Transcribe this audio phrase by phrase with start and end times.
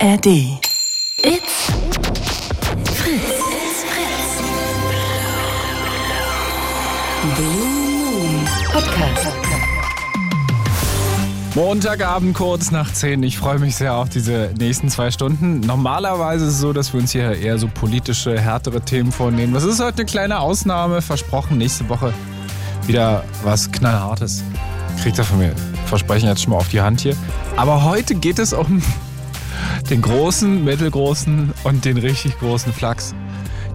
[0.00, 0.26] ARD.
[0.26, 1.72] It's
[2.94, 3.32] Fritz.
[3.50, 4.40] It's Fritz.
[7.34, 9.36] Blue Moon Podcast.
[11.56, 13.24] Montagabend kurz nach 10.
[13.24, 15.60] Ich freue mich sehr auf diese nächsten zwei Stunden.
[15.60, 19.52] Normalerweise ist es so, dass wir uns hier eher so politische, härtere Themen vornehmen.
[19.52, 21.02] Das ist heute eine kleine Ausnahme.
[21.02, 22.14] Versprochen, nächste Woche
[22.86, 24.44] wieder was Knallhartes.
[25.02, 25.52] Kriegt er von mir.
[25.86, 27.16] Versprechen jetzt schon mal auf die Hand hier.
[27.56, 28.80] Aber heute geht es um
[29.90, 33.14] den großen, mittelgroßen und den richtig großen Flachs.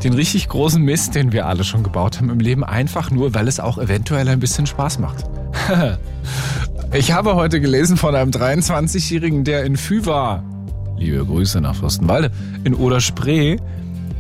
[0.04, 3.48] Den richtig großen Mist, den wir alle schon gebaut haben im Leben, einfach nur, weil
[3.48, 5.26] es auch eventuell ein bisschen Spaß macht.
[6.94, 10.44] ich habe heute gelesen von einem 23-Jährigen, der in Fü war.
[10.98, 12.32] Liebe Grüße nach Fürstenwalde.
[12.64, 13.58] In Oder-Spree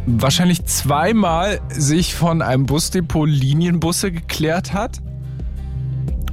[0.06, 5.00] wahrscheinlich zweimal sich von einem Busdepot Linienbusse geklärt hat.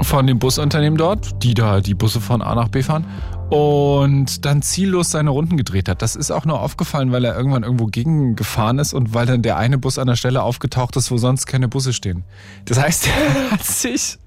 [0.00, 3.04] Von dem Busunternehmen dort, die da die Busse von A nach B fahren
[3.50, 6.02] und dann ziellos seine Runden gedreht hat.
[6.02, 9.56] Das ist auch nur aufgefallen, weil er irgendwann irgendwo gegengefahren ist und weil dann der
[9.56, 12.24] eine Bus an der Stelle aufgetaucht ist, wo sonst keine Busse stehen.
[12.64, 13.08] Das heißt,
[13.44, 14.18] er hat sich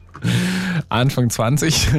[0.90, 1.90] Anfang 20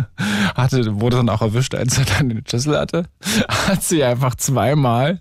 [0.54, 3.06] hatte, wurde dann auch erwischt, als er dann den Schlüssel hatte,
[3.48, 5.20] hat sich einfach zweimal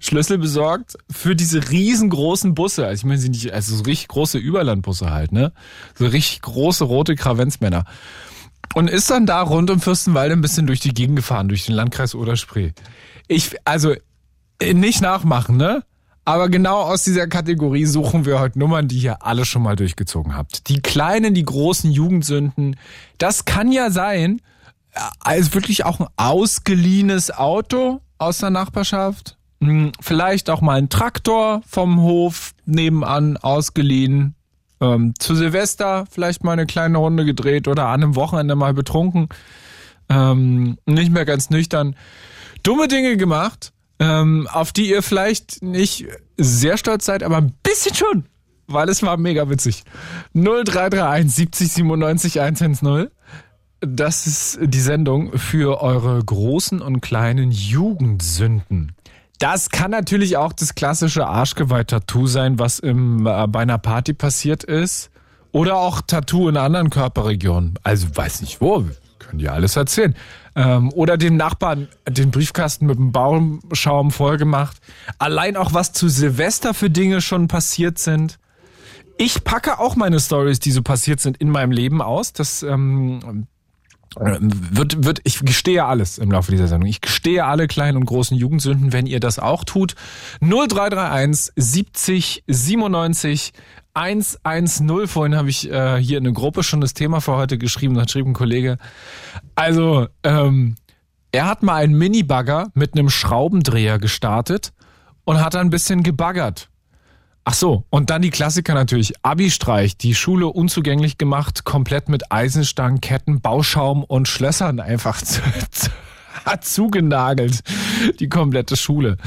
[0.00, 2.86] Schlüssel besorgt für diese riesengroßen Busse.
[2.86, 5.52] Also ich meine, sie nicht, also so richtig große Überlandbusse halt, ne?
[5.94, 7.84] So richtig große rote Kravenzmänner.
[8.74, 11.74] Und ist dann da rund um Fürstenwalde ein bisschen durch die Gegend gefahren, durch den
[11.74, 12.72] Landkreis Oder-Spree.
[13.28, 13.94] Ich, also,
[14.62, 15.82] nicht nachmachen, ne?
[16.24, 20.34] Aber genau aus dieser Kategorie suchen wir heute Nummern, die ihr alle schon mal durchgezogen
[20.34, 20.68] habt.
[20.68, 22.76] Die kleinen, die großen Jugendsünden.
[23.18, 24.40] Das kann ja sein,
[25.20, 29.36] also wirklich auch ein ausgeliehenes Auto aus der Nachbarschaft.
[29.60, 34.34] Hm, vielleicht auch mal ein Traktor vom Hof nebenan ausgeliehen.
[34.80, 39.28] Ähm, zu Silvester vielleicht mal eine kleine Runde gedreht oder an einem Wochenende mal betrunken.
[40.08, 41.96] Ähm, nicht mehr ganz nüchtern.
[42.62, 47.94] Dumme Dinge gemacht ähm, auf die ihr vielleicht nicht sehr stolz seid, aber ein bisschen
[47.94, 48.24] schon,
[48.66, 49.84] weil es war mega witzig.
[50.34, 53.08] 0331 70 97 110.
[53.80, 58.92] Das ist die Sendung für eure großen und kleinen Jugendsünden.
[59.44, 64.64] Das kann natürlich auch das klassische Arschgeweih-Tattoo sein, was im, äh, bei einer Party passiert
[64.64, 65.10] ist.
[65.52, 67.78] Oder auch Tattoo in anderen Körperregionen.
[67.82, 68.86] Also weiß nicht wo,
[69.18, 70.14] können die alles erzählen.
[70.56, 74.78] Ähm, oder dem Nachbarn den Briefkasten mit dem Baumschaum vollgemacht.
[75.18, 78.38] Allein auch was zu Silvester für Dinge schon passiert sind.
[79.18, 82.32] Ich packe auch meine Stories, die so passiert sind, in meinem Leben aus.
[82.32, 83.46] Das ähm,
[84.16, 86.88] wird, wird, ich gestehe alles im Laufe dieser Sendung.
[86.88, 89.94] Ich gestehe alle kleinen und großen Jugendsünden, wenn ihr das auch tut.
[90.40, 93.52] 0331 70 97
[93.94, 95.06] 110.
[95.06, 97.94] Vorhin habe ich äh, hier in der Gruppe schon das Thema für heute geschrieben.
[97.94, 98.78] Da schrieb ein Kollege.
[99.54, 100.76] Also, ähm,
[101.32, 104.72] er hat mal einen Mini-Bagger mit einem Schraubendreher gestartet
[105.24, 106.68] und hat ein bisschen gebaggert.
[107.46, 109.12] Ach so, und dann die Klassiker natürlich.
[109.22, 115.90] Abi-Streich, die Schule unzugänglich gemacht, komplett mit Eisenstangen, Ketten, Bauschaum und Schlössern einfach zu, zu,
[116.46, 117.60] hat zugenagelt.
[118.18, 119.18] Die komplette Schule.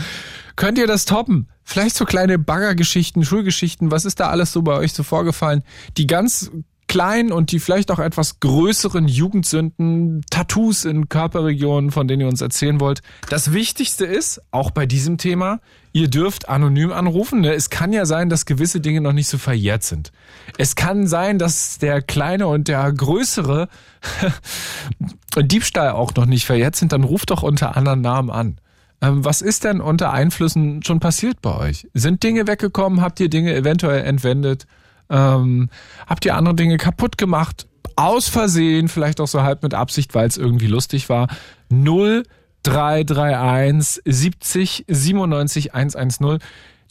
[0.55, 1.47] Könnt ihr das toppen?
[1.63, 5.63] Vielleicht so kleine Baggergeschichten, Schulgeschichten, was ist da alles so bei euch so vorgefallen?
[5.97, 6.49] Die ganz
[6.87, 12.41] kleinen und die vielleicht auch etwas größeren Jugendsünden, Tattoos in Körperregionen, von denen ihr uns
[12.41, 13.01] erzählen wollt.
[13.29, 15.59] Das Wichtigste ist, auch bei diesem Thema,
[15.97, 17.41] ihr dürft anonym anrufen.
[17.41, 17.53] Ne?
[17.53, 20.11] Es kann ja sein, dass gewisse Dinge noch nicht so verjährt sind.
[20.57, 23.67] Es kann sein, dass der kleine und der größere
[25.37, 26.91] Diebstahl auch noch nicht verjährt sind.
[26.91, 28.57] Dann ruft doch unter anderen Namen an.
[29.01, 31.87] Ähm, was ist denn unter Einflüssen schon passiert bei euch?
[31.95, 33.01] Sind Dinge weggekommen?
[33.01, 34.67] Habt ihr Dinge eventuell entwendet?
[35.09, 35.69] Ähm,
[36.05, 37.67] habt ihr andere Dinge kaputt gemacht?
[37.95, 41.27] Aus Versehen, vielleicht auch so halb mit Absicht, weil es irgendwie lustig war.
[42.67, 46.39] 0331 70 97 110.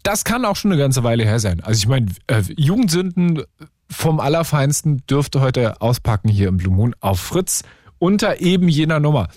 [0.03, 1.61] Das kann auch schon eine ganze Weile her sein.
[1.63, 3.43] Also ich meine, äh, Jugendsünden
[3.91, 7.63] vom Allerfeinsten dürfte heute auspacken hier im Blue Moon auf Fritz
[7.99, 9.29] unter eben jener Nummer.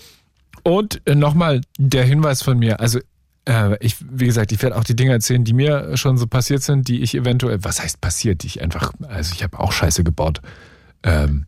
[0.62, 2.80] Und äh, nochmal der Hinweis von mir.
[2.80, 3.00] Also
[3.46, 6.62] äh, ich, wie gesagt, ich werde auch die Dinge erzählen, die mir schon so passiert
[6.62, 10.04] sind, die ich eventuell, was heißt passiert, die ich einfach, also ich habe auch Scheiße
[10.04, 10.40] gebaut.
[11.02, 11.46] Ähm,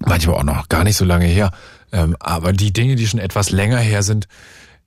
[0.00, 1.50] manchmal auch noch gar nicht so lange her.
[1.92, 4.28] Ähm, aber die Dinge, die schon etwas länger her sind,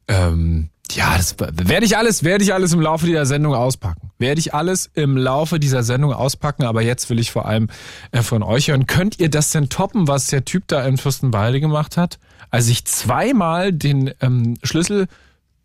[0.07, 4.11] ähm, ja, das werde ich alles, werde ich alles im Laufe dieser Sendung auspacken.
[4.17, 7.69] Werde ich alles im Laufe dieser Sendung auspacken, aber jetzt will ich vor allem
[8.11, 8.87] äh, von euch hören.
[8.87, 12.19] Könnt ihr das denn toppen, was der Typ da in Fürstenwalde gemacht hat?
[12.49, 15.07] Als ich zweimal den ähm, Schlüssel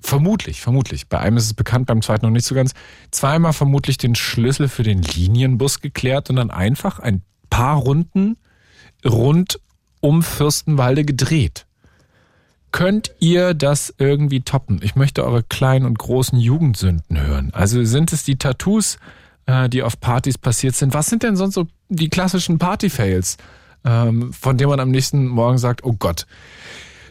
[0.01, 2.73] vermutlich, vermutlich, bei einem ist es bekannt, beim zweiten noch nicht so ganz,
[3.11, 8.37] zweimal vermutlich den Schlüssel für den Linienbus geklärt und dann einfach ein paar Runden
[9.05, 9.59] rund
[10.01, 11.67] um Fürstenwalde gedreht.
[12.73, 14.81] könnt ihr das irgendwie toppen?
[14.83, 17.51] Ich möchte eure kleinen und großen Jugendsünden hören.
[17.55, 18.99] Also sind es die Tattoos,
[19.47, 20.93] äh, die auf Partys passiert sind?
[20.93, 23.39] Was sind denn sonst so die klassischen Party-Fails,
[23.85, 26.27] ähm, von denen man am nächsten Morgen sagt, oh Gott,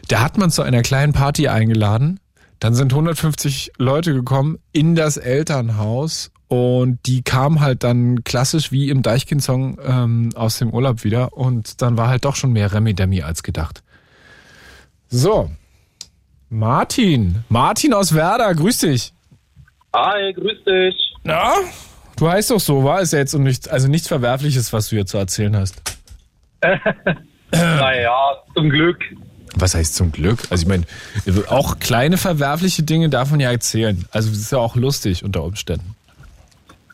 [0.08, 2.20] da hat man zu einer kleinen Party eingeladen,
[2.60, 8.90] dann sind 150 Leute gekommen in das Elternhaus und die kamen halt dann klassisch wie
[8.90, 13.22] im Deichkind-Song ähm, aus dem Urlaub wieder und dann war halt doch schon mehr Remi-Demi
[13.22, 13.82] als gedacht.
[15.08, 15.50] So,
[16.48, 17.44] Martin.
[17.48, 19.12] Martin aus Werder, grüß dich.
[19.94, 20.94] Hi, grüß dich.
[21.24, 21.52] Na,
[22.16, 24.96] du heißt doch so, war es ja jetzt und nichts, also nichts Verwerfliches, was du
[24.96, 25.82] jetzt zu erzählen hast.
[27.50, 28.16] naja,
[28.54, 28.98] zum Glück.
[29.56, 30.40] Was heißt zum Glück?
[30.50, 30.84] Also ich meine,
[31.48, 34.04] auch kleine verwerfliche Dinge darf man ja erzählen.
[34.10, 35.95] Also das ist ja auch lustig unter Umständen.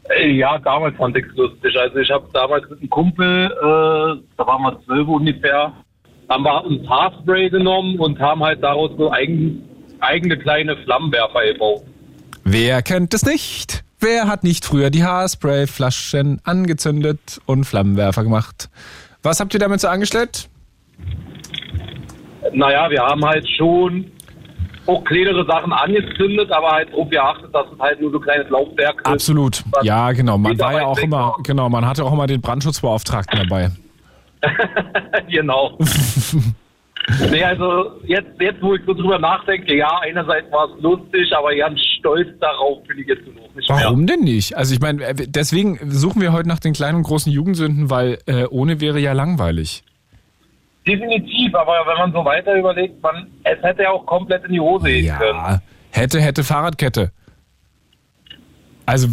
[0.09, 1.77] Äh, Ja, damals fand ich es lustig.
[1.79, 5.73] Also ich habe damals mit einem Kumpel, äh, da waren wir zwölf ungefähr,
[6.29, 9.63] haben wir uns Haarspray genommen und haben halt daraus so eigen,
[10.01, 11.83] eigene kleine Flammenwerfer gebaut.
[12.45, 13.85] Wer kennt es nicht?
[14.01, 18.69] Wer hat nicht früher die Haarspray-Flaschen angezündet und Flammenwerfer gemacht?
[19.23, 20.49] Was habt ihr damit so angestellt?
[22.53, 24.11] Naja, wir haben halt schon
[24.87, 29.01] auch kleinere Sachen angezündet, aber halt darauf geachtet, dass es halt nur so kleines Laufwerk
[29.01, 29.07] ist.
[29.07, 29.63] Absolut.
[29.83, 30.39] Ja, genau.
[30.39, 33.71] Man war ja auch immer, genau, man hatte auch immer den Brandschutzbeauftragten dabei.
[35.31, 35.79] genau.
[37.31, 41.55] nee, also jetzt, jetzt, wo ich so drüber nachdenke, ja, einerseits war es lustig, aber
[41.55, 43.79] ganz stolz darauf bin ich jetzt noch nicht mehr.
[43.85, 44.57] Warum denn nicht?
[44.57, 48.19] Also ich meine, äh, deswegen suchen wir heute nach den kleinen und großen Jugendsünden, weil
[48.27, 49.85] äh, ohne wäre ja langweilig.
[50.87, 54.61] Definitiv, aber wenn man so weiter überlegt, man, es hätte ja auch komplett in die
[54.61, 55.39] Hose gehen können.
[55.39, 57.13] Ja, hätte, hätte Fahrradkette.
[58.85, 59.09] Also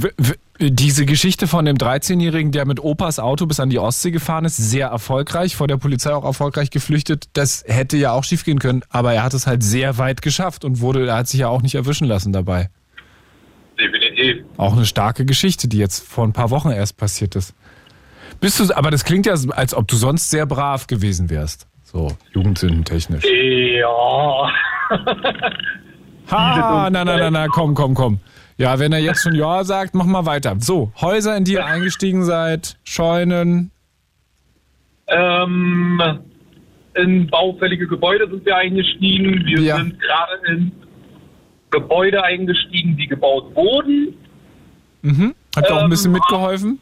[0.59, 4.57] diese Geschichte von dem 13-Jährigen, der mit Opas Auto bis an die Ostsee gefahren ist,
[4.57, 7.29] sehr erfolgreich, vor der Polizei auch erfolgreich geflüchtet.
[7.33, 10.81] Das hätte ja auch schiefgehen können, aber er hat es halt sehr weit geschafft und
[10.81, 12.69] wurde, er hat sich ja auch nicht erwischen lassen dabei.
[13.79, 14.43] Definitiv.
[14.57, 17.53] Auch eine starke Geschichte, die jetzt vor ein paar Wochen erst passiert ist.
[18.41, 21.67] Bist du, aber das klingt ja, als ob du sonst sehr brav gewesen wärst.
[21.83, 23.23] So, jugendsündentechnisch.
[23.25, 24.51] Ja.
[26.31, 28.19] Ha, na, na, na, na, komm, komm, komm.
[28.57, 30.55] Ja, wenn er jetzt schon Ja sagt, mach mal weiter.
[30.59, 33.71] So, Häuser, in die ihr eingestiegen seid, Scheunen.
[35.07, 35.99] ähm,
[36.93, 39.43] in baufällige Gebäude sind wir eingestiegen.
[39.45, 39.77] Wir Ja.
[39.77, 40.71] sind gerade in
[41.71, 44.13] Gebäude eingestiegen, die gebaut wurden.
[45.01, 45.33] Mhm.
[45.55, 46.79] Habt ihr auch ein Ähm, bisschen mitgeholfen?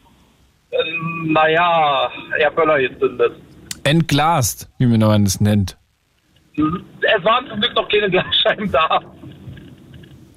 [1.26, 3.32] Naja, Herr Böller jetzt sind das.
[3.84, 5.76] Entglast, wie man das nennt.
[6.56, 9.00] Es waren zum Glück noch keine Glasscheiben da.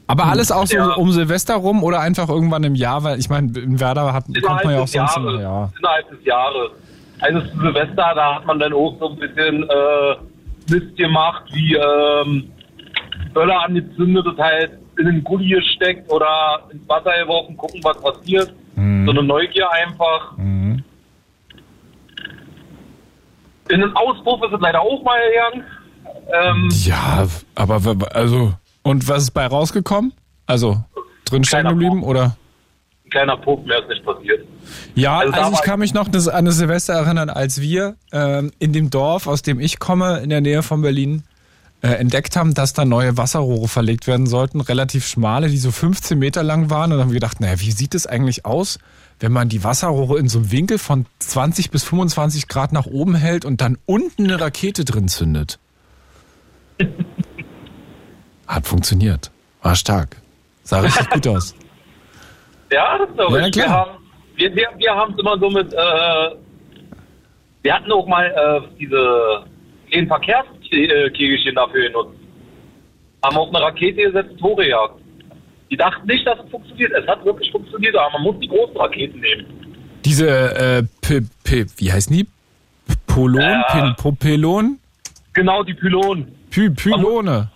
[0.07, 0.93] Aber alles auch so Ja.
[0.93, 4.63] um Silvester rum oder einfach irgendwann im Jahr, weil ich meine, in Werder hat, kommt
[4.65, 5.69] man ja auch sonst Jahres, immer, ja.
[5.79, 6.71] Innerhalb des Jahres.
[7.21, 10.15] Also zu Silvester, da hat man dann auch so ein bisschen äh,
[10.69, 12.51] Mist gemacht, wie ähm,
[13.33, 18.53] Böller angezündet, das halt in den Gully gesteckt oder ins Wasser geworfen, gucken, was passiert.
[19.01, 19.05] Mhm.
[19.05, 20.37] So eine Neugier einfach.
[20.37, 20.83] Mhm.
[23.69, 25.65] In den Auspuff ist es leider auch mal gegangen.
[26.33, 27.25] Ähm, Ja,
[27.55, 27.81] aber
[28.13, 28.53] also,
[28.83, 30.13] und was ist bei rausgekommen?
[30.45, 30.83] Also,
[31.25, 32.35] drin Kleiner geblieben oder?
[33.05, 34.45] ein kleiner Puff, mehr ist nicht passiert.
[34.95, 38.73] Ja, Also also, ich kann mich noch an das Silvester erinnern, als wir ähm, in
[38.73, 41.23] dem Dorf, aus dem ich komme, in der Nähe von Berlin,
[41.81, 46.17] äh, entdeckt haben, dass da neue Wasserrohre verlegt werden sollten, relativ schmale, die so 15
[46.19, 46.91] Meter lang waren.
[46.91, 48.77] Und dann haben wir gedacht, naja, wie sieht es eigentlich aus,
[49.19, 53.15] wenn man die Wasserrohre in so einem Winkel von 20 bis 25 Grad nach oben
[53.15, 55.59] hält und dann unten eine Rakete drin zündet?
[58.47, 59.31] Hat funktioniert.
[59.61, 60.17] War stark.
[60.63, 61.55] Sah richtig gut aus.
[62.71, 63.53] Ja, das glaube Ja, ich.
[63.53, 63.67] klar.
[63.67, 63.97] Wir haben
[64.35, 66.35] wir, wir, wir haben es immer so mit, äh,
[67.63, 69.45] wir hatten auch mal äh, diese
[69.89, 70.07] kleinen
[70.71, 72.17] Verkehrskegelchen dafür genutzt.
[73.23, 74.95] Haben auf eine Rakete gesetzt, Tore gejagt.
[75.69, 76.91] Die dachten nicht, dass es funktioniert.
[76.91, 79.45] Es hat wirklich funktioniert, aber man muss die großen Raketen nehmen.
[80.03, 82.27] Diese, äh, P, P, wie heißen die?
[83.07, 83.41] Polon?
[83.41, 83.63] Ja.
[83.71, 84.79] Pil, Popelon?
[85.33, 86.27] Genau, die Pylonen.
[86.49, 87.49] Py, Pylone.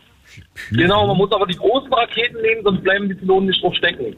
[0.69, 3.74] Py- Genau, man muss aber die großen Raketen nehmen, sonst bleiben die Pylonen nicht drauf
[3.75, 4.15] stecken.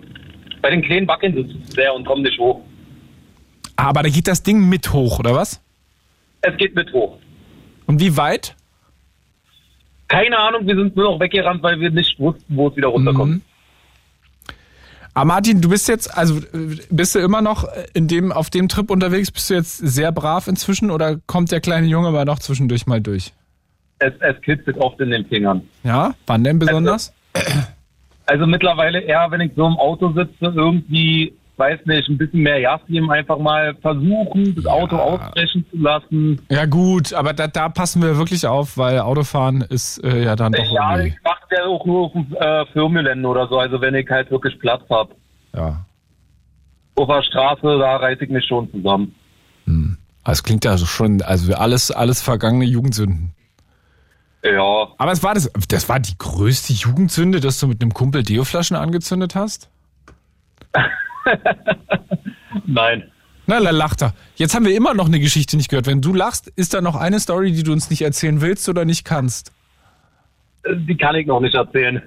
[0.62, 2.62] Bei den kleinen wackeln sie zu sehr und kommen nicht hoch.
[3.76, 5.62] Aber da geht das Ding mit hoch, oder was?
[6.42, 7.18] Es geht mit hoch.
[7.86, 8.56] Und wie weit?
[10.08, 13.36] Keine Ahnung, wir sind nur noch weggerannt, weil wir nicht wussten, wo es wieder runterkommt.
[13.36, 13.42] Mhm.
[15.14, 16.40] Ah, Martin, du bist jetzt, also
[16.92, 19.32] bist du immer noch in dem, auf dem Trip unterwegs?
[19.32, 23.02] Bist du jetzt sehr brav inzwischen oder kommt der kleine Junge mal noch zwischendurch mal
[23.02, 23.34] durch?
[23.98, 25.64] Es, es kitzelt oft in den Fingern.
[25.84, 26.14] Ja?
[26.28, 27.14] Wann denn besonders?
[28.28, 32.62] Also mittlerweile eher, wenn ich so im Auto sitze, irgendwie weiß nicht, ein bisschen mehr
[32.62, 36.42] Gas geben, einfach mal versuchen, das Auto ausbrechen zu lassen.
[36.50, 40.54] Ja gut, aber da, da passen wir wirklich auf, weil Autofahren ist äh, ja dann
[40.54, 41.16] doch Ja, irgendwie.
[41.18, 44.30] ich mache ja auch nur auf dem äh, Firmengelände oder so, also wenn ich halt
[44.32, 45.16] wirklich Platz habe.
[45.56, 45.86] Ja.
[46.96, 49.14] Auf der Straße, da reiße ich mich schon zusammen.
[50.24, 53.34] Das klingt ja schon, also alles, alles vergangene Jugendsünden.
[54.44, 58.24] Ja, Aber es war das, das war die größte Jugendsünde, dass du mit einem Kumpel
[58.24, 59.70] Deoflaschen angezündet hast?
[62.66, 63.04] nein.
[63.46, 64.14] Na, da lacht er.
[64.36, 65.88] Jetzt haben wir immer noch eine Geschichte nicht gehört.
[65.88, 68.84] Wenn du lachst, ist da noch eine Story, die du uns nicht erzählen willst oder
[68.84, 69.52] nicht kannst?
[70.64, 72.02] Äh, Die kann ich noch nicht erzählen.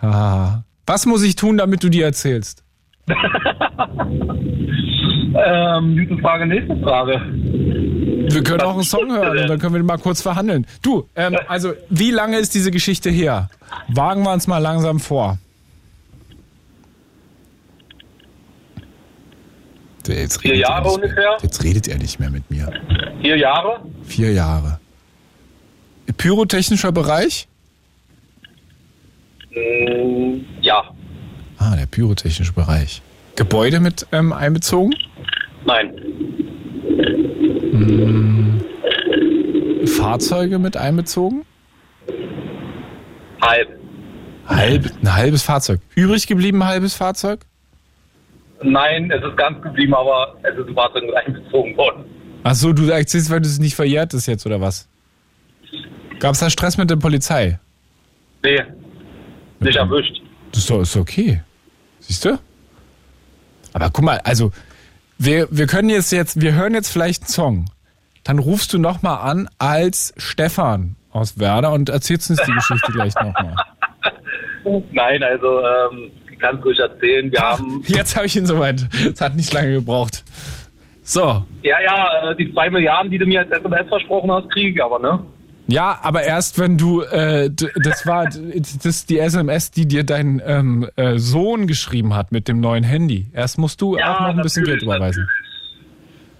[0.00, 0.60] Ah.
[0.86, 2.62] Was muss ich tun, damit du die erzählst?
[5.38, 7.20] Ähm, gute Frage, nächste Frage.
[7.30, 10.66] Wir können auch einen Song hören und dann können wir mal kurz verhandeln.
[10.82, 13.50] Du, ähm, also wie lange ist diese Geschichte her?
[13.88, 15.38] Wagen wir uns mal langsam vor.
[20.08, 21.36] Jetzt Vier Jahre ungefähr?
[21.42, 22.72] Jetzt redet er nicht mehr mit mir.
[23.20, 23.80] Vier Jahre?
[24.04, 24.80] Vier Jahre.
[26.16, 27.48] Pyrotechnischer Bereich?
[29.50, 30.90] Mm, ja.
[31.58, 33.02] Ah, der pyrotechnische Bereich.
[33.34, 34.94] Gebäude mit ähm, einbezogen?
[35.64, 35.92] Nein.
[39.86, 41.44] Fahrzeuge mit einbezogen?
[43.40, 43.68] Halb.
[44.46, 45.80] Halb, ein halbes Fahrzeug.
[45.94, 47.40] Übrig geblieben ein halbes Fahrzeug?
[48.62, 52.04] Nein, es ist ganz geblieben, aber es ist ein Fahrzeug mit einbezogen worden.
[52.42, 54.88] Ach so, du erzählst, weil du es nicht verjährt ist jetzt, oder was?
[56.20, 57.58] Gab es da Stress mit der Polizei?
[58.42, 58.62] Nee,
[59.60, 60.22] nicht erwischt.
[60.52, 61.42] Das ist doch ist okay.
[62.00, 62.38] Siehst du?
[63.72, 64.52] Aber guck mal, also,
[65.18, 67.64] wir, wir können jetzt jetzt, wir hören jetzt vielleicht einen Song.
[68.24, 73.14] Dann rufst du nochmal an als Stefan aus Werder und erzählst uns die Geschichte gleich
[73.14, 73.54] nochmal.
[74.92, 77.30] Nein, also ähm, kann es ruhig erzählen.
[77.30, 78.86] Wir haben, Jetzt habe ich ihn soweit.
[79.12, 80.24] Es hat nicht lange gebraucht.
[81.02, 81.44] So.
[81.62, 84.82] ja, ja, äh, die zwei Milliarden, die du mir als SMS versprochen hast, kriege ich
[84.82, 85.20] aber, ne?
[85.68, 90.40] Ja, aber erst wenn du, äh, das war das ist die SMS, die dir dein
[90.44, 93.26] ähm, äh, Sohn geschrieben hat mit dem neuen Handy.
[93.32, 95.28] Erst musst du auch noch ein bisschen Geld überweisen.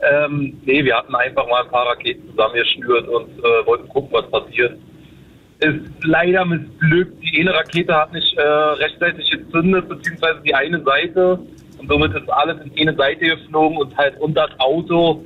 [0.08, 4.30] Ähm, nee, wir hatten einfach mal ein paar Raketen zusammengeschnürt und äh, wollten gucken, was
[4.30, 4.78] passiert.
[5.60, 7.22] Ist leider missglückt.
[7.22, 11.38] Die eine Rakete hat nicht äh, rechtzeitig gezündet, beziehungsweise die eine Seite.
[11.78, 15.24] Und somit ist alles in eine Seite geflogen und halt unter das Auto.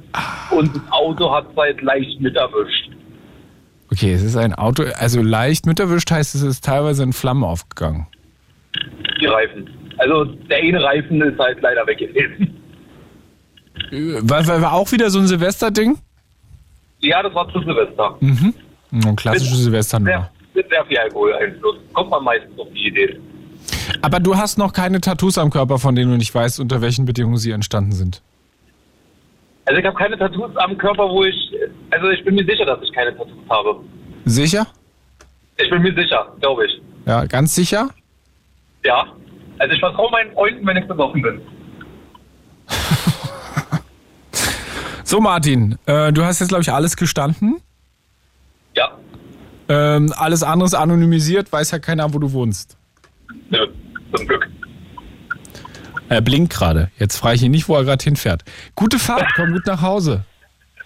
[0.51, 2.91] Und das Auto hat es halt leicht mit erwischt.
[3.93, 7.43] Okay, es ist ein Auto, also leicht mit erwischt heißt, es ist teilweise in Flammen
[7.43, 8.07] aufgegangen.
[9.21, 9.69] Die Reifen.
[9.99, 12.57] Also der eine Reifen ist halt leider weg gewesen.
[13.91, 15.99] Äh, War, war, war auch wieder so ein Silvester-Ding?
[17.01, 18.17] Ja, das war zu Silvester.
[18.93, 20.31] Ein klassische Silvesternummer.
[20.55, 21.77] Mit sehr viel Alkoholeinfluss.
[21.93, 23.21] Kommt man meistens auf die Idee.
[24.03, 27.05] Aber du hast noch keine Tattoos am Körper, von denen du nicht weißt, unter welchen
[27.05, 28.23] Bedingungen sie entstanden sind.
[29.67, 31.37] Also ich habe keine Tattoos am Körper, wo ich,
[31.91, 33.81] also ich bin mir sicher, dass ich keine Tattoos habe.
[34.25, 34.67] Sicher?
[35.59, 36.83] Ich bin mir sicher, glaube ich.
[37.07, 37.91] Ja, ganz sicher?
[38.85, 39.07] Ja.
[39.59, 41.41] Also ich vertraue meinen Freunden, wenn ich besoffen bin.
[45.11, 47.61] So, Martin, äh, du hast jetzt, glaube ich, alles gestanden.
[48.81, 48.97] Ja.
[49.69, 52.77] Ähm, alles andere ist anonymisiert, weiß ja keiner, wo du wohnst.
[53.51, 53.67] Nö,
[54.17, 54.49] zum Glück.
[56.09, 56.91] Er blinkt gerade.
[56.99, 58.43] Jetzt frage ich ihn nicht, wo er gerade hinfährt.
[58.75, 60.25] Gute Fahrt, komm gut nach Hause.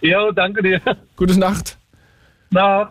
[0.00, 0.80] Ja, danke dir.
[1.16, 1.78] Gute Nacht.
[2.50, 2.90] Na,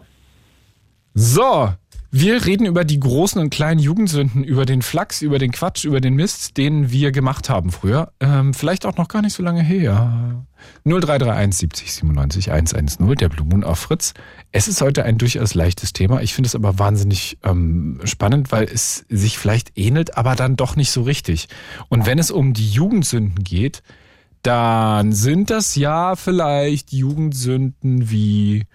[1.14, 1.74] So,
[2.16, 6.00] wir reden über die großen und kleinen Jugendsünden, über den Flachs, über den Quatsch, über
[6.00, 8.12] den Mist, den wir gemacht haben früher.
[8.20, 10.46] Ähm, vielleicht auch noch gar nicht so lange her.
[10.86, 14.14] 0331 70 97 110, der Blue Moon auf Fritz.
[14.52, 16.22] Es ist heute ein durchaus leichtes Thema.
[16.22, 20.76] Ich finde es aber wahnsinnig ähm, spannend, weil es sich vielleicht ähnelt, aber dann doch
[20.76, 21.48] nicht so richtig.
[21.90, 23.82] Und wenn es um die Jugendsünden geht,
[24.44, 28.66] dann sind das ja vielleicht Jugendsünden wie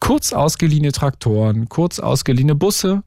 [0.00, 3.02] kurz ausgeliehene Traktoren, kurz ausgeliehene Busse,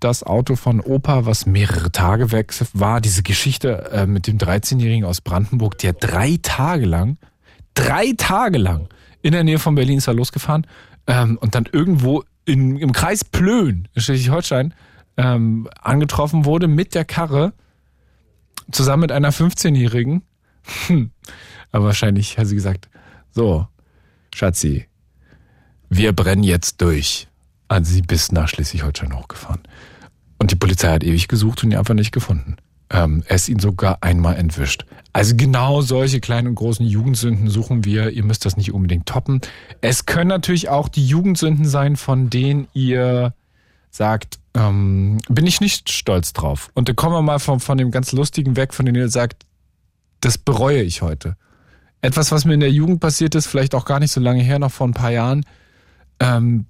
[0.00, 5.04] das Auto von Opa, was mehrere Tage weg war, diese Geschichte äh, mit dem 13-Jährigen
[5.04, 7.16] aus Brandenburg, der drei Tage lang,
[7.74, 8.88] drei Tage lang
[9.22, 10.66] in der Nähe von Berlin ist er losgefahren
[11.06, 14.74] ähm, und dann irgendwo in, im Kreis Plön, in Schleswig-Holstein,
[15.16, 17.52] ähm, angetroffen wurde mit der Karre,
[18.70, 20.22] zusammen mit einer 15-Jährigen.
[20.86, 21.10] Hm.
[21.72, 22.88] Aber wahrscheinlich hat sie gesagt,
[23.30, 23.66] so,
[24.34, 24.86] Schatzi,
[25.88, 27.28] wir brennen jetzt durch.
[27.68, 29.62] Also sie bis nach Schleswig-Holstein hochgefahren.
[30.38, 32.56] Und die Polizei hat ewig gesucht und ihn einfach nicht gefunden.
[32.90, 34.86] Ähm, er ist ihn sogar einmal entwischt.
[35.12, 38.10] Also genau solche kleinen und großen Jugendsünden suchen wir.
[38.10, 39.40] Ihr müsst das nicht unbedingt toppen.
[39.80, 43.34] Es können natürlich auch die Jugendsünden sein, von denen ihr
[43.90, 46.70] sagt, ähm, bin ich nicht stolz drauf.
[46.74, 49.44] Und da kommen wir mal von, von dem ganz Lustigen weg, von dem ihr sagt,
[50.20, 51.36] das bereue ich heute.
[52.02, 54.58] Etwas, was mir in der Jugend passiert ist, vielleicht auch gar nicht so lange her,
[54.58, 55.44] noch vor ein paar Jahren,
[56.20, 56.66] ähm,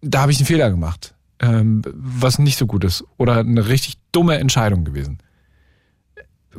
[0.00, 3.98] da habe ich einen Fehler gemacht, ähm, was nicht so gut ist oder eine richtig
[4.12, 5.18] dumme Entscheidung gewesen.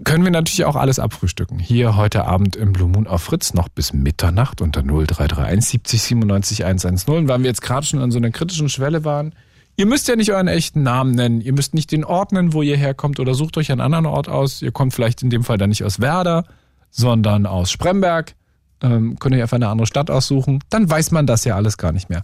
[0.03, 1.59] Können wir natürlich auch alles abfrühstücken.
[1.59, 6.65] Hier heute Abend im Blue Moon auf Fritz noch bis Mitternacht unter 0331 70 97
[6.65, 7.13] 110.
[7.13, 9.33] Und weil wir jetzt gerade schon an so einer kritischen Schwelle waren,
[9.75, 11.41] ihr müsst ja nicht euren echten Namen nennen.
[11.41, 14.29] Ihr müsst nicht den Ort nennen, wo ihr herkommt oder sucht euch einen anderen Ort
[14.29, 14.61] aus.
[14.61, 16.45] Ihr kommt vielleicht in dem Fall dann nicht aus Werder,
[16.91, 18.35] sondern aus Spremberg.
[18.81, 20.63] Ähm, könnt ihr einfach eine andere Stadt aussuchen.
[20.69, 22.23] Dann weiß man das ja alles gar nicht mehr.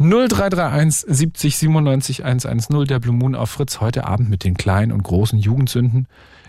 [0.00, 5.02] 0331 70 97 110, der Blue Moon auf Fritz heute Abend mit den kleinen und
[5.02, 6.06] großen Jugendsünden.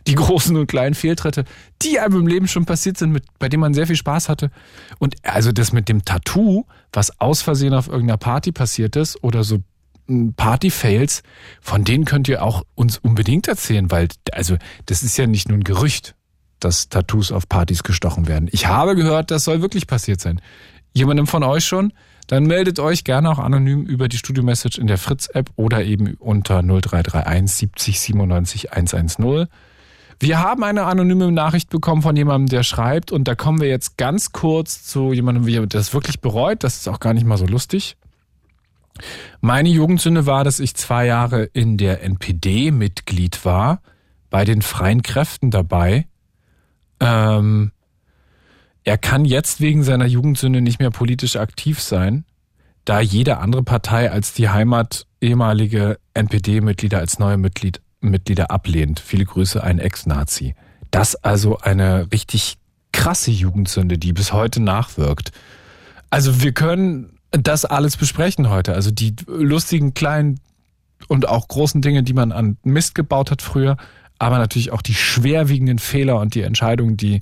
[0.08, 1.44] Die großen und kleinen Fehltritte,
[1.82, 4.50] die einem im Leben schon passiert sind, mit, bei denen man sehr viel Spaß hatte.
[4.98, 9.44] Und also das mit dem Tattoo, was aus Versehen auf irgendeiner Party passiert ist oder
[9.44, 9.60] so
[10.08, 11.22] hm, Party-Fails,
[11.60, 14.58] von denen könnt ihr auch uns unbedingt erzählen, weil also
[14.88, 16.16] das ist ja nicht nur ein Gerücht,
[16.64, 18.50] dass Tattoos auf Partys gestochen werden.
[18.52, 20.42] Ich habe gehört, das soll wirklich passiert sein.
[20.94, 21.94] Jemandem von euch schon?
[22.28, 26.62] Dann meldet euch gerne auch anonym über die Studio-Message in der Fritz-App oder eben unter
[26.62, 29.48] 0331 70 97 110.
[30.20, 33.98] Wir haben eine anonyme Nachricht bekommen von jemandem, der schreibt, und da kommen wir jetzt
[33.98, 36.64] ganz kurz zu jemandem, der das wirklich bereut.
[36.64, 37.98] Das ist auch gar nicht mal so lustig.
[39.40, 43.82] Meine Jugendsünde war, dass ich zwei Jahre in der NPD Mitglied war,
[44.30, 46.06] bei den freien Kräften dabei.
[47.02, 47.72] Ähm,
[48.84, 52.24] er kann jetzt wegen seiner Jugendsünde nicht mehr politisch aktiv sein,
[52.86, 59.00] da jede andere Partei als die Heimat ehemalige NPD-Mitglieder als neue Mitglied Mitglieder ablehnt.
[59.00, 60.56] Viele Grüße, ein Ex-Nazi.
[60.90, 62.58] Das also eine richtig
[62.92, 65.32] krasse Jugendsünde, die bis heute nachwirkt.
[66.10, 68.74] Also wir können das alles besprechen heute.
[68.74, 70.40] Also die lustigen kleinen
[71.08, 73.78] und auch großen Dinge, die man an Mist gebaut hat früher,
[74.22, 77.22] aber natürlich auch die schwerwiegenden Fehler und die Entscheidungen, die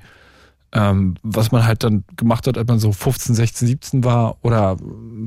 [0.74, 4.76] ähm, was man halt dann gemacht hat, als man so 15, 16, 17 war oder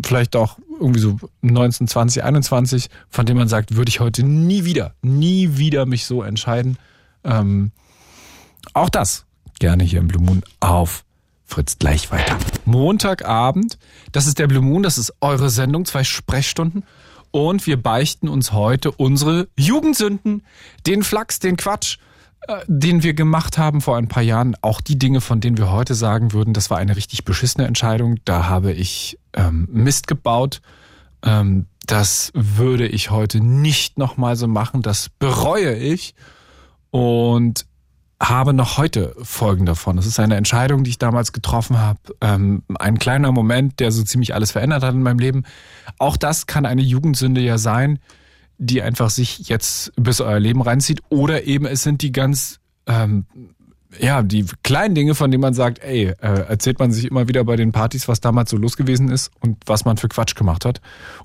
[0.05, 4.67] vielleicht auch irgendwie so 19, 20, 21, von dem man sagt, würde ich heute nie
[4.67, 6.77] wieder, nie wieder mich so entscheiden.
[7.25, 7.73] Ähm,
[8.75, 9.25] auch das
[9.59, 11.05] gerne hier im Blue Moon auf
[11.47, 12.37] Fritz gleich weiter.
[12.67, 13.79] Montagabend,
[14.13, 16.85] das ist der Blue Moon, das ist eure Sendung, zwei Sprechstunden.
[17.33, 20.45] Und wir beichten uns heute unsere Jugendsünden,
[20.87, 21.99] den Flachs, den Quatsch,
[22.47, 25.73] äh, den wir gemacht haben vor ein paar Jahren, auch die Dinge, von denen wir
[25.73, 28.17] heute sagen würden, das war eine richtig beschissene Entscheidung.
[28.25, 30.61] Da habe ich ähm, Mist gebaut.
[31.25, 34.83] Ähm, das würde ich heute nicht nochmal so machen.
[34.83, 36.15] Das bereue ich
[36.91, 37.67] und
[38.23, 39.97] habe noch heute Folgen davon.
[39.97, 41.99] Das ist eine Entscheidung, die ich damals getroffen habe.
[42.21, 45.43] Ähm, ein kleiner Moment, der so ziemlich alles verändert hat in meinem Leben.
[45.99, 47.99] Auch das kann eine Jugendsünde ja sein
[48.65, 51.01] die einfach sich jetzt bis euer Leben reinzieht.
[51.09, 53.27] Oder eben es sind die ganz, ähm,
[53.99, 57.45] ja, die kleinen Dinge, von denen man sagt, ey, äh, erzählt man sich immer wieder
[57.45, 60.65] bei den Partys, was damals so los gewesen ist und was man für Quatsch gemacht
[60.65, 60.81] hat.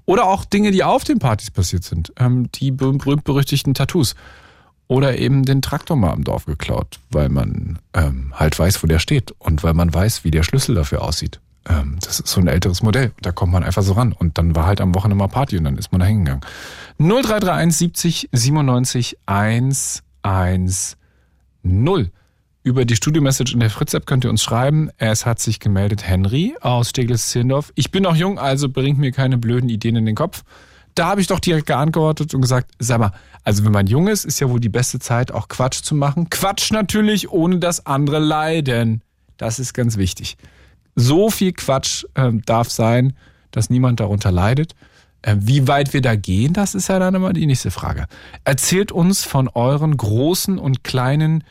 [0.06, 2.12] Oder auch Dinge, die auf den Partys passiert sind.
[2.18, 4.16] Ähm, die berühmt-berüchtigten Tattoos.
[4.88, 9.00] Oder eben den Traktor mal im Dorf geklaut, weil man ähm, halt weiß, wo der
[9.00, 11.42] steht und weil man weiß, wie der Schlüssel dafür aussieht.
[11.70, 13.12] Ähm, das ist so ein älteres Modell.
[13.22, 14.14] Da kommt man einfach so ran.
[14.14, 16.42] Und dann war halt am Wochenende mal Party und dann ist man da hingegangen.
[17.00, 20.96] 0331 70 97 110.
[22.64, 24.90] Über die Studio-Message in der Fritz-App könnt ihr uns schreiben.
[24.98, 27.72] Es hat sich gemeldet Henry aus Steglitz-Zirndorf.
[27.76, 30.44] Ich bin noch jung, also bringt mir keine blöden Ideen in den Kopf.
[30.98, 33.12] Da habe ich doch direkt geantwortet und gesagt, sag mal,
[33.44, 36.30] also wenn man jung ist, ist ja wohl die beste Zeit, auch Quatsch zu machen.
[36.32, 39.04] Quatsch natürlich, ohne dass andere leiden.
[39.38, 40.38] Das ist ganz wichtig.
[40.96, 43.14] So viel Quatsch äh, darf sein,
[43.52, 44.74] dass niemand darunter leidet.
[45.22, 48.08] Äh, wie weit wir da gehen, das ist ja dann immer die nächste Frage.
[48.44, 51.44] Erzählt uns von euren großen und kleinen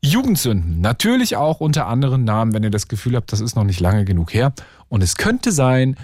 [0.00, 0.80] Jugendsünden.
[0.80, 4.06] Natürlich auch unter anderen Namen, wenn ihr das Gefühl habt, das ist noch nicht lange
[4.06, 4.54] genug her.
[4.88, 5.96] Und es könnte sein,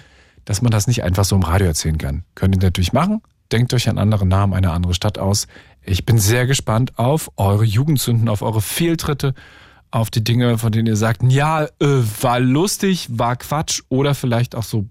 [0.45, 2.23] dass man das nicht einfach so im Radio erzählen kann.
[2.35, 3.21] Könnt ihr natürlich machen.
[3.51, 5.47] Denkt euch an andere Namen, eine andere Stadt aus.
[5.83, 9.33] Ich bin sehr gespannt auf eure Jugendsünden, auf eure Fehltritte
[9.91, 11.69] auf die Dinge, von denen ihr sagt, ja, äh,
[12.21, 14.85] war lustig, war Quatsch oder vielleicht auch so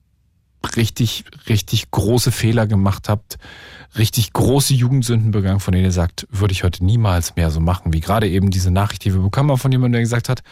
[0.76, 3.38] richtig, richtig große Fehler gemacht habt,
[3.96, 7.94] richtig große Jugendsünden begangen, von denen ihr sagt, würde ich heute niemals mehr so machen,
[7.94, 10.42] wie gerade eben diese Nachricht, die wir bekommen haben von jemandem, der gesagt hat,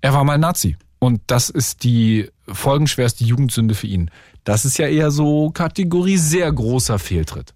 [0.00, 0.76] er war mal Nazi.
[0.98, 4.10] Und das ist die folgenschwerste Jugendsünde für ihn.
[4.44, 7.52] Das ist ja eher so Kategorie sehr großer Fehltritt.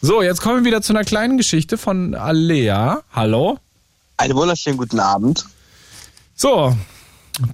[0.00, 3.02] So, jetzt kommen wir wieder zu einer kleinen Geschichte von Alea.
[3.12, 3.58] Hallo?
[4.16, 5.44] Einen wunderschönen guten Abend.
[6.34, 6.76] So,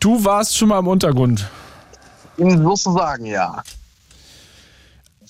[0.00, 1.48] du warst schon mal im Untergrund.
[2.36, 3.62] Sozusagen, ja.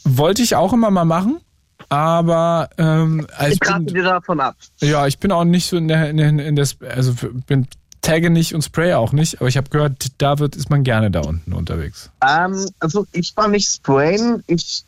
[0.04, 1.40] Wollte ich auch immer mal machen.
[1.88, 4.56] aber ähm, Ich rate dir davon ab.
[4.80, 7.14] ja, ich bin auch nicht so in der, in in der also
[7.46, 7.68] bin
[8.04, 11.10] tagge nicht und spray auch nicht, aber ich habe gehört, da wird ist man gerne
[11.10, 12.10] da unten unterwegs.
[12.22, 14.84] Ähm, also ich war nicht sprayen, ich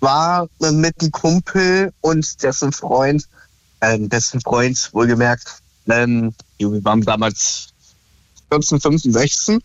[0.00, 3.24] war mit einem Kumpel und dessen Freund,
[3.80, 7.68] ähm, dessen Freund wohlgemerkt, ähm, wir waren damals
[8.50, 9.60] 14, 15, 16.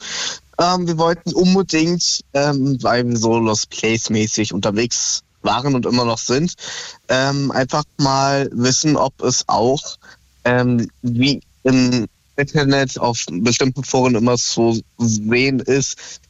[0.59, 6.03] Ähm, wir wollten unbedingt, ähm, weil wir so Lost Place mäßig unterwegs waren und immer
[6.03, 6.53] noch sind,
[7.07, 9.97] ähm, einfach mal wissen, ob es auch
[10.43, 12.07] ähm, wie im
[12.39, 16.21] Internet auf bestimmten Foren immer so sehen ist,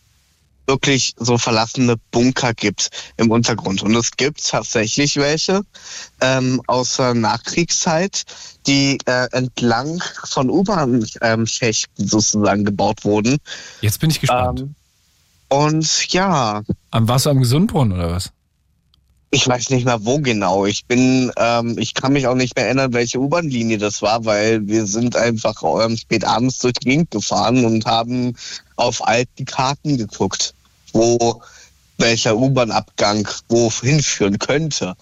[0.70, 3.82] wirklich so verlassene Bunker gibt im Untergrund.
[3.82, 5.64] Und es gibt tatsächlich welche
[6.22, 8.24] ähm, aus der Nachkriegszeit,
[8.68, 13.38] die äh, entlang von U-Bahn-Schächten sozusagen gebaut wurden.
[13.82, 14.62] Jetzt bin ich gespannt.
[14.62, 14.76] Ähm,
[15.50, 18.32] und ja, am Wasser am Gesundbrunnen oder was?
[19.32, 20.66] Ich weiß nicht mehr wo genau.
[20.66, 24.68] Ich bin, ähm, ich kann mich auch nicht mehr erinnern, welche U-Bahn-Linie das war, weil
[24.68, 28.36] wir sind einfach ähm, spät abends durch die Gegend gefahren und haben
[28.76, 30.54] auf alten Karten geguckt,
[30.94, 31.42] wo
[31.98, 34.96] welcher U-Bahn-Abgang wo hinführen könnte.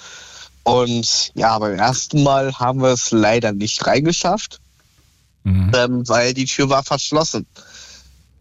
[0.64, 4.60] Und ja, beim ersten Mal haben wir es leider nicht reingeschafft,
[5.48, 5.72] Mhm.
[5.74, 7.46] ähm, weil die Tür war verschlossen.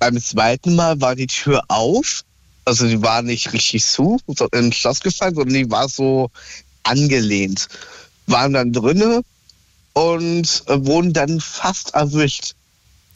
[0.01, 2.25] Beim zweiten Mal war die Tür auf,
[2.67, 6.31] also die war nicht richtig zu, so ins Schloss gefallen, sondern die war so
[6.83, 7.69] angelehnt.
[8.27, 9.23] Waren dann drinne
[9.95, 12.55] und äh, wurden dann fast erwischt.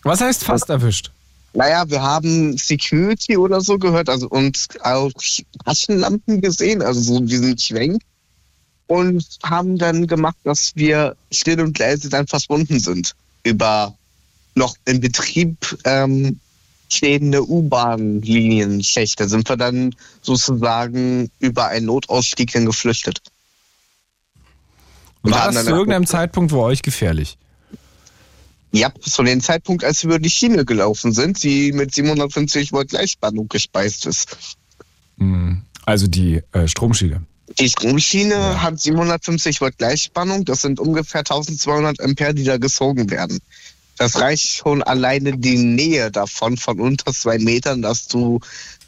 [0.05, 1.11] Was heißt fast erwischt?
[1.53, 5.11] Naja, wir haben Security oder so gehört, also und auch
[5.65, 8.01] Taschenlampen gesehen, also so diesen Schwenk.
[8.87, 13.15] Und haben dann gemacht, dass wir still und leise dann verschwunden sind.
[13.45, 13.95] Über
[14.55, 16.41] noch in Betrieb ähm,
[16.93, 23.21] stehende U-Bahn-Linien, Schächte, sind wir dann sozusagen über einen Notausstieg dann geflüchtet.
[25.23, 27.37] Und War das zu irgendeinem Zeitpunkt für euch gefährlich?
[28.73, 32.91] Ja, zu dem Zeitpunkt, als wir über die Schiene gelaufen sind, die mit 750 Volt
[32.91, 34.37] Gleichspannung gespeist ist.
[35.17, 35.63] Mhm.
[35.85, 37.23] Also die äh, Stromschiene.
[37.59, 38.63] Die Stromschiene Ja.
[38.63, 40.45] hat 750 Volt Gleichspannung.
[40.45, 43.41] Das sind ungefähr 1200 Ampere, die da gezogen werden.
[44.01, 48.41] Das reicht schon alleine die Nähe davon, von unter zwei Metern, dass du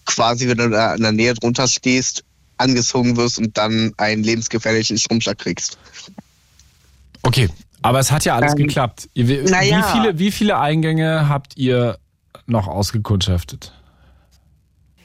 [0.07, 2.25] quasi, wenn du da in der Nähe drunter stehst,
[2.57, 5.77] angezogen wirst und dann einen lebensgefährlichen Stromschlag kriegst.
[7.23, 7.51] Okay,
[7.83, 9.11] aber es hat ja alles Ähm, geklappt.
[9.13, 9.81] Wie, naja.
[9.81, 11.99] wie, viele, wie viele Eingänge habt ihr
[12.47, 13.75] noch ausgekundschaftet?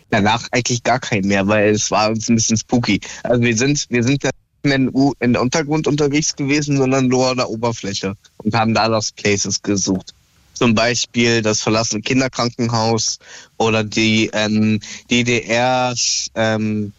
[0.10, 3.02] Danach eigentlich gar keinen mehr, weil es war uns ein bisschen spooky.
[3.24, 4.30] Also wir sind, wir sind ja
[4.68, 9.16] mehr in, der Untergrund unterwegs gewesen, sondern nur an der Oberfläche und haben da Lost
[9.16, 10.14] Places gesucht.
[10.54, 13.20] Zum Beispiel das verlassene Kinderkrankenhaus
[13.58, 14.80] oder die ähm,
[15.12, 15.94] DDR,
[16.36, 16.94] ähm,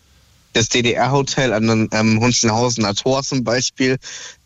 [0.52, 3.98] das DDR-Hotel an den ähm, Hunschenhausener Tor zum Beispiel.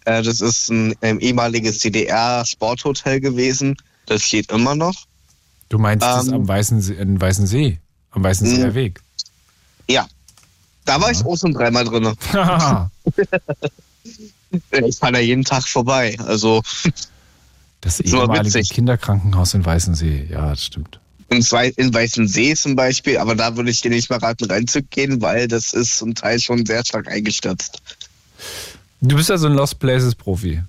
[0.07, 3.77] Äh, das ist ein ähm, ehemaliges DDR-Sporthotel gewesen.
[4.07, 4.95] Das steht immer noch.
[5.69, 7.79] Du meinst das Ähm, am Weißen See, in Weißen See,
[8.11, 8.57] am Weißen Mhm.
[8.57, 9.01] Seer Weg.
[10.87, 10.97] Ja.
[10.97, 12.12] Da war ich auch schon dreimal drin.
[14.71, 16.16] Ich fahre da jeden Tag vorbei.
[16.27, 16.62] Also
[17.81, 18.61] das ehemalige.
[18.62, 20.29] Kinderkrankenhaus in Weißen See.
[20.31, 21.01] Ja, das stimmt.
[21.29, 25.73] in, Weißensee zum Beispiel, aber da würde ich dir nicht mal raten, reinzugehen, weil das
[25.73, 27.81] ist zum Teil schon sehr stark eingestürzt.
[29.01, 30.62] Du bist also ein Lost Places Profi.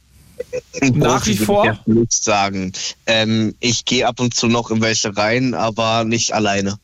[0.81, 1.77] Ein Nach wie vor?
[1.85, 2.71] Ich nicht sagen.
[3.05, 6.77] Ähm, ich gehe ab und zu noch in welche rein, aber nicht alleine.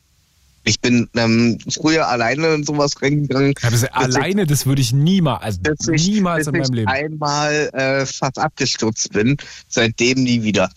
[0.64, 3.54] Ich bin ähm, früher alleine in sowas reingegangen.
[3.62, 6.88] Ja, das, alleine, das würde ich niemals, also ich, niemals in meinem ich Leben.
[6.88, 9.36] einmal äh, fast abgestürzt bin,
[9.68, 10.70] seitdem nie wieder.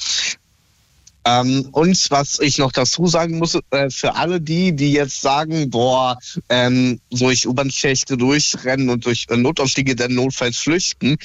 [1.26, 5.70] Ähm, und was ich noch dazu sagen muss, äh, für alle die, die jetzt sagen,
[5.70, 6.18] boah,
[6.50, 11.18] ähm, durch U-Bahn-Schächte durchrennen und durch äh, Notausstiege dann notfalls flüchten,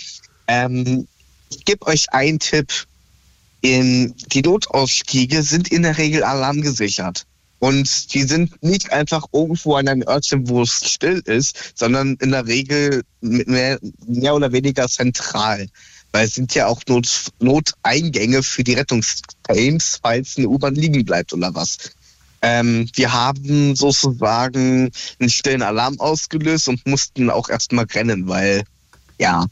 [0.46, 1.06] ähm,
[1.50, 2.72] ich gebe euch einen Tipp.
[3.60, 7.26] In, die Notausstiege sind in der Regel alarmgesichert.
[7.60, 12.30] Und die sind nicht einfach irgendwo an einem Örtchen, wo es still ist, sondern in
[12.30, 15.68] der Regel mehr, mehr oder weniger zentral.
[16.12, 21.32] Weil es sind ja auch Not, Noteingänge für die Rettungsteams, falls eine U-Bahn liegen bleibt
[21.32, 21.78] oder was.
[22.40, 28.62] Ähm, wir haben sozusagen einen stillen Alarm ausgelöst und mussten auch erstmal rennen, weil,
[29.18, 29.46] ja,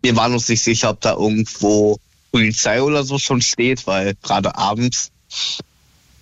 [0.00, 1.98] wir waren uns nicht sicher, ob da irgendwo
[2.32, 5.10] Polizei oder so schon steht, weil gerade abends,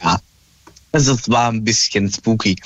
[0.02, 0.18] ja,
[0.92, 2.56] also es war ein bisschen spooky.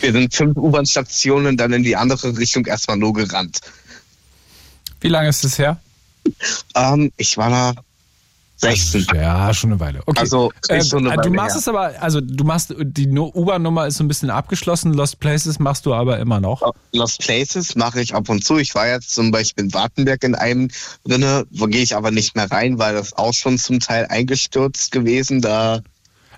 [0.00, 3.60] Wir sind fünf U-Bahn-Stationen dann in die andere Richtung erstmal nur gerannt.
[5.00, 5.80] Wie lange ist das her?
[6.74, 7.74] Ähm, ich war da
[8.58, 9.06] 16.
[9.08, 10.02] Also, ja, schon eine Weile.
[10.04, 10.18] Okay.
[10.18, 11.60] Also, äh, schon eine du Weile machst her.
[11.60, 15.86] es aber, also du machst, die U-Bahn-Nummer ist so ein bisschen abgeschlossen, Lost Places machst
[15.86, 16.74] du aber immer noch.
[16.92, 18.58] Lost Places mache ich ab und zu.
[18.58, 20.70] Ich war jetzt zum Beispiel in Wartenberg in einem
[21.04, 24.90] drinne, wo gehe ich aber nicht mehr rein, weil das auch schon zum Teil eingestürzt
[24.90, 25.40] gewesen.
[25.40, 25.80] Da,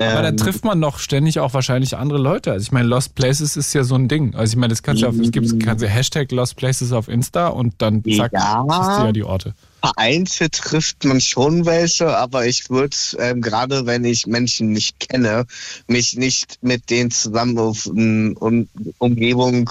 [0.01, 2.53] Aber da ähm, trifft man noch ständig auch wahrscheinlich andere Leute.
[2.53, 4.35] Also ich meine, Lost Places ist ja so ein Ding.
[4.35, 7.09] Also ich meine, das kannst du auf, es gibt kannst du Hashtag Lost Places auf
[7.09, 8.65] Insta und dann zack, Ja.
[8.67, 9.55] siehst du ja die Orte.
[9.81, 15.45] Vereinzelt trifft man schon welche, aber ich würde, ähm, gerade wenn ich Menschen nicht kenne,
[15.87, 19.71] mich nicht mit denen zusammen auf eine um, Umgebung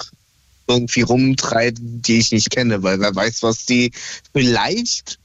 [0.68, 3.90] irgendwie rumtreiben, die ich nicht kenne, weil wer weiß, was die
[4.32, 5.18] vielleicht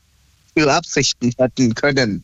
[0.57, 2.23] für Absichten hatten können.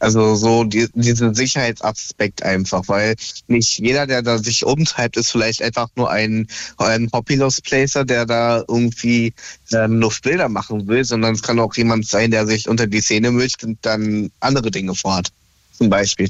[0.00, 3.14] Also so die, diesen Sicherheitsaspekt einfach, weil
[3.46, 6.46] nicht jeder, der da sich umtreibt, ist vielleicht einfach nur ein,
[6.78, 9.32] ein Hobby-Lost Placer, der da irgendwie
[9.72, 13.00] ähm, nur Bilder machen will, sondern es kann auch jemand sein, der sich unter die
[13.00, 15.28] Szene mischt und dann andere Dinge vorhat.
[15.72, 16.28] Zum Beispiel.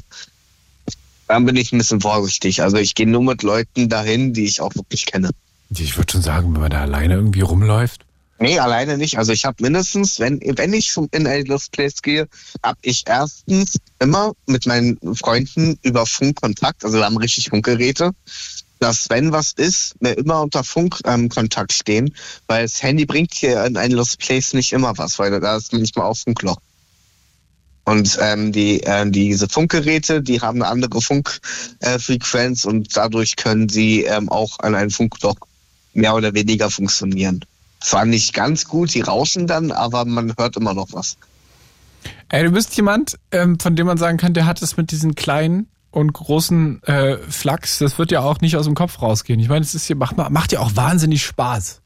[1.27, 2.61] Dann bin ich ein bisschen vorsichtig.
[2.61, 5.29] Also ich gehe nur mit Leuten dahin, die ich auch wirklich kenne.
[5.69, 8.05] Ich würde schon sagen, wenn man da alleine irgendwie rumläuft.
[8.39, 9.17] Nee, alleine nicht.
[9.17, 12.27] Also ich habe mindestens, wenn, wenn ich in Lost Place gehe,
[12.63, 18.11] habe ich erstens immer mit meinen Freunden über Funk Kontakt, also wir haben richtig Funkgeräte,
[18.79, 22.13] dass wenn was ist, wir immer unter Funkkontakt ähm, Kontakt stehen,
[22.47, 26.07] weil das Handy bringt hier in Lost Place nicht immer was, weil da ist manchmal
[26.07, 26.57] auch Funkloch.
[27.85, 33.69] Und ähm, die, äh, diese Funkgeräte, die haben eine andere Funkfrequenz äh, und dadurch können
[33.69, 35.35] sie ähm, auch an ein Funkloch
[35.93, 37.43] mehr oder weniger funktionieren.
[37.83, 41.17] Zwar nicht ganz gut, die rauschen dann, aber man hört immer noch was.
[42.29, 45.15] Ey, du bist jemand, ähm, von dem man sagen kann, der hat es mit diesen
[45.15, 49.37] kleinen und großen äh, Flachs, das wird ja auch nicht aus dem Kopf rausgehen.
[49.41, 51.81] Ich meine, es ist hier, macht, macht ja auch wahnsinnig Spaß.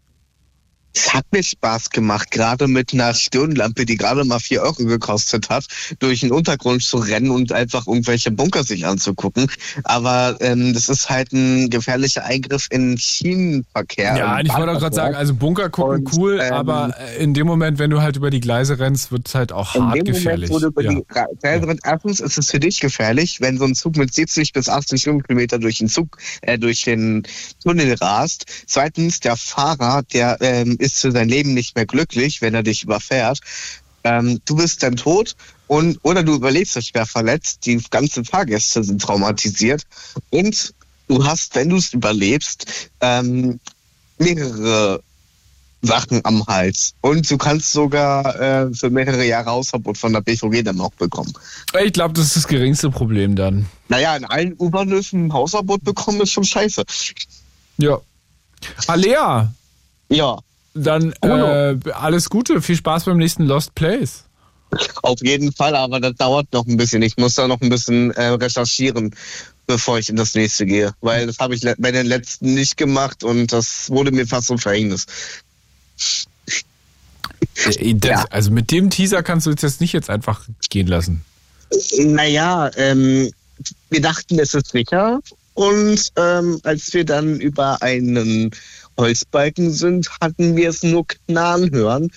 [0.97, 5.49] Es hat mir Spaß gemacht, gerade mit einer Stirnlampe, die gerade mal vier Euro gekostet
[5.49, 5.65] hat,
[5.99, 9.47] durch den Untergrund zu rennen und einfach irgendwelche Bunker sich anzugucken.
[9.83, 14.17] Aber ähm, das ist halt ein gefährlicher Eingriff in Schienenverkehr.
[14.17, 17.45] Ja, ich wollte auch gerade sagen, also Bunker gucken Und, cool, ähm, aber in dem
[17.45, 20.05] Moment, wenn du halt über die Gleise rennst, wird es halt auch In hart dem
[20.05, 20.49] gefährlich.
[20.49, 20.89] Moment, wo du über ja.
[20.91, 24.13] die Ra- Gleise rennst, erstens ist es für dich gefährlich, wenn so ein Zug mit
[24.13, 27.21] 70 bis 80 Stundenkilometer durch den Zug, äh, durch den
[27.63, 28.45] Tunnel rast.
[28.65, 32.83] Zweitens, der Fahrer, der ähm, ist für sein Leben nicht mehr glücklich, wenn er dich
[32.83, 33.39] überfährt.
[34.03, 35.35] Ähm, du bist dann tot
[35.67, 37.65] und oder du überlebst dich schwer verletzt.
[37.65, 39.83] Die ganzen Fahrgäste sind traumatisiert
[40.29, 40.73] und
[41.07, 43.59] du hast, wenn du es überlebst, ähm,
[44.17, 45.01] mehrere
[45.81, 46.93] Sachen am Hals.
[47.01, 51.33] Und du kannst sogar äh, für mehrere Jahre Hausverbot von der BVG dann auch bekommen.
[51.83, 53.67] Ich glaube, das ist das geringste Problem dann.
[53.87, 56.83] Naja, in allen U-Bahnhöfen ein Hausverbot bekommen ist schon scheiße.
[57.77, 57.99] Ja.
[58.87, 59.53] Alea,
[60.09, 60.39] Ja,
[60.77, 64.23] dann äh, alles Gute, viel Spaß beim nächsten Lost Place.
[65.03, 67.01] auf jeden Fall, aber das dauert noch ein bisschen.
[67.01, 69.15] Ich muss da noch ein bisschen äh, recherchieren,
[69.65, 70.93] bevor ich in das nächste gehe.
[71.01, 74.59] Weil das habe ich bei den letzten nicht gemacht und das wurde mir fast zum
[74.59, 75.05] Verhängnis.
[77.65, 78.25] Äh, das.
[78.31, 81.23] Also mit dem Teaser kannst du jetzt das nicht jetzt einfach gehen lassen.
[81.99, 83.31] Naja, ähm,
[83.89, 85.19] wir dachten, es ist sicher.
[85.53, 88.51] Und ähm, als wir dann über einen
[88.97, 92.09] Holzbalken sind, hatten wir es nur knarren hören.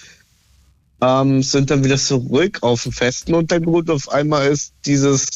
[1.02, 3.90] Ähm, sind dann wieder zurück auf den festen Untergrund.
[3.90, 5.26] Auf einmal ist dieses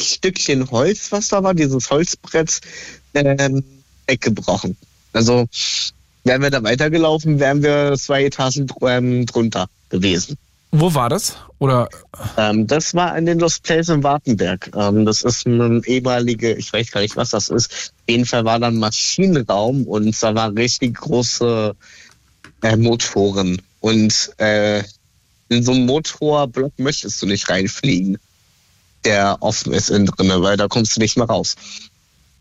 [0.00, 2.60] Stückchen Holz, was da war, dieses Holzbrett,
[3.14, 3.62] ähm,
[4.06, 4.76] weggebrochen.
[5.12, 5.48] Also
[6.24, 10.36] wären wir da weitergelaufen, wären wir zwei Etagen ähm, drunter gewesen.
[10.70, 11.36] Wo war das?
[11.58, 11.88] Oder
[12.36, 14.70] Ähm, das war in den Lost Place in Wartenberg.
[14.76, 17.72] Ähm, das ist ein ehemalige, ich weiß gar nicht, was das ist.
[17.72, 21.74] Auf jeden Fall war da ein Maschinenraum und da waren richtig große
[22.62, 23.60] äh, Motoren.
[23.80, 24.82] Und äh,
[25.48, 28.18] in so einen Motorblock möchtest du nicht reinfliegen,
[29.04, 31.56] der offen ist innen drinne, weil da kommst du nicht mehr raus.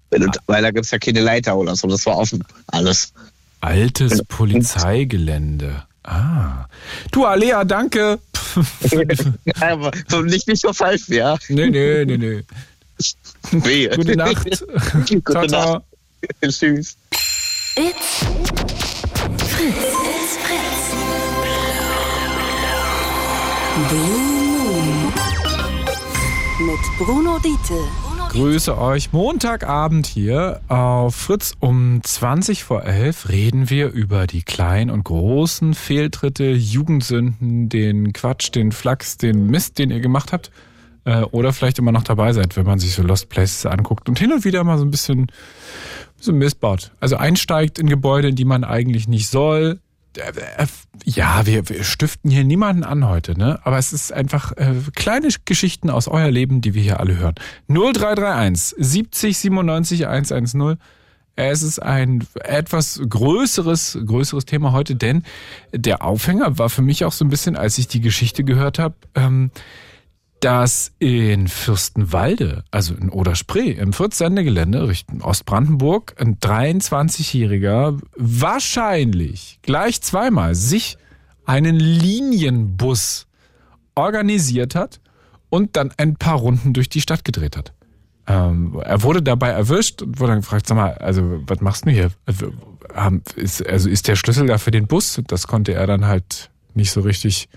[0.10, 3.14] Du, weil da gibt's ja keine Leiter oder so, das war offen, alles.
[3.62, 5.84] altes Polizeigelände?
[6.08, 6.68] Ah.
[7.12, 8.20] Du, Alea, danke.
[9.60, 11.38] Aber so nicht, nicht so falsch, ja.
[11.50, 12.44] nee, nee, nee, nee.
[13.52, 13.90] Wehe.
[13.90, 14.48] Gute Nacht.
[15.10, 15.48] Gute.
[15.48, 15.82] Nacht.
[16.42, 16.98] Tschüss.
[17.76, 18.26] It's
[19.38, 19.76] Fritz.
[20.16, 20.96] It's Fritz.
[23.90, 24.28] Blue
[24.64, 25.14] Moon.
[26.60, 28.07] Mit Bruno Diete.
[28.30, 29.14] Grüße euch.
[29.14, 35.74] Montagabend hier auf Fritz um 20 vor 11 reden wir über die kleinen und großen
[35.74, 40.52] Fehltritte, Jugendsünden, den Quatsch, den Flachs, den Mist, den ihr gemacht habt.
[41.06, 44.20] Äh, Oder vielleicht immer noch dabei seid, wenn man sich so Lost Places anguckt und
[44.20, 45.28] hin und wieder mal so ein bisschen
[46.20, 46.92] so Mist baut.
[47.00, 49.80] Also einsteigt in Gebäude, in die man eigentlich nicht soll,
[51.06, 53.60] ja, wir, wir stiften hier niemanden an heute, ne?
[53.64, 57.36] Aber es ist einfach äh, kleine Geschichten aus euer Leben, die wir hier alle hören.
[57.68, 60.78] 0331 70 97 110.
[61.36, 65.24] Es ist ein etwas größeres, größeres Thema heute, denn
[65.72, 68.96] der Aufhänger war für mich auch so ein bisschen, als ich die Geschichte gehört habe,
[69.14, 69.52] ähm,
[70.40, 80.54] dass in Fürstenwalde, also in Oderspree, im Fritz-Sendegelände Richtung Ostbrandenburg, ein 23-Jähriger wahrscheinlich gleich zweimal
[80.54, 80.98] sich
[81.46, 83.26] einen Linienbus
[83.96, 85.00] organisiert hat
[85.50, 87.74] und dann ein paar Runden durch die Stadt gedreht hat.
[88.28, 91.92] Ähm, er wurde dabei erwischt und wurde dann gefragt, sag mal, also was machst du
[91.92, 92.12] hier?
[92.26, 92.52] Also
[93.36, 95.22] ist, also ist der Schlüssel da für den Bus?
[95.28, 97.48] Das konnte er dann halt nicht so richtig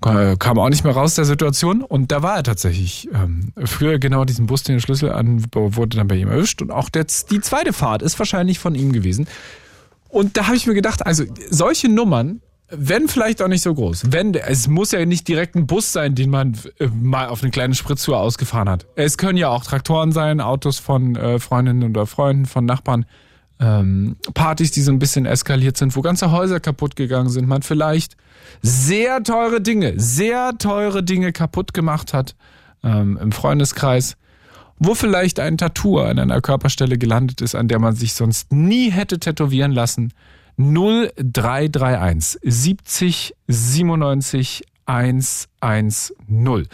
[0.00, 4.24] kam auch nicht mehr raus der Situation und da war er tatsächlich ähm, früher genau
[4.24, 7.72] diesen Bus, den Schlüssel an, wurde dann bei ihm erwischt und auch der, die zweite
[7.72, 9.28] Fahrt ist wahrscheinlich von ihm gewesen.
[10.08, 14.12] Und da habe ich mir gedacht, also solche Nummern, wenn vielleicht auch nicht so groß,
[14.12, 17.50] wenn es muss ja nicht direkt ein Bus sein, den man äh, mal auf eine
[17.50, 18.86] kleine Spritztour ausgefahren hat.
[18.96, 23.06] Es können ja auch Traktoren sein, Autos von äh, Freundinnen oder Freunden, von Nachbarn
[23.60, 27.62] ähm, Partys, die so ein bisschen eskaliert sind, wo ganze Häuser kaputt gegangen sind, man
[27.62, 28.16] vielleicht
[28.62, 32.34] sehr teure Dinge, sehr teure Dinge kaputt gemacht hat
[32.82, 34.16] ähm, im Freundeskreis,
[34.78, 38.90] wo vielleicht ein Tattoo an einer Körperstelle gelandet ist, an der man sich sonst nie
[38.90, 40.12] hätte tätowieren lassen.
[40.56, 46.68] 0331 70 97 110.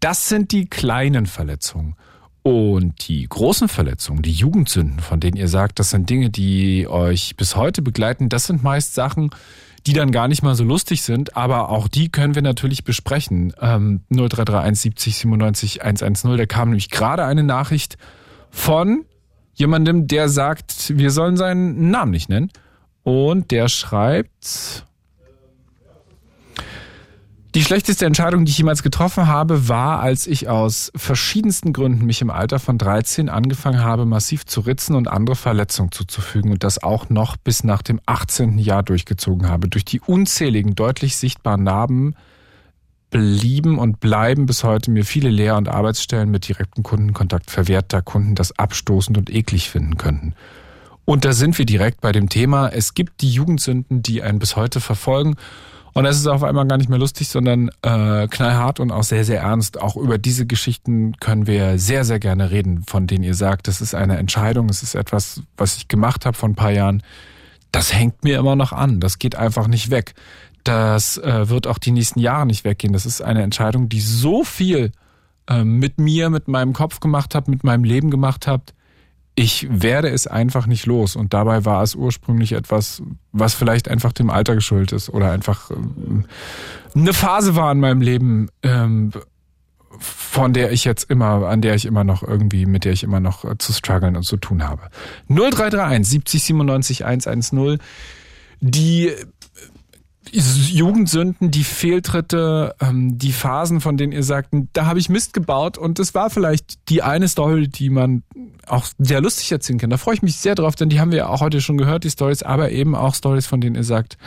[0.00, 1.96] Das sind die kleinen Verletzungen.
[2.42, 7.34] Und die großen Verletzungen, die Jugendsünden, von denen ihr sagt, das sind Dinge, die euch
[7.36, 9.30] bis heute begleiten, das sind meist Sachen,
[9.86, 13.52] die dann gar nicht mal so lustig sind, aber auch die können wir natürlich besprechen.
[13.60, 17.96] Ähm, 0331 70 97 110, da kam nämlich gerade eine Nachricht
[18.50, 19.04] von
[19.54, 22.50] jemandem, der sagt, wir sollen seinen Namen nicht nennen.
[23.04, 24.84] Und der schreibt,
[27.56, 32.20] die schlechteste Entscheidung, die ich jemals getroffen habe, war, als ich aus verschiedensten Gründen mich
[32.20, 36.82] im Alter von 13 angefangen habe, massiv zu ritzen und andere Verletzungen zuzufügen und das
[36.82, 38.58] auch noch bis nach dem 18.
[38.58, 39.70] Jahr durchgezogen habe.
[39.70, 42.14] Durch die unzähligen, deutlich sichtbaren Narben
[43.08, 48.02] blieben und bleiben bis heute mir viele Lehr- und Arbeitsstellen mit direktem Kundenkontakt verwehrt, da
[48.02, 50.34] Kunden das abstoßend und eklig finden könnten.
[51.06, 52.68] Und da sind wir direkt bei dem Thema.
[52.68, 55.36] Es gibt die Jugendsünden, die einen bis heute verfolgen
[55.96, 59.24] und es ist auf einmal gar nicht mehr lustig, sondern äh, knallhart und auch sehr,
[59.24, 59.80] sehr ernst.
[59.80, 63.80] Auch über diese Geschichten können wir sehr, sehr gerne reden, von denen ihr sagt, das
[63.80, 67.02] ist eine Entscheidung, es ist etwas, was ich gemacht habe vor ein paar Jahren.
[67.72, 69.00] Das hängt mir immer noch an.
[69.00, 70.12] Das geht einfach nicht weg.
[70.64, 72.92] Das äh, wird auch die nächsten Jahre nicht weggehen.
[72.92, 74.92] Das ist eine Entscheidung, die so viel
[75.48, 78.74] äh, mit mir, mit meinem Kopf gemacht hat, mit meinem Leben gemacht hat,
[79.38, 81.14] ich werde es einfach nicht los.
[81.14, 85.70] Und dabei war es ursprünglich etwas, was vielleicht einfach dem Alter geschuldet ist oder einfach
[85.70, 86.24] ähm,
[86.94, 89.12] eine Phase war in meinem Leben, ähm,
[89.98, 93.20] von der ich jetzt immer, an der ich immer noch irgendwie, mit der ich immer
[93.20, 94.88] noch äh, zu strugglen und zu tun habe.
[95.28, 97.78] 0331 70 97 110.
[98.60, 99.12] Die
[100.32, 105.78] Jugendsünden, die Fehltritte, ähm, die Phasen, von denen ihr sagt, da habe ich Mist gebaut
[105.78, 108.22] und das war vielleicht die eine Story, die man
[108.66, 109.90] auch sehr lustig erzählen kann.
[109.90, 112.04] Da freue ich mich sehr drauf, denn die haben wir ja auch heute schon gehört,
[112.04, 114.18] die Stories, aber eben auch Stories, von denen ihr sagt,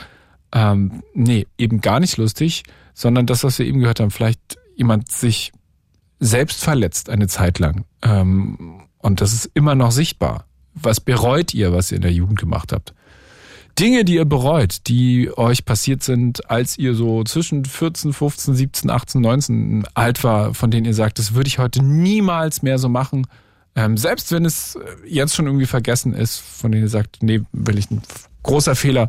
[0.52, 5.10] ähm, nee, eben gar nicht lustig, sondern das, was wir eben gehört haben, vielleicht jemand
[5.12, 5.52] sich
[6.18, 10.46] selbst verletzt eine Zeit lang ähm, und das ist immer noch sichtbar.
[10.74, 12.94] Was bereut ihr, was ihr in der Jugend gemacht habt?
[13.80, 18.90] Dinge, die ihr bereut, die euch passiert sind, als ihr so zwischen 14, 15, 17,
[18.90, 22.90] 18, 19 alt war, von denen ihr sagt, das würde ich heute niemals mehr so
[22.90, 23.26] machen.
[23.74, 27.78] Ähm, selbst wenn es jetzt schon irgendwie vergessen ist, von denen ihr sagt, nee, will
[27.78, 28.02] ich ein
[28.42, 29.08] großer Fehler,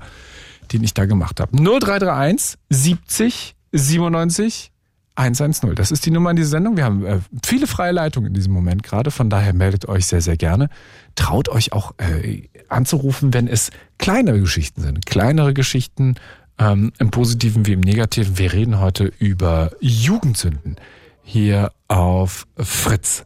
[0.72, 1.58] den ich da gemacht habe.
[1.58, 4.72] 0331 70 97
[5.16, 5.76] 110.
[5.76, 6.78] Das ist die Nummer in dieser Sendung.
[6.78, 9.12] Wir haben äh, viele freie Leitungen in diesem Moment gerade.
[9.12, 10.70] Von daher meldet euch sehr, sehr gerne.
[11.16, 15.06] Traut euch auch äh, anzurufen, wenn es kleinere Geschichten sind.
[15.06, 16.16] Kleinere Geschichten
[16.60, 18.38] ähm, im Positiven wie im Negativen.
[18.38, 20.78] Wir reden heute über Jugendsünden
[21.24, 23.26] hier auf Fritz.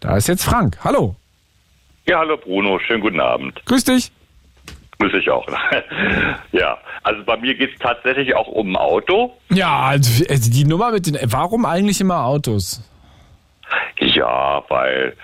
[0.00, 0.78] Da ist jetzt Frank.
[0.82, 1.16] Hallo.
[2.06, 2.78] Ja, hallo Bruno.
[2.80, 3.60] Schönen guten Abend.
[3.66, 4.10] Grüß dich.
[4.98, 5.46] Grüß dich auch.
[6.52, 9.34] ja, also bei mir geht es tatsächlich auch um ein Auto.
[9.50, 11.18] Ja, also, also die Nummer mit den.
[11.24, 12.82] Warum eigentlich immer Autos?
[13.98, 15.16] Ja, weil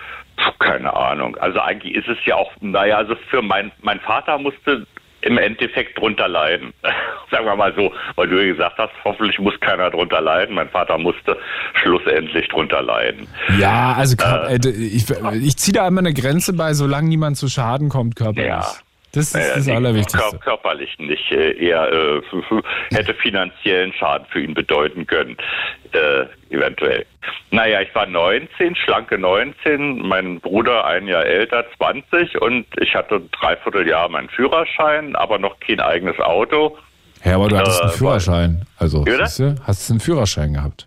[0.59, 1.35] keine Ahnung.
[1.37, 4.85] Also eigentlich ist es ja auch, naja, also für mein, mein Vater musste
[5.21, 6.73] im Endeffekt drunter leiden.
[7.31, 10.55] Sagen wir mal so, weil du ja gesagt hast, hoffentlich muss keiner drunter leiden.
[10.55, 11.37] Mein Vater musste
[11.73, 13.27] schlussendlich drunter leiden.
[13.59, 14.15] Ja, also
[14.47, 18.47] äh, ich, ich ziehe da immer eine Grenze bei, solange niemand zu Schaden kommt körperlich.
[18.47, 18.65] Ja.
[19.17, 20.19] Das ist Naja, das Allerwichtigste.
[20.19, 21.31] kör- Körperlich nicht.
[21.31, 25.35] Äh, eher äh, f- hätte finanziellen Schaden für ihn bedeuten können.
[25.91, 27.05] Äh, eventuell.
[27.51, 33.15] Naja, ich war 19, schlanke 19, mein Bruder ein Jahr älter, 20 und ich hatte
[33.15, 36.77] ein Dreivierteljahr meinen Führerschein, aber noch kein eigenes Auto.
[37.25, 38.61] Ja, aber du hattest einen Äh, Führerschein.
[38.77, 39.25] Also, Bitte?
[39.25, 40.86] siehst du, hast du einen Führerschein gehabt.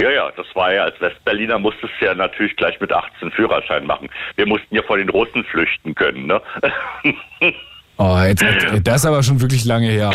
[0.00, 3.86] Ja, ja, das war ja als Westberliner musstest du ja natürlich gleich mit 18 Führerschein
[3.86, 4.10] machen.
[4.36, 6.40] Wir mussten ja vor den Russen flüchten können, ne?
[7.96, 8.44] Oh, jetzt,
[8.82, 10.10] das ist aber schon wirklich lange her.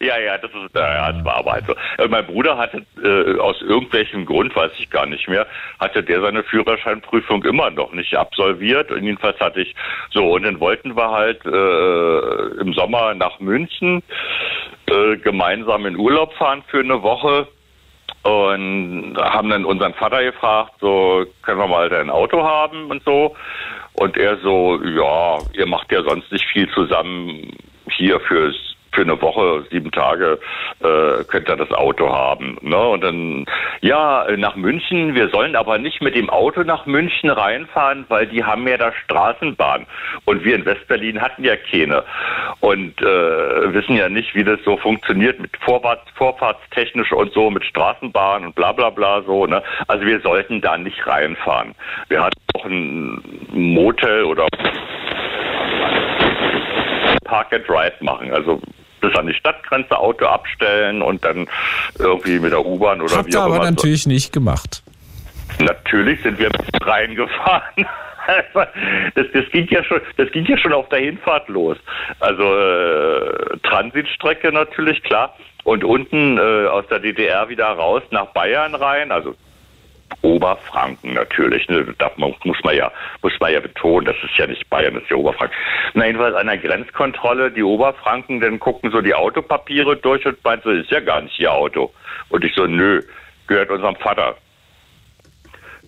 [0.00, 1.74] Ja, ja, das ist, ja, das war aber halt so.
[2.02, 5.46] Äh, Mein Bruder hatte äh, aus irgendwelchem Grund, weiß ich gar nicht mehr,
[5.80, 8.90] hatte der seine Führerscheinprüfung immer noch nicht absolviert.
[8.90, 9.74] Und jedenfalls hatte ich
[10.10, 14.02] so, und dann wollten wir halt äh, im Sommer nach München
[14.86, 17.48] äh, gemeinsam in Urlaub fahren für eine Woche.
[18.22, 23.36] Und haben dann unseren Vater gefragt, so, können wir mal dein Auto haben und so.
[23.94, 27.52] Und er so, ja, ihr macht ja sonst nicht viel zusammen
[27.90, 28.56] hier fürs
[28.98, 30.40] für eine Woche, sieben Tage,
[30.80, 32.58] äh, könnt ihr das Auto haben.
[32.62, 32.76] Ne?
[32.76, 33.46] Und dann,
[33.80, 38.42] ja, nach München, wir sollen aber nicht mit dem Auto nach München reinfahren, weil die
[38.42, 39.86] haben ja da Straßenbahn.
[40.24, 42.02] Und wir in Westberlin hatten ja keine.
[42.58, 47.64] Und äh, wissen ja nicht, wie das so funktioniert mit Vorwärts, Vorfahrtstechnisch und so, mit
[47.66, 49.46] Straßenbahn und bla bla bla so.
[49.46, 49.62] Ne?
[49.86, 51.76] Also wir sollten da nicht reinfahren.
[52.08, 53.22] Wir hatten auch ein
[53.52, 54.48] Motel oder
[57.28, 58.32] Park and Ride machen.
[58.32, 58.60] Also
[59.00, 61.48] bis an die Stadtgrenze Auto abstellen und dann
[61.98, 63.70] irgendwie mit der U-Bahn oder Habt wie auch aber immer.
[63.70, 64.82] natürlich nicht gemacht.
[65.60, 66.50] Natürlich sind wir
[66.82, 67.86] reingefahren.
[69.14, 71.78] Das, das ging ja schon, das ging ja schon auf der Hinfahrt los.
[72.20, 75.34] Also äh, Transitstrecke natürlich klar
[75.64, 79.12] und unten äh, aus der DDR wieder raus nach Bayern rein.
[79.12, 79.34] Also
[80.22, 81.68] Oberfranken natürlich.
[81.68, 81.94] Ne?
[81.98, 82.90] Das muss man ja
[83.22, 84.06] muss man ja betonen.
[84.06, 85.56] Das ist ja nicht Bayern, das ist ja Oberfranken.
[85.94, 90.62] Na jedenfalls an der Grenzkontrolle die Oberfranken, dann gucken so die Autopapiere durch und meinen
[90.62, 91.92] so, ist ja gar nicht ihr Auto.
[92.30, 93.02] Und ich so, nö,
[93.46, 94.36] gehört unserem Vater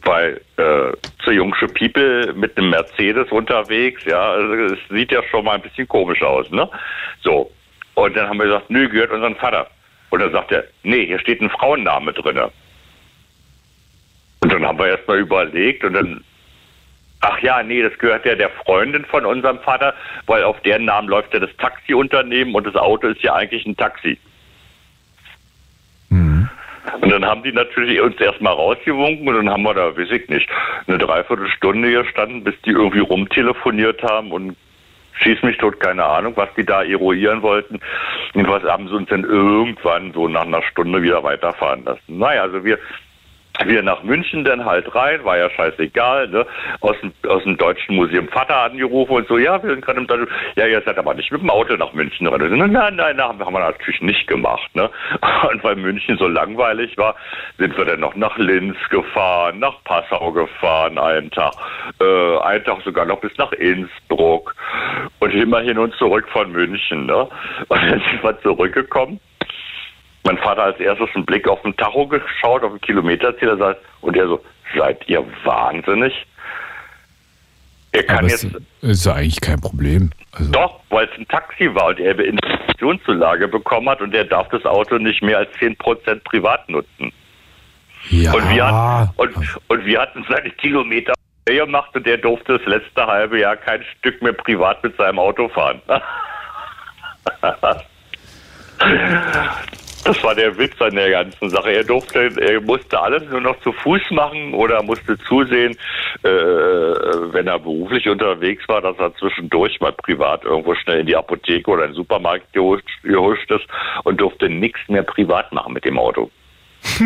[0.05, 0.93] weil äh,
[1.23, 5.63] zu jungsche People mit einem Mercedes unterwegs, ja, also es sieht ja schon mal ein
[5.63, 6.69] bisschen komisch aus, ne?
[7.23, 7.51] So.
[7.95, 9.69] Und dann haben wir gesagt, nö, gehört unserem Vater.
[10.11, 12.51] Und dann sagt er, nee, hier steht ein Frauenname drinne.
[14.41, 16.25] Und dann haben wir erst mal überlegt und dann,
[17.21, 19.95] ach ja, nee, das gehört ja der Freundin von unserem Vater,
[20.27, 23.77] weil auf deren Namen läuft ja das Taxiunternehmen und das Auto ist ja eigentlich ein
[23.77, 24.19] Taxi.
[27.01, 30.29] Und dann haben die natürlich uns erstmal rausgewunken und dann haben wir da, weiß ich
[30.29, 30.49] nicht,
[30.87, 34.57] eine Dreiviertelstunde gestanden, bis die irgendwie rumtelefoniert haben und
[35.15, 37.81] schieß mich tot, keine Ahnung, was die da eruieren wollten.
[38.35, 42.19] Jedenfalls haben sie uns dann irgendwann so nach einer Stunde wieder weiterfahren lassen.
[42.19, 42.79] Naja, also wir
[43.67, 46.47] wir nach München dann halt rein, war ja scheißegal, ne?
[46.81, 50.07] Aus dem, aus dem Deutschen Museum Vater angerufen und so, ja, wir sind gerade im
[50.07, 52.41] Deutschen, ja, ihr seid aber nicht mit dem Auto nach München rein.
[52.41, 54.91] So, Nein, nein, nein, haben wir natürlich nicht gemacht, ne?
[55.51, 57.15] Und weil München so langweilig war,
[57.59, 61.55] sind wir dann noch nach Linz gefahren, nach Passau gefahren, einen Tag,
[62.01, 64.55] äh, einen Tag sogar noch bis nach Innsbruck
[65.19, 67.29] und immer hin und zurück von München, ne?
[67.69, 69.21] Und dann sind wir zurückgekommen
[70.25, 74.17] mein Vater als erstes einen Blick auf den Tacho geschaut, auf den Kilometerzähler sagt, und
[74.17, 74.45] er so,
[74.77, 76.27] seid ihr wahnsinnig?
[77.93, 78.47] Er kann Aber jetzt,
[78.83, 80.11] ist ja eigentlich kein Problem.
[80.33, 84.25] Also, doch, weil es ein Taxi war und er eine Investitionszulage bekommen hat und er
[84.25, 87.13] darf das Auto nicht mehr als 10% privat nutzen.
[88.11, 88.33] ja.
[88.33, 89.35] Und wir, hatten, und,
[89.69, 91.15] und wir hatten seine Kilometer
[91.47, 95.49] gemacht und er durfte das letzte halbe Jahr kein Stück mehr privat mit seinem Auto
[95.49, 95.83] fahren.
[100.05, 101.73] Das war der Witz an der ganzen Sache.
[101.73, 105.77] Er durfte, er musste alles nur noch zu Fuß machen oder musste zusehen,
[106.23, 111.17] äh, wenn er beruflich unterwegs war, dass er zwischendurch mal privat irgendwo schnell in die
[111.17, 113.67] Apotheke oder in den Supermarkt gehuscht, gehuscht ist
[114.05, 116.31] und durfte nichts mehr privat machen mit dem Auto.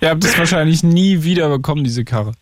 [0.00, 2.32] Ihr habt es wahrscheinlich nie wieder bekommen, diese Karre.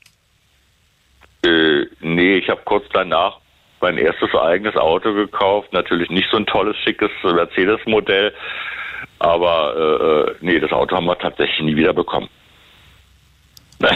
[1.45, 3.39] Äh, nee, ich habe kurz danach
[3.81, 5.72] mein erstes eigenes Auto gekauft.
[5.72, 8.33] Natürlich nicht so ein tolles, schickes Mercedes-Modell.
[9.18, 12.29] Aber äh, nee, das Auto haben wir tatsächlich nie wieder bekommen.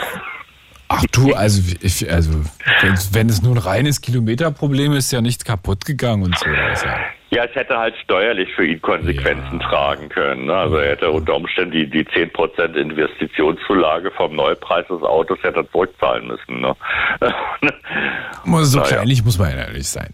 [0.93, 2.33] Ach du, also, ich, also
[2.81, 6.47] wenn, wenn es nur ein reines Kilometerproblem ist, ist ja nichts kaputt gegangen und so.
[6.47, 6.87] Also,
[7.33, 9.69] Ja, es hätte halt steuerlich für ihn Konsequenzen Ja.
[9.69, 10.47] tragen können.
[10.47, 10.55] Ne?
[10.55, 15.71] Also er hätte unter Umständen die, die 10% Investitionszulage vom Neupreis des Autos hätte er
[15.71, 16.61] zurückzahlen müssen.
[16.61, 16.75] Ne?
[18.65, 20.11] so kleinlich muss man ehrlich sein.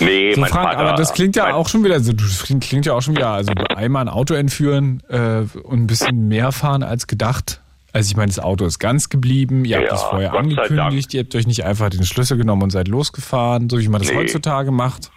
[0.00, 2.86] nee, So, mein Frank, Vater, aber das klingt ja auch schon wieder so, das klingt,
[2.86, 6.82] ja auch schon wieder, also einmal ein Auto entführen äh, und ein bisschen mehr fahren
[6.82, 7.60] als gedacht.
[7.92, 11.20] Also ich meine, das Auto ist ganz geblieben, ihr habt Ja, es vorher angekündigt, ihr
[11.24, 14.16] habt euch nicht einfach den Schlüssel genommen und seid losgefahren, so wie man das Nee.
[14.16, 15.10] heutzutage macht.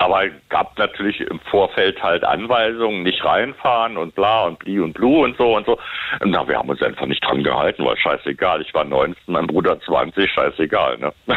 [0.00, 5.24] Aber gab natürlich im Vorfeld halt Anweisungen, nicht reinfahren und bla und bli und blu
[5.24, 5.78] und so und so.
[6.24, 8.62] Na, wir haben uns einfach nicht dran gehalten, weil scheißegal.
[8.62, 11.12] Ich war 19, mein Bruder 20, scheißegal, ne?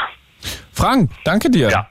[0.73, 1.69] Frank, danke dir.
[1.69, 1.87] Ja.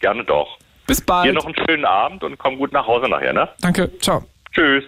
[0.00, 0.58] Gerne doch.
[0.86, 1.26] Bis bald.
[1.26, 3.48] Dir noch einen schönen Abend und komm gut nach Hause nachher, ne?
[3.60, 4.22] Danke, ciao.
[4.52, 4.84] Tschüss.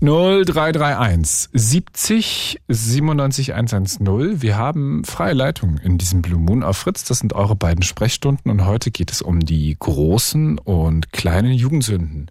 [0.00, 4.40] 0331 70 97 110.
[4.40, 7.02] Wir haben freie Leitung in diesem Blue Moon auf Fritz.
[7.02, 12.30] Das sind eure beiden Sprechstunden und heute geht es um die großen und kleinen Jugendsünden.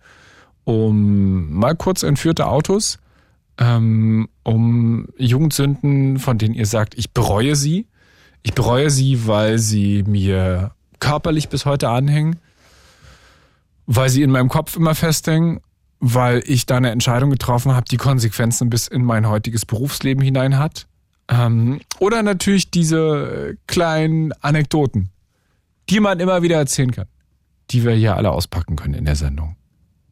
[0.63, 2.99] Um mal kurz entführte Autos,
[3.57, 7.88] ähm, um Jugendsünden, von denen ihr sagt, ich bereue sie.
[8.43, 12.38] Ich bereue sie, weil sie mir körperlich bis heute anhängen,
[13.88, 15.59] weil sie in meinem Kopf immer festhängen
[16.00, 20.58] weil ich da eine Entscheidung getroffen habe, die Konsequenzen bis in mein heutiges Berufsleben hinein
[20.58, 20.88] hat.
[21.30, 25.10] Ähm, oder natürlich diese kleinen Anekdoten,
[25.89, 27.08] die man immer wieder erzählen kann,
[27.72, 29.56] die wir hier alle auspacken können in der Sendung.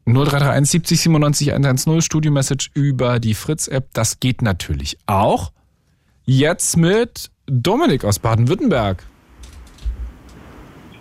[0.06, 3.88] 0331 70 97 110 Studio-Message über die Fritz-App.
[3.92, 5.52] Das geht natürlich auch.
[6.24, 9.02] Jetzt mit Dominik aus Baden-Württemberg.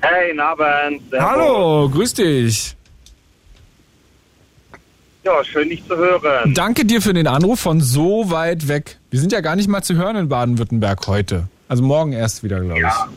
[0.01, 1.01] Hey, guten Abend.
[1.13, 2.74] Hallo, grüß dich.
[5.25, 6.53] Ja, schön, dich zu hören.
[6.53, 8.99] Danke dir für den Anruf von so weit weg.
[9.09, 11.47] Wir sind ja gar nicht mal zu hören in Baden-Württemberg heute.
[11.67, 12.83] Also morgen erst wieder, glaube ich.
[12.83, 13.09] Ja,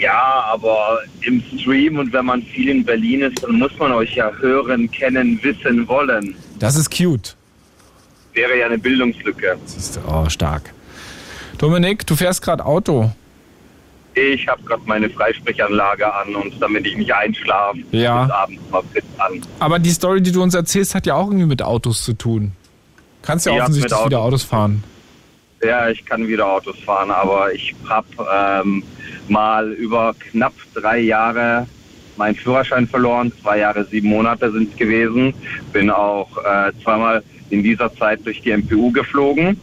[0.00, 4.14] ja, aber im Stream und wenn man viel in Berlin ist, dann muss man euch
[4.14, 6.34] ja hören, kennen, wissen, wollen.
[6.58, 7.36] Das ist cute.
[8.32, 9.58] Wäre ja eine Bildungslücke.
[9.66, 10.72] Siehst du, oh, stark.
[11.58, 13.10] Dominik, du fährst gerade Auto.
[14.14, 18.24] Ich habe gerade meine Freisprechanlage an und damit ich nicht einschlafe, Ja.
[18.24, 19.40] bis abends mal fit an.
[19.60, 22.52] Aber die Story, die du uns erzählst, hat ja auch irgendwie mit Autos zu tun.
[23.22, 24.82] Kannst ja Ja, offensichtlich mit wieder Autos fahren.
[25.62, 28.06] Ja, ich kann wieder Autos fahren, aber ich habe
[28.64, 28.82] ähm,
[29.28, 31.66] mal über knapp drei Jahre
[32.16, 33.30] meinen Führerschein verloren.
[33.42, 35.34] Zwei Jahre, sieben Monate sind es gewesen.
[35.72, 39.60] Bin auch äh, zweimal in dieser Zeit durch die MPU geflogen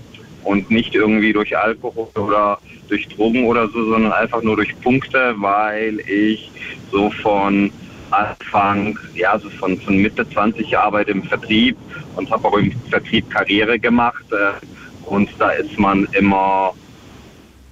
[0.47, 5.35] und nicht irgendwie durch Alkohol oder durch Drogen oder so, sondern einfach nur durch Punkte,
[5.37, 6.49] weil ich
[6.91, 7.69] so von
[8.11, 11.75] Anfang, ja, so von, von Mitte 20 arbeite im Vertrieb
[12.15, 14.23] und habe auch im Vertrieb Karriere gemacht.
[14.31, 14.65] Äh,
[15.05, 16.73] und da ist man immer,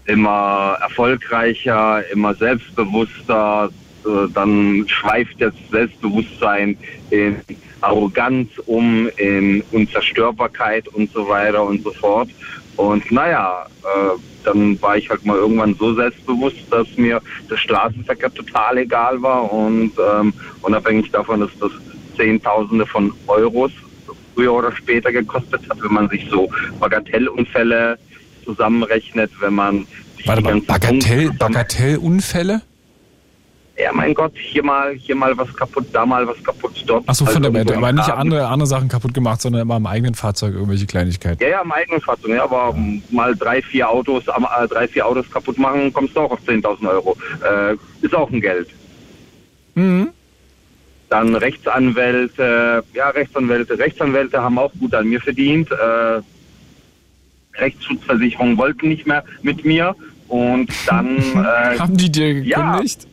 [0.06, 3.70] immer erfolgreicher, immer selbstbewusster.
[4.34, 6.78] Dann schweift das Selbstbewusstsein
[7.10, 7.38] in
[7.82, 12.30] Arroganz um, in Unzerstörbarkeit und so weiter und so fort.
[12.78, 18.34] Und naja, äh, dann war ich halt mal irgendwann so selbstbewusst, dass mir der Straßenverkehr
[18.34, 21.72] total egal war und ähm, unabhängig davon, dass das
[22.16, 23.72] Zehntausende von Euros
[24.34, 26.50] früher oder später gekostet hat, wenn man sich so
[26.80, 27.98] Bagatellunfälle
[28.44, 32.62] zusammenrechnet, wenn man sich Warte mal, Bagatell, Bagatellunfälle?
[33.78, 37.08] Ja, mein Gott, hier mal, hier mal was kaputt, da mal was kaputt, dort.
[37.10, 40.16] Achso, von Also der Aber nicht andere, andere Sachen kaputt gemacht, sondern immer am eigenen
[40.16, 41.44] Fahrzeug irgendwelche Kleinigkeiten.
[41.44, 44.88] Ja, ja, im eigenen Fahrzeug, ja, aber ähm, mal drei, vier Autos, am- äh, drei,
[44.88, 47.18] vier Autos kaputt machen, kommst du auch auf 10.000 Euro.
[47.44, 48.70] Äh, ist auch ein Geld.
[49.76, 50.10] Mhm.
[51.10, 55.70] Dann Rechtsanwälte, ja, Rechtsanwälte, Rechtsanwälte haben auch gut an mir verdient.
[55.72, 56.22] Äh,
[57.60, 59.96] Rechtsschutzversicherungen wollten nicht mehr mit mir
[60.30, 62.72] und dann, äh, Haben die dir ja.
[62.72, 63.04] gekündigt?
[63.04, 63.10] ja,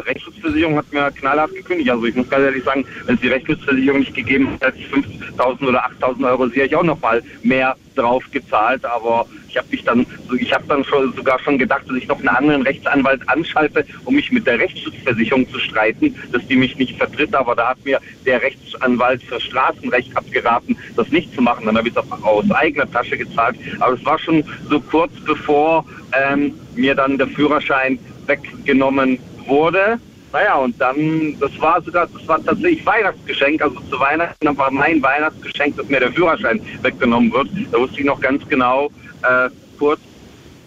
[0.00, 1.90] Rechtsschutzversicherung hat mir knallhart gekündigt.
[1.90, 5.68] Also ich muss ganz ehrlich sagen, wenn es die Rechtsschutzversicherung nicht gegeben hätte, ich 5.000
[5.68, 8.84] oder 8.000 Euro sehe ich auch noch mal mehr drauf gezahlt.
[8.84, 10.06] Aber ich habe mich dann,
[10.38, 14.14] ich habe dann schon, sogar schon gedacht, dass ich noch einen anderen Rechtsanwalt anschalte, um
[14.14, 17.34] mich mit der Rechtsschutzversicherung zu streiten, dass die mich nicht vertritt.
[17.34, 21.66] Aber da hat mir der Rechtsanwalt für Straßenrecht abgeraten, das nicht zu machen.
[21.66, 23.56] Dann habe ich es aus eigener Tasche gezahlt.
[23.80, 29.98] Aber es war schon so kurz bevor ähm, mir dann der Führerschein weggenommen wurde.
[30.32, 33.60] Naja, und dann, das war sogar, das war tatsächlich Weihnachtsgeschenk.
[33.60, 37.48] Also zu Weihnachten war mein Weihnachtsgeschenk, dass mir der Führerschein weggenommen wird.
[37.70, 38.90] Da wusste ich noch ganz genau,
[39.22, 40.00] äh, kurz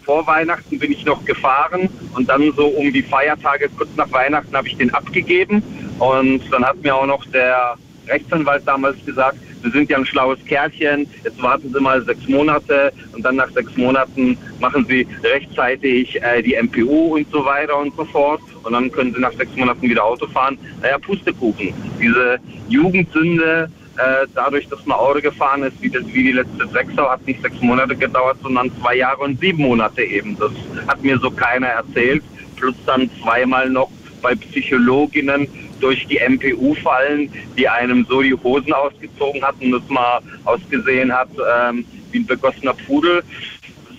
[0.04, 4.56] vor Weihnachten bin ich noch gefahren und dann so um die Feiertage, kurz nach Weihnachten,
[4.56, 5.64] habe ich den abgegeben.
[5.98, 7.76] Und dann hat mir auch noch der
[8.08, 12.94] Rechtsanwalt damals gesagt, Sie sind ja ein schlaues Kerlchen, jetzt warten Sie mal sechs Monate
[13.14, 17.96] und dann nach sechs Monaten machen Sie rechtzeitig äh, die MPU und so weiter und
[17.96, 20.58] so fort und dann können Sie nach sechs Monaten wieder Auto fahren.
[20.82, 21.74] Naja, Pustekuchen.
[22.00, 22.38] Diese
[22.70, 27.26] Jugendsünde, äh, dadurch, dass man Auto gefahren ist, wie, das, wie die letzte Sechser, hat
[27.26, 30.38] nicht sechs Monate gedauert, sondern zwei Jahre und sieben Monate eben.
[30.38, 30.52] Das
[30.88, 32.24] hat mir so keiner erzählt.
[32.56, 33.90] Plus dann zweimal noch
[34.22, 35.48] bei Psychologinnen
[35.80, 41.30] durch die MPU fallen, die einem so die Hosen ausgezogen hatten, dass man ausgesehen hat
[41.38, 43.24] ähm, wie ein begossener Pudel.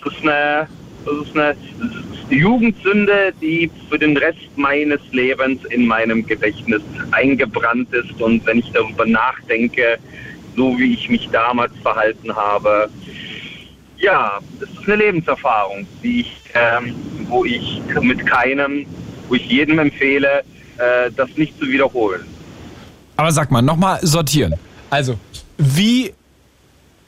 [0.05, 0.69] das ist eine,
[1.05, 1.57] das ist eine
[2.31, 8.21] Jugendsünde, die für den Rest meines Lebens in meinem Gedächtnis eingebrannt ist.
[8.21, 9.99] Und wenn ich darüber nachdenke,
[10.57, 12.89] so wie ich mich damals verhalten habe,
[13.99, 16.95] ja, das ist eine Lebenserfahrung, die ich, ähm,
[17.29, 18.87] wo ich mit keinem,
[19.29, 20.43] wo ich jedem empfehle,
[20.79, 22.27] äh, das nicht zu wiederholen.
[23.17, 24.55] Aber sag mal, nochmal sortieren.
[24.91, 25.19] Also,
[25.57, 26.13] wie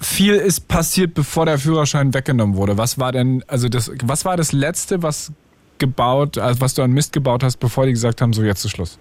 [0.01, 2.79] viel ist passiert, bevor der Führerschein weggenommen wurde?
[2.79, 5.33] Was war denn, also das, was war das Letzte, was
[5.79, 8.73] gebaut, also was du an Mist gebaut hast, bevor die gesagt haben, so jetzt ist
[8.73, 8.99] Schluss?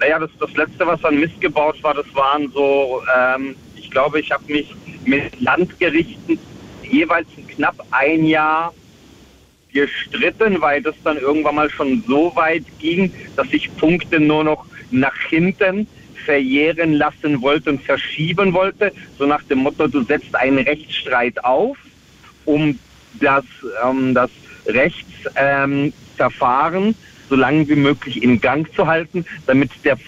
[0.00, 4.20] Naja, das, das Letzte, was an Mist gebaut war, das waren so, ähm, ich glaube,
[4.20, 6.38] ich habe mich mit Landgerichten
[6.82, 8.72] jeweils knapp ein Jahr
[9.74, 14.64] gestritten, weil das dann irgendwann mal schon so weit ging, dass ich Punkte nur noch
[14.90, 15.86] nach hinten
[16.24, 18.92] verjähren lassen wollte und verschieben wollte.
[19.18, 21.76] So nach dem Motto, du setzt einen Rechtsstreit auf,
[22.46, 22.78] um
[23.20, 23.44] das,
[23.84, 24.30] ähm, das
[24.66, 26.94] Rechtsverfahren ähm,
[27.28, 29.98] so lange wie möglich in Gang zu halten, damit der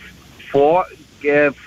[0.51, 0.87] vor,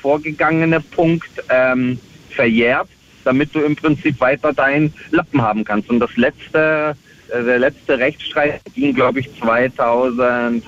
[0.01, 2.87] vorgegangene Punkt ähm, verjährt,
[3.23, 5.89] damit du im Prinzip weiter deinen Lappen haben kannst.
[5.89, 6.95] Und das letzte
[7.33, 10.63] der letzte Rechtsstreit ging, glaube ich, 2000.
[10.63, 10.67] Äh,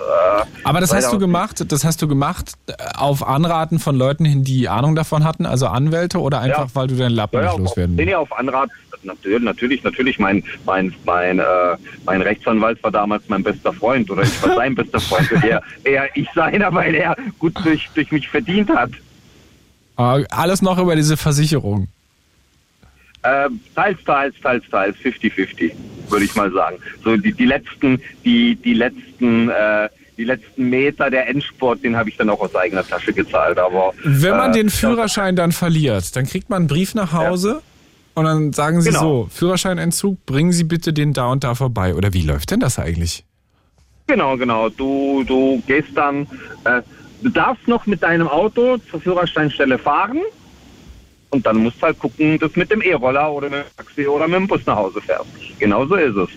[0.64, 0.94] Aber das 2000.
[0.94, 4.96] hast du gemacht, das hast du gemacht äh, auf Anraten von Leuten hin, die Ahnung
[4.96, 6.76] davon hatten, also Anwälte oder einfach, ja.
[6.76, 8.08] weil du deinen Lappen ja, nicht loswerden willst?
[8.08, 8.72] Nee, auf Anraten.
[9.04, 10.20] Natürlich, natürlich, natürlich.
[10.20, 11.44] Mein, mein, mein, äh,
[12.06, 15.28] mein Rechtsanwalt war damals mein bester Freund oder ich war sein bester Freund.
[15.44, 18.92] er, er, ich seiner, weil er gut durch, durch mich verdient hat.
[19.96, 21.88] Alles noch über diese Versicherung.
[23.24, 25.72] Äh, teils, teils, teils, teils, 50-50,
[26.10, 26.78] würde ich mal sagen.
[27.04, 32.10] So die, die letzten, die, die letzten, äh, die letzten Meter der Endsport, den habe
[32.10, 33.60] ich dann auch aus eigener Tasche gezahlt.
[33.60, 37.50] Aber wenn man äh, den Führerschein dann verliert, dann kriegt man einen Brief nach Hause.
[37.50, 37.62] Ja.
[38.14, 39.00] Und dann sagen sie genau.
[39.00, 41.96] so, Führerscheinentzug, bringen Sie bitte den da und da vorbei.
[41.96, 43.24] Oder wie läuft denn das eigentlich?
[44.08, 44.68] Genau, genau.
[44.68, 46.28] Du, du gehst dann,
[46.66, 46.82] äh,
[47.22, 50.20] du darfst noch mit deinem Auto zur Führerscheinstelle fahren
[51.32, 54.28] und dann musst du halt gucken, dass mit dem E-Roller oder mit dem Taxi oder
[54.28, 55.28] mit dem Bus nach Hause fährst.
[55.60, 56.30] Genau so ist es.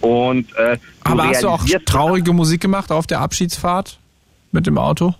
[0.00, 3.98] Und, äh, Aber hast du auch traurige Musik gemacht auf der Abschiedsfahrt
[4.52, 5.14] mit dem Auto?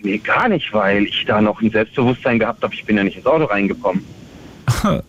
[0.00, 2.74] Nee, gar nicht, weil ich da noch ein Selbstbewusstsein gehabt habe.
[2.74, 4.04] Ich bin ja nicht ins Auto reingekommen.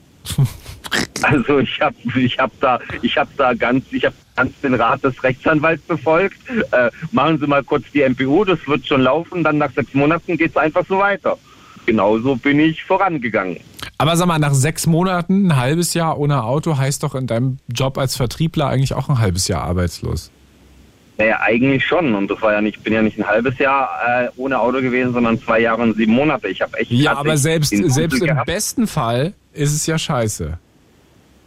[1.24, 5.04] also ich habe ich hab da, ich hab da ganz, ich habe ganz den Rat
[5.04, 6.38] des Rechtsanwalts befolgt.
[6.72, 9.44] Äh, machen Sie mal kurz die MPU, das wird schon laufen.
[9.44, 11.40] Dann nach sechs Monaten geht es einfach so weiter
[11.86, 13.58] genauso bin ich vorangegangen.
[13.98, 17.60] Aber sag mal, nach sechs Monaten, ein halbes Jahr ohne Auto heißt doch in deinem
[17.68, 20.32] Job als Vertriebler eigentlich auch ein halbes Jahr arbeitslos.
[21.18, 22.16] Naja, eigentlich schon.
[22.16, 25.14] Und das war ja nicht, bin ja nicht ein halbes Jahr äh, ohne Auto gewesen,
[25.14, 26.48] sondern zwei Jahre und sieben Monate.
[26.48, 26.92] Ich habe echt.
[26.92, 30.58] Ja, aber selbst, selbst im besten Fall ist es ja scheiße.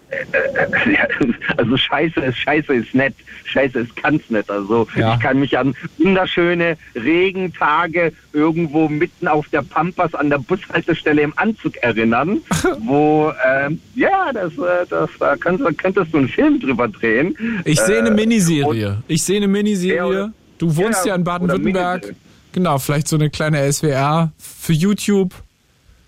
[1.57, 4.48] also Scheiße ist Scheiße ist nett, Scheiße ist ganz nett.
[4.50, 5.14] Also ja.
[5.14, 11.36] ich kann mich an wunderschöne Regentage irgendwo mitten auf der Pampas an der Bushaltestelle im
[11.36, 12.40] Anzug erinnern,
[12.80, 17.36] wo ähm, ja, das, äh, das da könntest, könntest du einen Film drüber drehen.
[17.64, 19.02] Ich sehe eine äh, Miniserie.
[19.09, 20.32] Ich sehe eine Miniserie.
[20.59, 22.14] Du wohnst ja, ja in Baden-Württemberg.
[22.52, 25.34] Genau, vielleicht so eine kleine SWR für YouTube.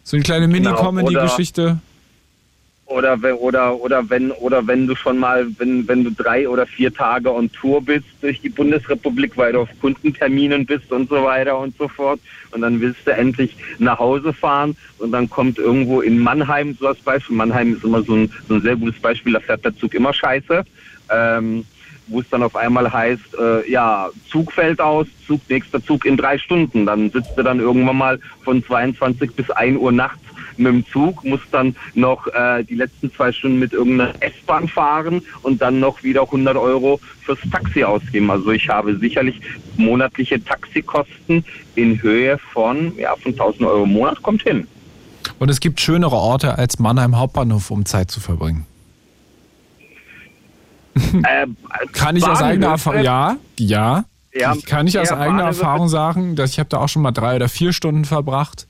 [0.04, 1.78] So eine kleine genau, Mini-Comedy-Geschichte.
[2.88, 6.66] Oder wenn, oder, oder wenn, oder wenn du schon mal, wenn, wenn du drei oder
[6.66, 11.22] vier Tage on Tour bist durch die Bundesrepublik, weil du auf Kundenterminen bist und so
[11.22, 12.18] weiter und so fort.
[12.52, 16.88] Und dann willst du endlich nach Hause fahren und dann kommt irgendwo in Mannheim so
[16.88, 17.36] als Beispiel.
[17.36, 20.14] Mannheim ist immer so ein, so ein sehr gutes Beispiel, da fährt der Zug immer
[20.14, 20.64] scheiße.
[21.10, 21.66] Ähm,
[22.08, 26.16] wo es dann auf einmal heißt, äh, ja, Zug fällt aus, Zug, nächster Zug in
[26.16, 26.86] drei Stunden.
[26.86, 30.20] Dann sitzt du dann irgendwann mal von 22 bis 1 Uhr nachts
[30.58, 35.22] mit dem Zug, muss dann noch äh, die letzten zwei Stunden mit irgendeiner S-Bahn fahren
[35.42, 38.30] und dann noch wieder 100 Euro fürs Taxi ausgeben.
[38.30, 39.40] Also ich habe sicherlich
[39.76, 41.44] monatliche Taxikosten
[41.76, 44.66] in Höhe von, ja, von 1000 Euro im Monat, kommt hin.
[45.38, 48.66] Und es gibt schönere Orte als Mannheim Hauptbahnhof, um Zeit zu verbringen.
[51.24, 51.46] Äh,
[51.92, 56.52] kann ich aus eigener Erfahrung, ja, ja, ja, kann ich aus eigener Erfahrung sagen, dass
[56.52, 58.66] ich habe da auch schon mal drei oder vier Stunden verbracht,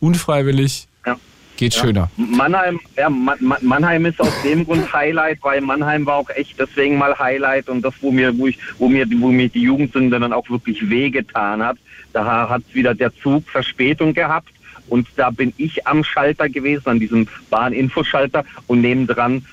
[0.00, 0.88] unfreiwillig.
[1.06, 1.16] Ja.
[1.56, 1.80] Geht ja.
[1.80, 2.10] schöner.
[2.16, 7.18] Mannheim, ja, Mannheim ist aus dem Grund Highlight, weil Mannheim war auch echt deswegen mal
[7.18, 10.48] Highlight und das, wo mir, wo ich, wo mir, wo mir die Jugendsünde dann auch
[10.50, 11.76] wirklich wehgetan hat.
[12.12, 14.48] Da hat wieder der Zug Verspätung gehabt
[14.88, 19.46] und da bin ich am Schalter gewesen, an diesem Bahninfoschalter und nebendran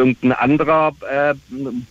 [0.00, 1.34] irgendein anderer äh,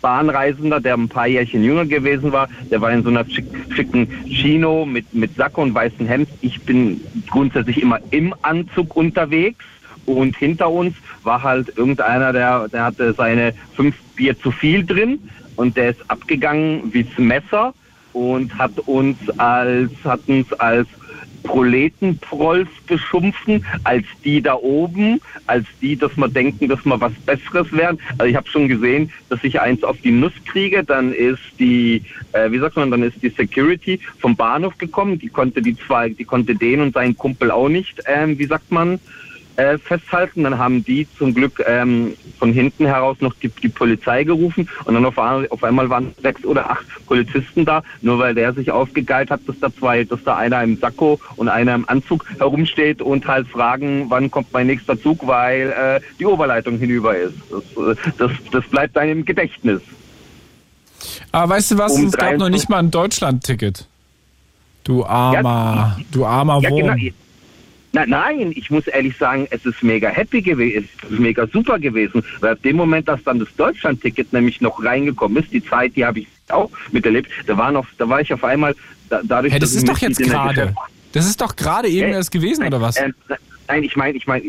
[0.01, 3.45] Bahnreisender, der ein paar Jährchen jünger gewesen war, der war in so einer schick,
[3.75, 6.29] schicken Chino mit, mit Sacke und weißem Hemd.
[6.41, 6.99] Ich bin
[7.29, 9.63] grundsätzlich immer im Anzug unterwegs
[10.05, 15.19] und hinter uns war halt irgendeiner, der, der hatte seine fünf Bier zu viel drin
[15.55, 17.73] und der ist abgegangen wie's Messer
[18.13, 20.87] und hat uns als, hat uns als
[21.43, 27.71] Proletenprolls beschumpfen, als die da oben, als die, dass wir denken, dass wir was Besseres
[27.71, 27.99] wären.
[28.17, 32.03] Also ich habe schon gesehen, dass ich eins auf die Nuss kriege, dann ist die,
[32.33, 36.09] äh, wie sagt man, dann ist die Security vom Bahnhof gekommen, die konnte die zwei,
[36.09, 38.99] die konnte den und seinen Kumpel auch nicht, ähm, wie sagt man,
[39.59, 40.43] äh, festhalten.
[40.43, 44.93] Dann haben die zum Glück ähm, von hinten heraus noch die, die Polizei gerufen und
[44.93, 49.29] dann auf, auf, einmal waren sechs oder acht Polizisten da, nur weil der sich aufgegeilt
[49.29, 53.27] hat, dass da zwei, dass da einer im Sakko und einer im Anzug herumsteht und
[53.27, 57.35] halt fragen, wann kommt mein nächster Zug, weil äh, die Oberleitung hinüber ist.
[57.51, 59.81] Das, äh, das, das bleibt dann im Gedächtnis.
[61.31, 63.87] Aber weißt du was, um es gab noch nicht mal ein Deutschland-Ticket.
[64.83, 66.95] Du armer, ja, du armer ja, Wurm.
[66.95, 67.13] Genau.
[67.91, 71.79] Na, nein, ich muss ehrlich sagen, es ist mega happy gewesen, es ist mega super
[71.79, 75.95] gewesen, weil ab dem Moment, dass dann das Deutschland-Ticket nämlich noch reingekommen ist, die Zeit,
[75.95, 78.75] die habe ich auch miterlebt, da war noch, da war ich auf einmal
[79.09, 80.73] da, dadurch, hey, das ist doch jetzt gerade.
[81.11, 82.97] Das ist doch gerade eben äh, erst gewesen, nein, oder was?
[82.97, 83.11] Äh,
[83.67, 84.45] nein, ich meine, ich meine,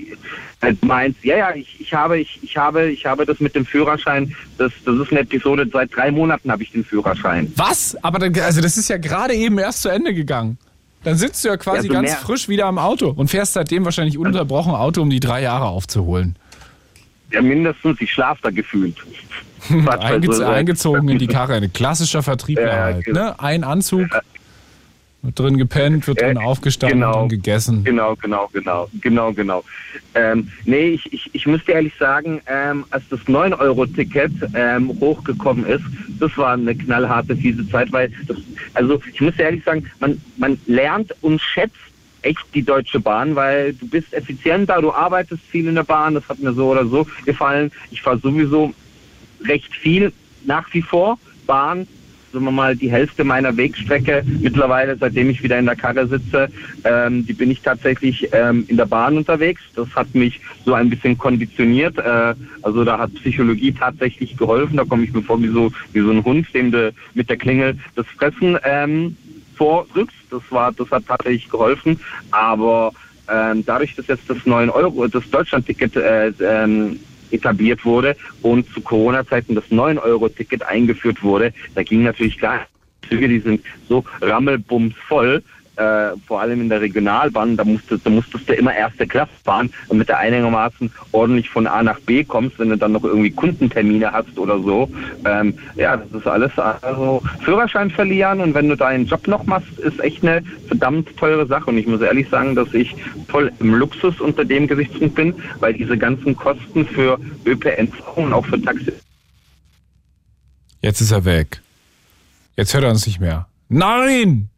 [0.60, 3.64] äh, meinst, ja, ja, ich, ich habe, ich, ich habe, ich habe das mit dem
[3.64, 7.50] Führerschein, das, das ist eine Episode, seit drei Monaten habe ich den Führerschein.
[7.56, 7.96] Was?
[8.04, 10.58] Aber dann, also das ist ja gerade eben erst zu Ende gegangen.
[11.02, 13.84] Dann sitzt du ja quasi ja, so ganz frisch wieder am Auto und fährst seitdem
[13.84, 16.36] wahrscheinlich ununterbrochen Auto, um die drei Jahre aufzuholen.
[17.30, 18.00] Ja, mindestens.
[18.00, 18.96] Ich schlafe da gefühlt.
[20.00, 21.54] Eingez eingezogen in die Karre.
[21.54, 23.04] Ein klassischer Vertriebler ja, halt.
[23.04, 23.20] Genau.
[23.20, 23.40] Ne?
[23.40, 24.08] Ein Anzug,
[25.22, 27.84] wird drin gepennt, wird drin aufgestanden genau, und gegessen.
[27.84, 29.64] Genau, genau, genau, genau, genau.
[30.14, 35.84] Ähm, nee, ich, ich, ich müsste ehrlich sagen, ähm, als das 9-Euro-Ticket ähm, hochgekommen ist,
[36.18, 38.38] das war eine knallharte, fiese Zeit, weil, das,
[38.74, 41.76] also ich muss ehrlich sagen, man, man lernt und schätzt
[42.22, 46.28] echt die Deutsche Bahn, weil du bist effizienter, du arbeitest viel in der Bahn, das
[46.28, 47.70] hat mir so oder so gefallen.
[47.90, 48.72] Ich fahre sowieso
[49.46, 50.12] recht viel
[50.44, 51.86] nach wie vor Bahn,
[52.32, 56.48] sagen wir mal, die Hälfte meiner Wegstrecke mittlerweile, seitdem ich wieder in der Karre sitze,
[56.84, 59.62] ähm, die bin ich tatsächlich ähm, in der Bahn unterwegs.
[59.74, 61.98] Das hat mich so ein bisschen konditioniert.
[61.98, 64.76] Äh, also da hat Psychologie tatsächlich geholfen.
[64.76, 67.36] Da komme ich mir vor wie so, wie so ein Hund, dem du mit der
[67.36, 69.16] Klingel das Fressen ähm,
[69.56, 70.16] vordrückst.
[70.30, 71.98] Das war, das hat tatsächlich geholfen.
[72.30, 72.92] Aber
[73.28, 76.98] ähm, dadurch, dass jetzt das 9 Euro, das Deutschlandticket äh, ähm,
[77.30, 82.66] etabliert wurde und zu Corona-Zeiten das 9-Euro-Ticket eingeführt wurde, da ging natürlich klar,
[83.08, 85.42] Züge, die sind so rammelbumsvoll,
[85.76, 89.72] äh, vor allem in der Regionalbahn, da musstest, da musstest du immer erste Klasse fahren,
[89.88, 94.12] damit du einigermaßen ordentlich von A nach B kommst, wenn du dann noch irgendwie Kundentermine
[94.12, 94.90] hast oder so.
[95.24, 99.78] Ähm, ja, das ist alles also Führerschein verlieren und wenn du deinen Job noch machst,
[99.78, 101.70] ist echt eine verdammt teure Sache.
[101.70, 102.94] Und ich muss ehrlich sagen, dass ich
[103.28, 108.44] voll im Luxus unter dem Gesichtspunkt bin, weil diese ganzen Kosten für ÖPNV und auch
[108.44, 108.92] für Taxi.
[110.82, 111.60] Jetzt ist er weg.
[112.56, 113.46] Jetzt hört er uns nicht mehr.
[113.68, 114.49] Nein!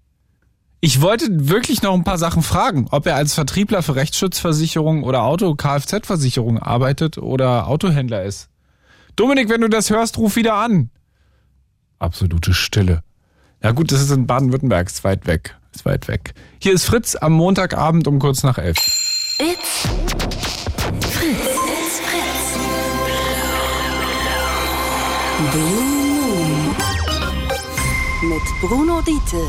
[0.84, 5.22] Ich wollte wirklich noch ein paar Sachen fragen, ob er als Vertriebler für Rechtsschutzversicherung oder
[5.22, 8.48] Auto-Kfz-Versicherung arbeitet oder Autohändler ist.
[9.14, 10.90] Dominik, wenn du das hörst, ruf wieder an.
[12.00, 13.04] Absolute Stille.
[13.62, 15.56] Ja gut, das ist in Baden-Württemberg, ist weit weg.
[15.72, 16.34] Ist weit weg.
[16.58, 18.76] Hier ist Fritz am Montagabend um kurz nach elf.
[19.38, 19.86] It's
[20.98, 21.46] Fritz.
[21.78, 22.58] It's Fritz.
[25.52, 26.74] Blue Moon.
[28.28, 29.48] Mit Bruno Diete.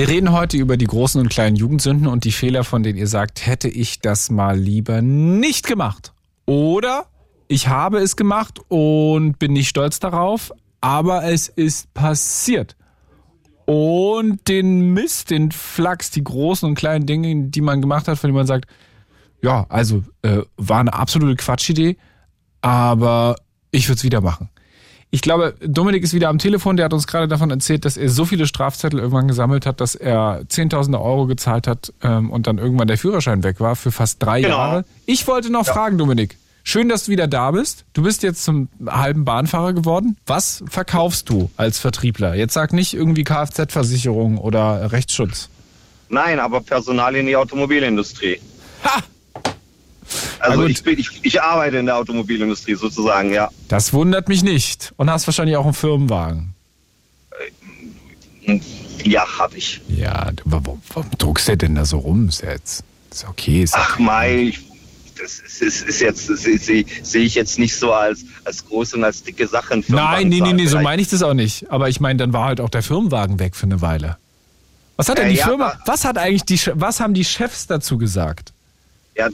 [0.00, 3.06] Wir reden heute über die großen und kleinen Jugendsünden und die Fehler, von denen ihr
[3.06, 6.14] sagt, hätte ich das mal lieber nicht gemacht.
[6.46, 7.04] Oder
[7.48, 12.76] ich habe es gemacht und bin nicht stolz darauf, aber es ist passiert.
[13.66, 18.28] Und den Mist, den Flachs, die großen und kleinen Dinge, die man gemacht hat, von
[18.28, 18.70] denen man sagt,
[19.42, 21.98] ja, also äh, war eine absolute Quatschidee,
[22.62, 23.36] aber
[23.70, 24.48] ich würde es wieder machen.
[25.12, 26.76] Ich glaube, Dominik ist wieder am Telefon.
[26.76, 29.96] Der hat uns gerade davon erzählt, dass er so viele Strafzettel irgendwann gesammelt hat, dass
[29.96, 34.22] er Zehntausende Euro gezahlt hat ähm, und dann irgendwann der Führerschein weg war für fast
[34.22, 34.56] drei genau.
[34.56, 34.84] Jahre.
[35.06, 35.72] Ich wollte noch ja.
[35.72, 36.36] fragen, Dominik.
[36.62, 37.84] Schön, dass du wieder da bist.
[37.92, 40.16] Du bist jetzt zum halben Bahnfahrer geworden.
[40.26, 42.34] Was verkaufst du als Vertriebler?
[42.34, 45.48] Jetzt sag nicht irgendwie Kfz-Versicherung oder Rechtsschutz.
[46.08, 48.40] Nein, aber Personal in die Automobilindustrie.
[48.84, 49.02] Ha!
[50.38, 53.50] Also ich, bin, ich, ich, arbeite in der Automobilindustrie sozusagen, ja.
[53.68, 54.92] Das wundert mich nicht.
[54.96, 56.54] Und hast wahrscheinlich auch einen Firmenwagen.
[58.46, 58.60] Äh,
[59.04, 59.80] ja, habe ich.
[59.88, 62.28] Ja, warum, warum druckst du denn da so rum?
[62.28, 63.62] Ist jetzt ist okay.
[63.62, 64.02] Ist Ach, okay.
[64.02, 64.52] Mai,
[65.20, 69.04] das ist, ist, ist jetzt sehe seh ich jetzt nicht so als als große und
[69.04, 69.82] als dicke Sache.
[69.88, 71.70] Nein, nee, nee, nee, so meine ich das auch nicht.
[71.70, 74.16] Aber ich meine, dann war halt auch der Firmenwagen weg für eine Weile.
[74.96, 75.74] Was hat denn äh, die ja, Firma?
[75.86, 76.60] Was hat eigentlich die?
[76.74, 78.52] Was haben die Chefs dazu gesagt?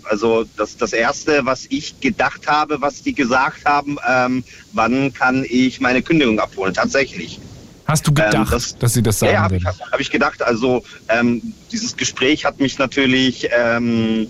[0.08, 5.44] Also das, das Erste, was ich gedacht habe, was die gesagt haben, ähm, wann kann
[5.48, 6.74] ich meine Kündigung abholen?
[6.74, 7.38] Tatsächlich.
[7.86, 9.78] Hast du gedacht, Ähm, das- dass sie das sagen Ja, habe ich, würden?
[9.92, 10.42] hab ich gedacht.
[10.42, 14.26] Also ähm, dieses Gespräch hat mich natürlich, ähm,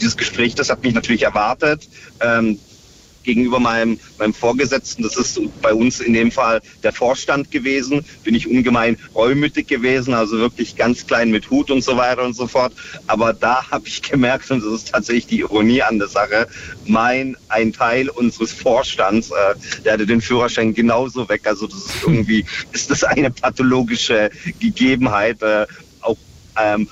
[0.00, 1.86] dieses Gespräch, das hat mich natürlich erwartet.
[2.20, 2.58] Ähm,
[3.26, 8.34] gegenüber meinem, meinem Vorgesetzten, das ist bei uns in dem Fall der Vorstand gewesen, bin
[8.34, 12.46] ich ungemein reumütig gewesen, also wirklich ganz klein mit Hut und so weiter und so
[12.46, 12.72] fort.
[13.06, 16.46] Aber da habe ich gemerkt, und das ist tatsächlich die Ironie an der Sache,
[16.86, 21.42] mein, ein Teil unseres Vorstands, äh, der hatte den Führerschein genauso weg.
[21.44, 25.42] Also das ist irgendwie, ist das eine pathologische Gegebenheit.
[25.42, 25.66] Äh,
[26.00, 26.16] auch
[26.58, 26.88] ähm,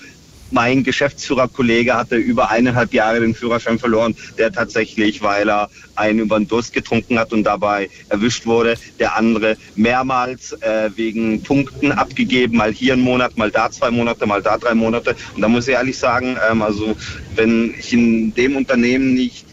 [0.55, 6.39] mein Geschäftsführerkollege hatte über eineinhalb Jahre den Führerschein verloren, der tatsächlich, weil er einen über
[6.39, 8.77] den Durst getrunken hat und dabei erwischt wurde.
[9.01, 14.27] Der andere mehrmals äh, wegen Punkten abgegeben, mal hier einen Monat, mal da zwei Monate,
[14.27, 15.17] mal da drei Monate.
[15.35, 16.97] Und da muss ich ehrlich sagen, ähm, also
[17.35, 19.47] wenn ich in dem Unternehmen nicht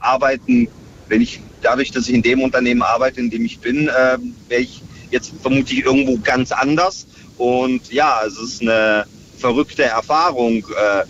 [0.00, 0.68] arbeiten,
[1.08, 4.18] wenn ich dadurch, dass ich in dem Unternehmen arbeite, in dem ich bin, äh,
[4.48, 4.82] wäre ich
[5.12, 7.06] jetzt vermutlich irgendwo ganz anders.
[7.38, 9.06] Und ja, es ist eine
[9.46, 11.04] verrückte Erfahrung, äh,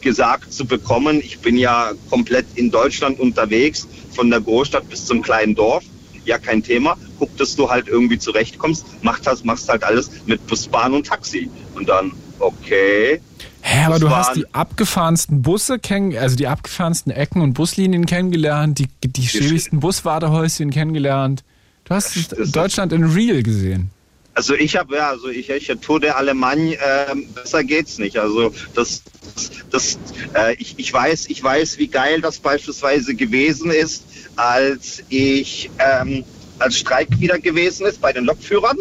[0.00, 1.20] gesagt zu bekommen.
[1.20, 5.84] Ich bin ja komplett in Deutschland unterwegs, von der Großstadt bis zum kleinen Dorf.
[6.24, 6.96] Ja, kein Thema.
[7.20, 8.84] Guck, dass du halt irgendwie zurechtkommst.
[9.02, 11.48] Mach das, machst halt alles mit Bus, Bahn und Taxi.
[11.76, 12.10] Und dann,
[12.40, 13.20] okay.
[13.60, 18.78] Hä, aber du hast die abgefahrensten Busse kenn also die abgefahrensten Ecken und Buslinien kennengelernt,
[18.80, 21.44] die, die schäbigsten Buswartehäuschen kennengelernt.
[21.84, 23.90] Du hast Deutschland in Real gesehen.
[24.38, 28.16] Also ich habe ja, also ich, ich Tour der Allemagne, ähm, besser geht's nicht.
[28.18, 29.02] Also das,
[29.34, 29.98] das, das
[30.32, 34.04] äh, ich, ich weiß, ich weiß, wie geil das beispielsweise gewesen ist,
[34.36, 36.22] als ich ähm,
[36.60, 38.78] als Streik wieder gewesen ist bei den Lokführern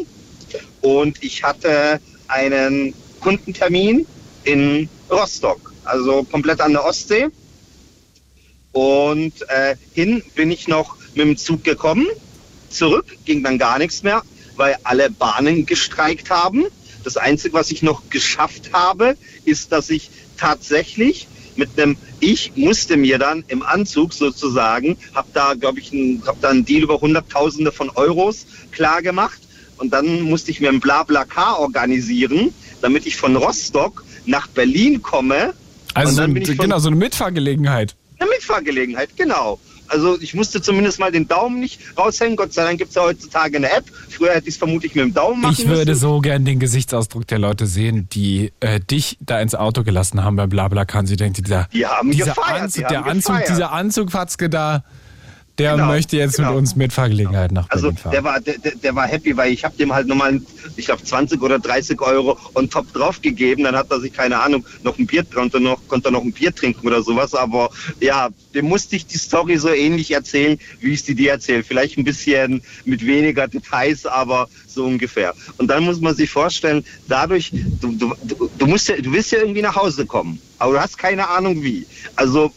[0.81, 4.05] und ich hatte einen Kundentermin
[4.43, 7.29] in Rostock, also komplett an der Ostsee.
[8.73, 12.05] Und äh, hin bin ich noch mit dem Zug gekommen.
[12.69, 14.21] Zurück ging dann gar nichts mehr,
[14.57, 16.65] weil alle Bahnen gestreikt haben.
[17.03, 22.97] Das Einzige, was ich noch geschafft habe, ist, dass ich tatsächlich mit einem, ich musste
[22.97, 27.01] mir dann im Anzug sozusagen, habe da, glaube ich, ein, hab da einen Deal über
[27.01, 29.39] Hunderttausende von Euros klar gemacht.
[29.77, 35.53] Und dann musste ich mir ein Blablacar organisieren, damit ich von Rostock nach Berlin komme.
[35.93, 37.95] Also genau, so eine Mitfahrgelegenheit.
[38.19, 39.59] eine Mitfahrgelegenheit, genau.
[39.89, 42.35] Also ich musste zumindest mal den Daumen nicht raushängen.
[42.35, 43.85] Gott sei Dank gibt es ja heutzutage eine App.
[44.09, 45.99] Früher hätte ich es vermutlich mit dem Daumen machen Ich würde müssen.
[46.01, 50.35] so gern den Gesichtsausdruck der Leute sehen, die äh, dich da ins Auto gelassen haben
[50.35, 51.05] beim Blablacar.
[51.05, 54.83] Sie denkt, dieser, Die haben dieser gefeiert, Anzug, der Anzug, dieser Anzugfatzke da,
[55.57, 56.49] der Genau, möchte jetzt genau.
[56.51, 58.11] mit uns Mitfahrgelegenheit nach Also Berlin fahren.
[58.11, 60.39] der war, der, der- war happy, weil ich habe dem halt nochmal,
[60.75, 63.63] ich glaube 20 oder 30 Euro on top drauf gegeben.
[63.63, 66.53] Dann hat er sich, keine Ahnung, noch ein Bier, konnte noch, konnte noch ein Bier
[66.53, 67.33] trinken oder sowas.
[67.33, 71.63] Aber ja, dem musste ich die Story so ähnlich erzählen, wie ich sie dir erzähle.
[71.63, 75.33] Vielleicht ein bisschen mit weniger Details, aber so ungefähr.
[75.57, 77.51] Und dann muss man sich vorstellen, dadurch,
[77.81, 80.79] du, du, du, du musst ja, du willst ja irgendwie nach Hause kommen, aber du
[80.79, 81.85] hast keine Ahnung wie.
[82.15, 82.51] Also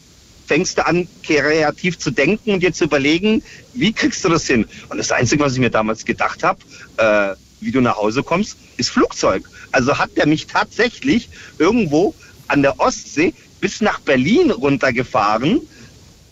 [0.51, 3.41] fängst du an, kreativ zu denken und dir zu überlegen,
[3.73, 4.67] wie kriegst du das hin?
[4.89, 6.59] Und das Einzige, was ich mir damals gedacht habe,
[6.97, 9.49] äh, wie du nach Hause kommst, ist Flugzeug.
[9.71, 12.17] Also hat der mich tatsächlich irgendwo
[12.49, 15.61] an der Ostsee bis nach Berlin runtergefahren,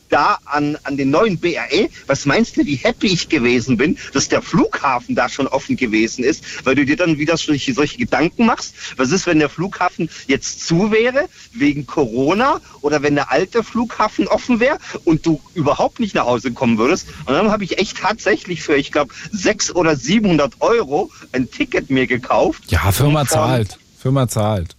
[0.09, 1.89] da an, an den neuen BRE.
[2.07, 6.25] Was meinst du, wie happy ich gewesen bin, dass der Flughafen da schon offen gewesen
[6.25, 8.75] ist, weil du dir dann wieder solche, solche Gedanken machst.
[8.97, 14.29] Was ist, wenn der Flughafen jetzt zu wäre, wegen Corona, oder wenn der alte Flughafen
[14.29, 17.09] offen wäre und du überhaupt nicht nach Hause kommen würdest?
[17.27, 21.91] Und dann habe ich echt tatsächlich für, ich glaube, 600 oder 700 Euro ein Ticket
[21.91, 22.65] mir gekauft.
[22.69, 23.79] ja, Firma zahlt.
[23.99, 24.78] Firma zahlt.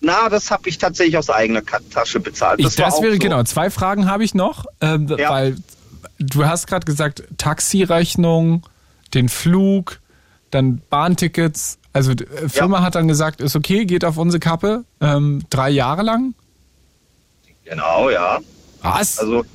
[0.00, 2.58] Na, das habe ich tatsächlich aus eigener Tasche bezahlt.
[2.58, 3.18] Ich, war das wäre so.
[3.18, 3.42] genau.
[3.42, 5.30] Zwei Fragen habe ich noch, ähm, Ja.
[5.30, 5.56] weil
[6.18, 8.62] du hast gerade gesagt Taxirechnung,
[9.12, 10.00] den Flug,
[10.50, 11.78] dann Bahntickets.
[11.92, 15.70] Also die äh, Firma hat dann gesagt, ist okay, geht auf unsere Kappe, ähm, drei
[15.70, 16.34] Jahre lang.
[17.64, 18.38] Genau, ja.
[18.82, 19.18] Was?
[19.18, 19.48] Also, ja.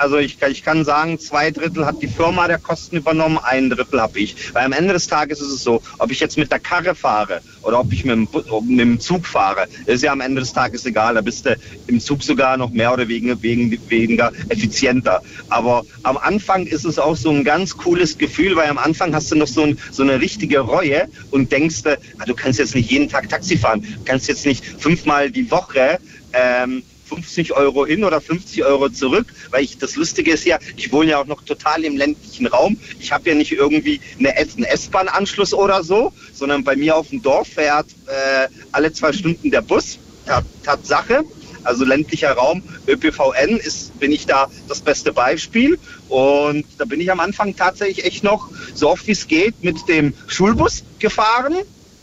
[0.00, 3.68] Also ich, kann- ich kann sagen, zwei Drittel hat die Firma der Kosten übernommen, ein
[3.68, 4.34] Drittel habe ich.
[4.54, 7.42] Weil am Ende des Tages ist es so, ob ich jetzt mit der Karre fahre
[7.60, 8.28] oder ob ich mit dem,
[8.66, 11.16] mit dem Zug fahre, ist ja am Ende des Tages egal.
[11.16, 11.54] Da bist du
[11.86, 15.20] im Zug sogar noch mehr oder weniger, weniger effizienter.
[15.50, 19.30] Aber am Anfang ist es auch so ein ganz cooles Gefühl, weil am Anfang hast
[19.30, 22.90] du noch so, ein, so eine richtige Reue und denkst, ah, du kannst jetzt nicht
[22.90, 25.98] jeden Tag Taxi fahren, du kannst jetzt nicht fünfmal die Woche
[26.32, 30.92] ähm, 50 Euro hin oder 50 Euro zurück, weil ich das Lustige ist ja, ich
[30.92, 32.78] wohne ja auch noch total im ländlichen Raum.
[33.00, 37.20] Ich habe ja nicht irgendwie eine einen S-Bahn-Anschluss oder so, sondern bei mir auf dem
[37.20, 39.98] Dorf fährt äh, alle zwei Stunden der Bus.
[40.26, 41.24] Tat, Tatsache.
[41.64, 45.78] also ländlicher Raum, ÖPVN ist, bin ich da das beste Beispiel.
[46.08, 49.88] Und da bin ich am Anfang tatsächlich echt noch so oft wie es geht mit
[49.88, 51.54] dem Schulbus gefahren,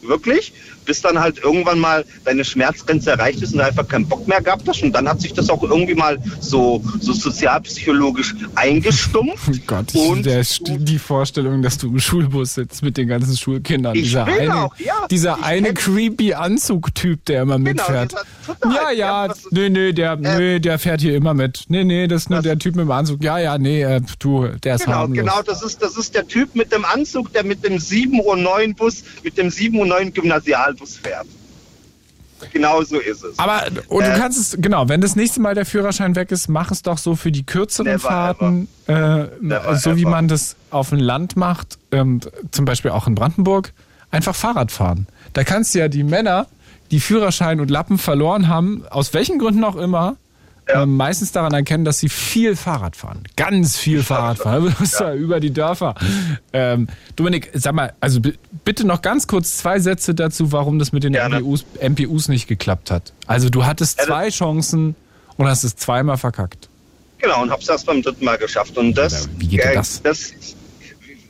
[0.01, 0.53] wirklich
[0.88, 4.67] bis dann halt irgendwann mal deine Schmerzgrenze erreicht ist und einfach keinen Bock mehr gehabt
[4.67, 4.81] hast.
[4.81, 9.49] Und dann hat sich das auch irgendwie mal so, so sozialpsychologisch eingestumpft.
[9.49, 13.95] Oh Gott, und der, die Vorstellung, dass du im Schulbus sitzt mit den ganzen Schulkindern.
[13.95, 14.93] Ich dieser eine, auch, ja.
[15.11, 18.13] dieser eine creepy Anzugtyp, der immer Genau, mitfährt.
[18.63, 21.65] ja, ja, nee, nee, der, nee, der fährt hier immer mit.
[21.67, 23.23] Nee, nee, das ist nur Das- der Typ mit dem Anzug.
[23.23, 25.17] Ja, ja, nee, äh, du, der ist Genau, harmlos.
[25.17, 28.38] genau, das ist, das ist der Typ mit dem Anzug, der mit dem 7 Uhr
[28.38, 30.13] 9 Bus, mit dem 7 Uhr 9
[30.78, 31.28] Gymnasialbus fährt.
[32.53, 33.39] Genau so ist es.
[33.39, 36.47] Aber und du Äh, kannst es, genau, wenn das nächste Mal der Führerschein weg ist,
[36.49, 40.11] mach es doch so für die kürzeren Never Fahrten, äh, Never so wie ever.
[40.11, 42.21] man das auf dem Land macht, ähm,
[42.51, 43.73] zum Beispiel auch in Brandenburg,
[44.11, 45.07] einfach Fahrrad fahren.
[45.34, 46.45] Da kannst du ja die Männer,
[46.91, 50.15] die Führerschein und Lappen verloren haben, aus welchen Gründen auch immer,
[50.68, 50.86] Ja.
[50.86, 53.24] meistens daran erkennen, dass sie viel Fahrrad fahren.
[53.36, 54.65] Ganz viel Fahrrad fahren.
[54.65, 55.95] Du bist ja über die Dörfer.
[56.53, 58.20] Ähm, Dominik, sag mal, also
[58.65, 61.13] bitte noch ganz kurz zwei Sätze dazu, warum das mit den.
[61.13, 63.13] MPUs, MPUs nicht geklappt hat.
[63.26, 64.95] Also du hattest zwei Chancen
[65.38, 66.70] und hast es zweimal verkackt.
[67.20, 68.78] Genau, und hab's erst beim dritten Mal geschafft.
[68.78, 70.01] Und das, wie geht denn das?
[70.01, 70.34] das?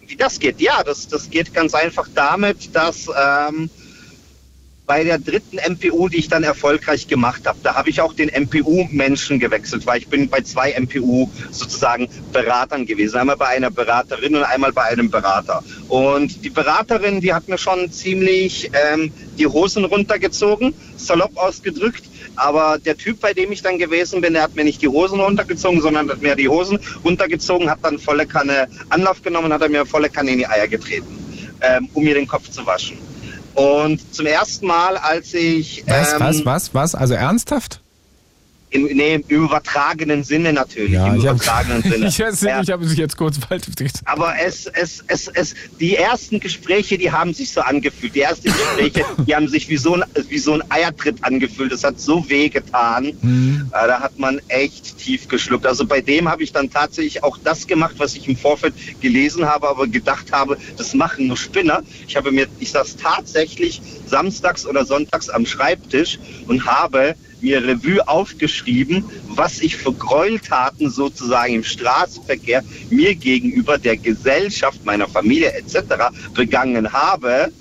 [0.05, 0.59] Wie das geht?
[0.59, 3.69] Ja, das, das geht ganz einfach damit, dass ähm,
[4.87, 8.29] bei der dritten MPU, die ich dann erfolgreich gemacht habe, da habe ich auch den
[8.29, 13.17] MPU-Menschen gewechselt, weil ich bin bei zwei MPU sozusagen Beratern gewesen.
[13.17, 15.61] Einmal bei einer Beraterin und einmal bei einem Berater.
[15.89, 22.03] Und die Beraterin, die hat mir schon ziemlich ähm, die Hosen runtergezogen, salopp ausgedrückt.
[22.37, 25.19] Aber der Typ, bei dem ich dann gewesen bin, der hat mir nicht die Hosen
[25.19, 29.63] runtergezogen, sondern hat mir die Hosen runtergezogen, hat dann volle Kanne Anlauf genommen und hat
[29.63, 31.07] er mir volle Kanne in die Eier getreten,
[31.61, 33.06] ähm, um mir den Kopf zu waschen.
[33.57, 35.83] Und zum ersten Mal, als ich...
[35.87, 36.95] Was, ähm, was, was, was?
[36.95, 37.81] Also ernsthaft?
[38.69, 40.91] Im, nee, im übertragenen Sinne natürlich.
[40.93, 42.07] Im ich habe übertragenen Sinne.
[42.07, 42.57] ich, weiß Ja.
[42.59, 43.65] nicht, ich habe mich jetzt kurz bald.
[44.05, 48.13] Aber es, es, es, es, die ersten Gespräche, die haben sich so angefühlt.
[48.13, 51.71] Die ersten Gespräche, die haben sich wie so ein, wie so ein Eiertritt angefühlt.
[51.71, 53.13] Das hat so weh getan.
[53.21, 53.71] Mhm.
[53.71, 55.65] Äh, Da hat man echt tief geschluckt.
[55.65, 59.45] Also bei dem habe ich dann tatsächlich auch das gemacht, was ich im Vorfeld gelesen
[59.45, 61.83] habe, aber gedacht habe, das machen nur Spinner.
[62.05, 68.07] Ich habe mir, ich saß tatsächlich samstags oder sonntags am Schreibtisch und habe mir Revue
[68.07, 75.77] aufgeschrieben, was ich für Gräueltaten sozusagen im Straßenverkehr mir gegenüber der Gesellschaft, meiner Familie etc.
[76.33, 77.51] begangen habe,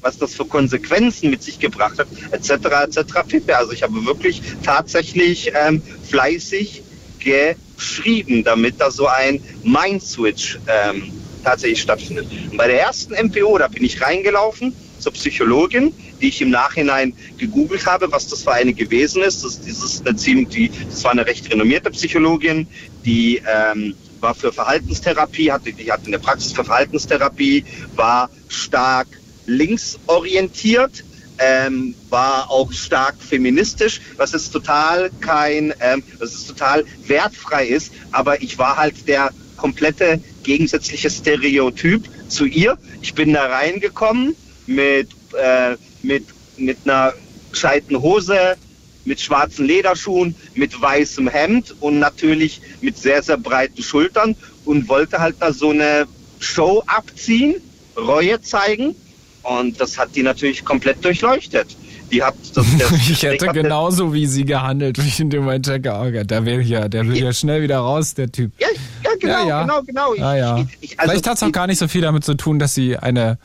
[0.00, 2.50] was das für Konsequenzen mit sich gebracht hat, etc.
[2.96, 3.14] etc.
[3.52, 6.82] Also ich habe wirklich tatsächlich ähm, fleißig
[7.20, 11.12] geschrieben, damit da so ein Mind-Switch ähm,
[11.44, 12.26] tatsächlich stattfindet.
[12.50, 17.12] Und bei der ersten MPO, da bin ich reingelaufen zur Psychologin, die ich im Nachhinein
[17.36, 19.44] gegoogelt habe, was das für eine gewesen ist.
[19.44, 22.66] Das, das, ist eine ziemlich, die, das war eine recht renommierte Psychologin,
[23.04, 27.64] die ähm, war für Verhaltenstherapie, hatte, die hatte eine Praxis für Verhaltenstherapie,
[27.96, 29.08] war stark
[29.46, 31.04] linksorientiert,
[31.38, 37.92] ähm, war auch stark feministisch, was jetzt total kein, ähm, was es total wertfrei ist,
[38.12, 42.78] aber ich war halt der komplette gegensätzliche Stereotyp zu ihr.
[43.00, 44.36] Ich bin da reingekommen
[44.66, 46.24] mit, äh, mit,
[46.56, 47.12] mit einer
[47.50, 48.56] gescheiten Hose,
[49.04, 55.18] mit schwarzen Lederschuhen, mit weißem Hemd und natürlich mit sehr, sehr breiten Schultern und wollte
[55.18, 56.06] halt da so eine
[56.38, 57.56] Show abziehen,
[57.96, 58.94] Reue zeigen.
[59.42, 61.76] Und das hat die natürlich komplett durchleuchtet.
[62.10, 65.66] Die hat das, das Ich hätte genauso wie sie gehandelt, wie ich in dem Moment
[65.66, 68.52] denke, oh Gott, da will ja, der will ja schnell wieder raus, der Typ.
[68.58, 68.68] Ja,
[69.04, 69.62] ja, genau, ja, ja.
[69.62, 70.14] genau, genau.
[70.14, 70.58] Ich, ja, ja.
[70.58, 72.74] Ich, ich, also, vielleicht hat es auch gar nicht so viel damit zu tun, dass
[72.74, 73.38] sie eine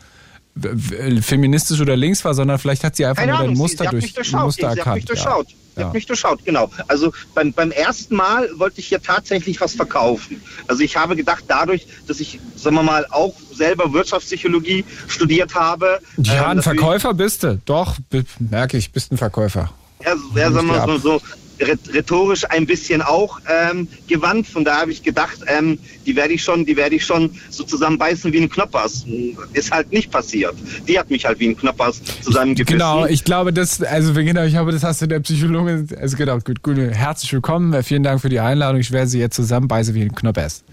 [1.21, 3.77] feministisch oder links war, sondern vielleicht hat sie einfach Keine nur Ahnung, ein sie, Muster,
[3.77, 4.43] sie hat durch, durchschaut.
[4.45, 5.47] Muster sie hat mich durchschaut.
[5.47, 5.87] Sie Ja.
[5.87, 6.71] hat mich durchschaut, genau.
[6.87, 10.41] Also beim, beim ersten Mal wollte ich hier tatsächlich was verkaufen.
[10.67, 15.99] Also ich habe gedacht, dadurch, dass ich, sagen wir mal, auch selber Wirtschaftspsychologie studiert habe.
[16.17, 17.61] Ja, ähm, ein Verkäufer bist du.
[17.65, 17.97] Doch,
[18.39, 19.71] merke ich, bist ein Verkäufer.
[20.03, 21.21] Ja, ja sagen wir mal so,
[21.59, 24.47] rhetorisch ein bisschen auch ähm, gewandt.
[24.47, 27.63] Von daher habe ich gedacht, ähm, die werde ich schon, die werde ich schon so
[27.63, 29.05] zusammenbeißen wie ein Knoppers.
[29.53, 30.55] Ist halt nicht passiert.
[30.87, 32.77] Die hat mich halt wie ein Knoppers zusammengebissen.
[32.77, 36.39] Genau, ich glaube, das, also genau, ich glaube, das hast du der Psychologin, also genau,
[36.39, 40.01] gut, gut, herzlich willkommen, vielen Dank für die Einladung, ich werde sie jetzt zusammenbeißen wie
[40.01, 40.63] ein Knoppers.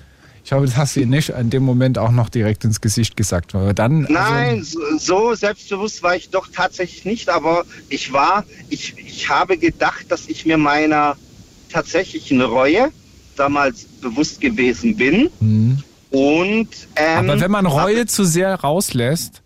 [0.45, 3.17] Ich glaube, das hast du ihr nicht in dem Moment auch noch direkt ins Gesicht
[3.17, 3.55] gesagt.
[3.55, 8.95] Aber dann, Nein, Also, so, selbstbewusst war ich doch tatsächlich nicht, aber ich war, ich,
[8.99, 11.17] ich habe gedacht, dass ich mir meiner
[11.71, 12.91] tatsächlichen Reue
[13.37, 15.31] damals bewusst gewesen bin.
[16.11, 19.41] Und ähm, aber wenn man Reue zu sehr rauslässt,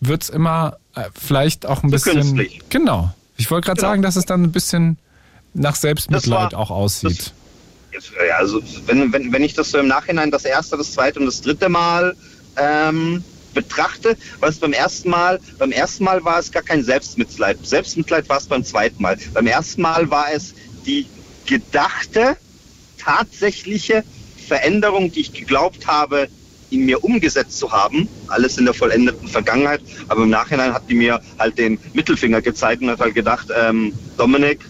[0.00, 2.12] wird's immer äh, vielleicht auch ein bisschen.
[2.20, 2.60] künstlich.
[2.68, 3.12] Genau.
[3.38, 3.90] Ich wollte gerade Genau.
[3.90, 4.98] sagen, dass es dann ein bisschen
[5.54, 7.32] nach Selbstmitleid war- auch aussieht.
[8.38, 11.40] Also wenn, wenn, wenn ich das so im Nachhinein das erste, das zweite und das
[11.40, 12.16] dritte Mal
[12.56, 13.22] ähm,
[13.54, 17.58] betrachte, war es beim ersten Mal, beim ersten Mal war es gar kein Selbstmitleid.
[17.62, 19.18] Selbstmitleid war es beim zweiten Mal.
[19.34, 20.54] Beim ersten Mal war es
[20.86, 21.06] die
[21.46, 22.36] gedachte,
[22.98, 24.04] tatsächliche
[24.46, 26.28] Veränderung, die ich geglaubt habe,
[26.70, 28.08] in mir umgesetzt zu haben.
[28.28, 29.82] Alles in der vollendeten Vergangenheit.
[30.08, 33.92] Aber im Nachhinein hat die mir halt den Mittelfinger gezeigt und hat halt gedacht, ähm,
[34.16, 34.60] Dominik,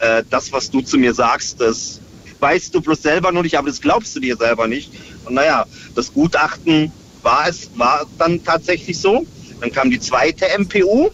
[0.00, 2.01] äh, das, was du zu mir sagst, das
[2.42, 4.92] weißt du bloß selber noch nicht, aber das glaubst du dir selber nicht.
[5.24, 5.64] Und naja,
[5.94, 9.24] das Gutachten war es, war dann tatsächlich so.
[9.60, 11.10] Dann kam die zweite MPU.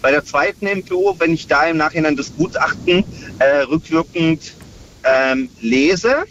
[0.00, 3.04] Bei der zweiten MPU, wenn ich da im Nachhinein das Gutachten
[3.38, 4.54] äh, rückwirkend
[5.04, 6.24] ähm, lese,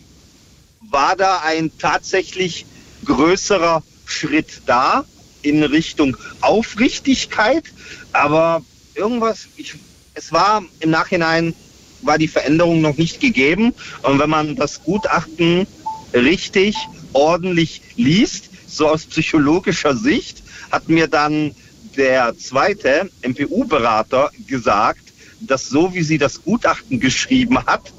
[0.89, 2.65] war da ein tatsächlich
[3.05, 5.05] größerer Schritt da
[5.43, 7.65] in Richtung Aufrichtigkeit.
[8.11, 8.63] Aber
[8.95, 9.75] irgendwas, ich,
[10.15, 11.53] es war im Nachhinein,
[12.01, 13.73] war die Veränderung noch nicht gegeben.
[14.03, 15.67] Und wenn man das Gutachten
[16.13, 16.75] richtig,
[17.13, 21.55] ordentlich liest, so aus psychologischer Sicht, hat mir dann
[21.97, 25.01] der zweite MPU-Berater gesagt,
[25.41, 27.91] dass so wie sie das Gutachten geschrieben hat,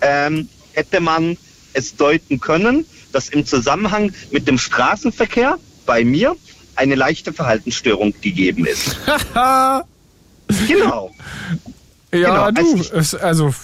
[0.00, 1.36] ähm, hätte man
[1.72, 6.36] es deuten können, dass im Zusammenhang mit dem Straßenverkehr bei mir
[6.76, 8.96] eine leichte Verhaltensstörung gegeben ist.
[10.68, 11.14] genau.
[12.12, 13.54] Ja, genau, du, als ich- also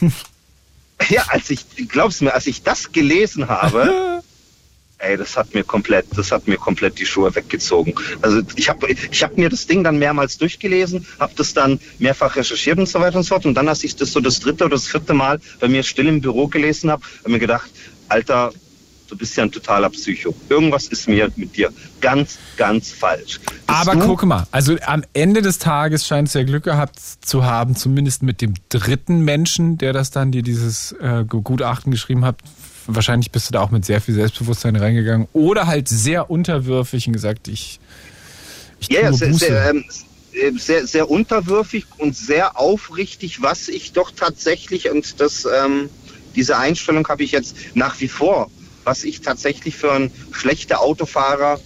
[1.08, 4.22] Ja, als ich, glaubst mir, als ich das gelesen habe,
[4.98, 7.94] ey, das hat mir komplett, das hat mir komplett die Schuhe weggezogen.
[8.20, 12.36] Also ich habe ich hab mir das Ding dann mehrmals durchgelesen, habe das dann mehrfach
[12.36, 13.46] recherchiert und so weiter und so fort.
[13.46, 16.06] Und dann, als ich das so das dritte oder das vierte Mal bei mir still
[16.06, 17.70] im Büro gelesen habe, habe mir gedacht,
[18.08, 18.52] Alter,
[19.10, 20.34] du bist ja ein totaler Psycho.
[20.48, 23.38] Irgendwas ist mir mit dir ganz, ganz falsch.
[23.40, 26.98] Bist Aber du- guck mal, also am Ende des Tages scheint es ja Glück gehabt
[27.20, 32.24] zu haben, zumindest mit dem dritten Menschen, der das dann dir dieses äh, Gutachten geschrieben
[32.24, 32.36] hat.
[32.86, 37.12] Wahrscheinlich bist du da auch mit sehr viel Selbstbewusstsein reingegangen oder halt sehr unterwürfig und
[37.12, 37.78] gesagt, ich,
[38.80, 39.44] ich tue Ja, ja, sehr, Buße.
[39.46, 39.84] sehr, ähm,
[40.32, 45.88] äh, sehr, sehr unterwürfig und sehr aufrichtig, was ich doch tatsächlich, und das, ähm,
[46.34, 48.50] diese Einstellung habe ich jetzt nach wie vor,
[48.84, 51.60] was ich tatsächlich für ein schlechter Autofahrer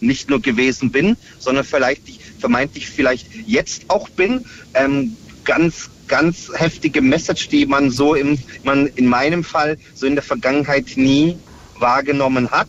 [0.00, 4.44] nicht nur gewesen bin, sondern vielleicht ich, vermeintlich vielleicht jetzt auch bin.
[4.74, 10.14] Ähm, ganz, ganz heftige Message, die man so im, man in meinem Fall so in
[10.14, 11.36] der Vergangenheit nie
[11.78, 12.68] wahrgenommen hat.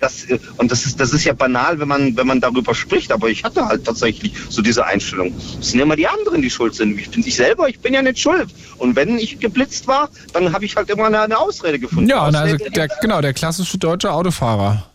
[0.00, 3.12] Das, äh, und das ist, das ist ja banal, wenn man, wenn man darüber spricht,
[3.12, 5.34] aber ich hatte halt tatsächlich so diese Einstellung.
[5.60, 6.98] Es sind immer die anderen, die schuld sind.
[6.98, 8.48] Ich bin ich selber, ich bin ja nicht schuld.
[8.78, 12.08] Und wenn ich geblitzt war, dann habe ich halt immer eine, eine Ausrede gefunden.
[12.08, 14.89] ja, und also der, genau, der klassische deutsche Autofahrer.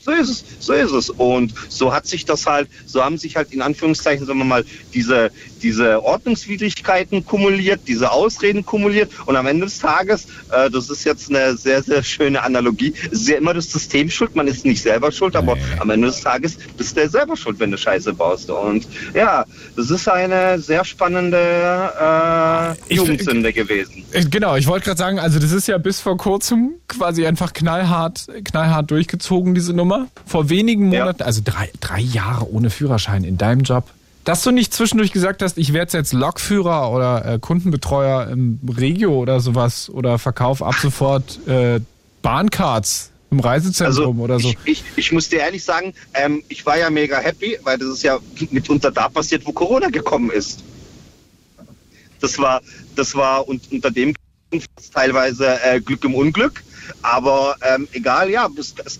[0.00, 1.10] So ist es, so ist es.
[1.10, 4.64] Und so hat sich das halt, so haben sich halt in Anführungszeichen, sagen wir mal,
[4.94, 5.30] diese,
[5.62, 9.10] diese Ordnungswidrigkeiten kumuliert, diese Ausreden kumuliert.
[9.26, 13.28] Und am Ende des Tages, äh, das ist jetzt eine sehr, sehr schöne Analogie, ist
[13.28, 14.34] ja immer das System schuld.
[14.34, 15.60] Man ist nicht selber schuld, aber Nee.
[15.80, 18.50] am Ende des Tages bist du selber schuld, wenn du Scheiße baust.
[18.50, 19.44] Und ja,
[19.76, 24.04] das ist eine sehr spannende äh, Jugendsünde gewesen.
[24.12, 27.52] Äh, Genau, ich wollte gerade sagen, also das ist ja bis vor kurzem quasi einfach
[27.52, 29.89] knallhart, knallhart durchgezogen, diese Nummer.
[30.26, 31.00] Vor wenigen Ja.
[31.00, 33.84] Monaten, also drei, drei Jahre ohne Führerschein in deinem Job.
[34.24, 39.14] Dass du nicht zwischendurch gesagt hast, ich werde jetzt Lokführer oder äh, Kundenbetreuer im Regio
[39.16, 41.80] oder sowas oder verkauf ab sofort äh,
[42.22, 44.48] Bahncards im Reisezentrum oder so.
[44.48, 47.78] Also Ich, ich, ich muss dir ehrlich sagen, ähm, ich war ja mega happy, weil
[47.78, 48.18] das ist ja
[48.50, 50.62] mitunter da passiert, wo Corona gekommen ist.
[52.20, 52.60] Das war,
[52.96, 54.14] das war und, unter dem
[54.92, 56.62] teilweise äh, Glück im Unglück.
[57.02, 58.98] Aber ähm, egal, ja, es, es,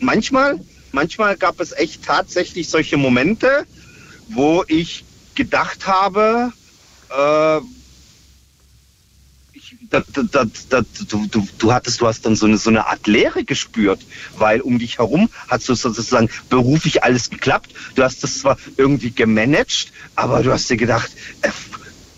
[0.00, 0.60] manchmal,
[0.92, 3.66] manchmal gab es echt tatsächlich solche Momente,
[4.28, 5.04] wo ich
[5.34, 6.52] gedacht habe,
[7.10, 7.58] äh,
[9.52, 12.70] ich, da, da, da, da, du, du, du hattest, du hast dann so eine, so
[12.70, 14.00] eine Art Leere gespürt,
[14.36, 17.70] weil um dich herum hat so sozusagen beruflich alles geklappt.
[17.94, 21.10] Du hast das zwar irgendwie gemanagt, aber du hast dir gedacht,
[21.42, 21.50] äh,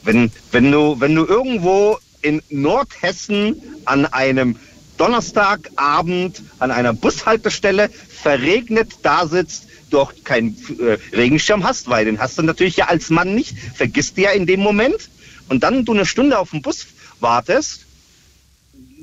[0.03, 4.57] wenn, wenn du, wenn du irgendwo in Nordhessen an einem
[4.97, 12.39] Donnerstagabend an einer Bushaltestelle verregnet da sitzt, dort keinen äh, Regenschirm hast, weil den hast
[12.39, 15.09] du natürlich ja als Mann nicht, vergisst du ja in dem Moment.
[15.49, 16.87] Und dann du eine Stunde auf den Bus
[17.21, 17.85] wartest,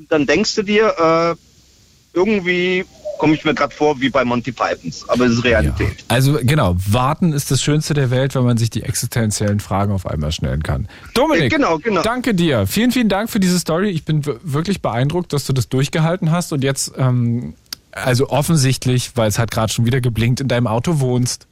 [0.08, 2.84] dann denkst du dir, äh, irgendwie
[3.22, 6.04] komme ich mir gerade vor wie bei Monty Pythons, aber es ist Realität.
[6.08, 10.08] Also genau, warten ist das Schönste der Welt, wenn man sich die existenziellen Fragen auf
[10.08, 10.88] einmal stellen kann.
[11.14, 12.02] Dominik, Äh, genau, genau.
[12.02, 12.66] danke dir.
[12.66, 13.90] Vielen, vielen Dank für diese Story.
[13.90, 17.54] Ich bin wirklich beeindruckt, dass du das durchgehalten hast und jetzt, ähm,
[17.92, 21.46] also offensichtlich, weil es hat gerade schon wieder geblinkt, in deinem Auto wohnst.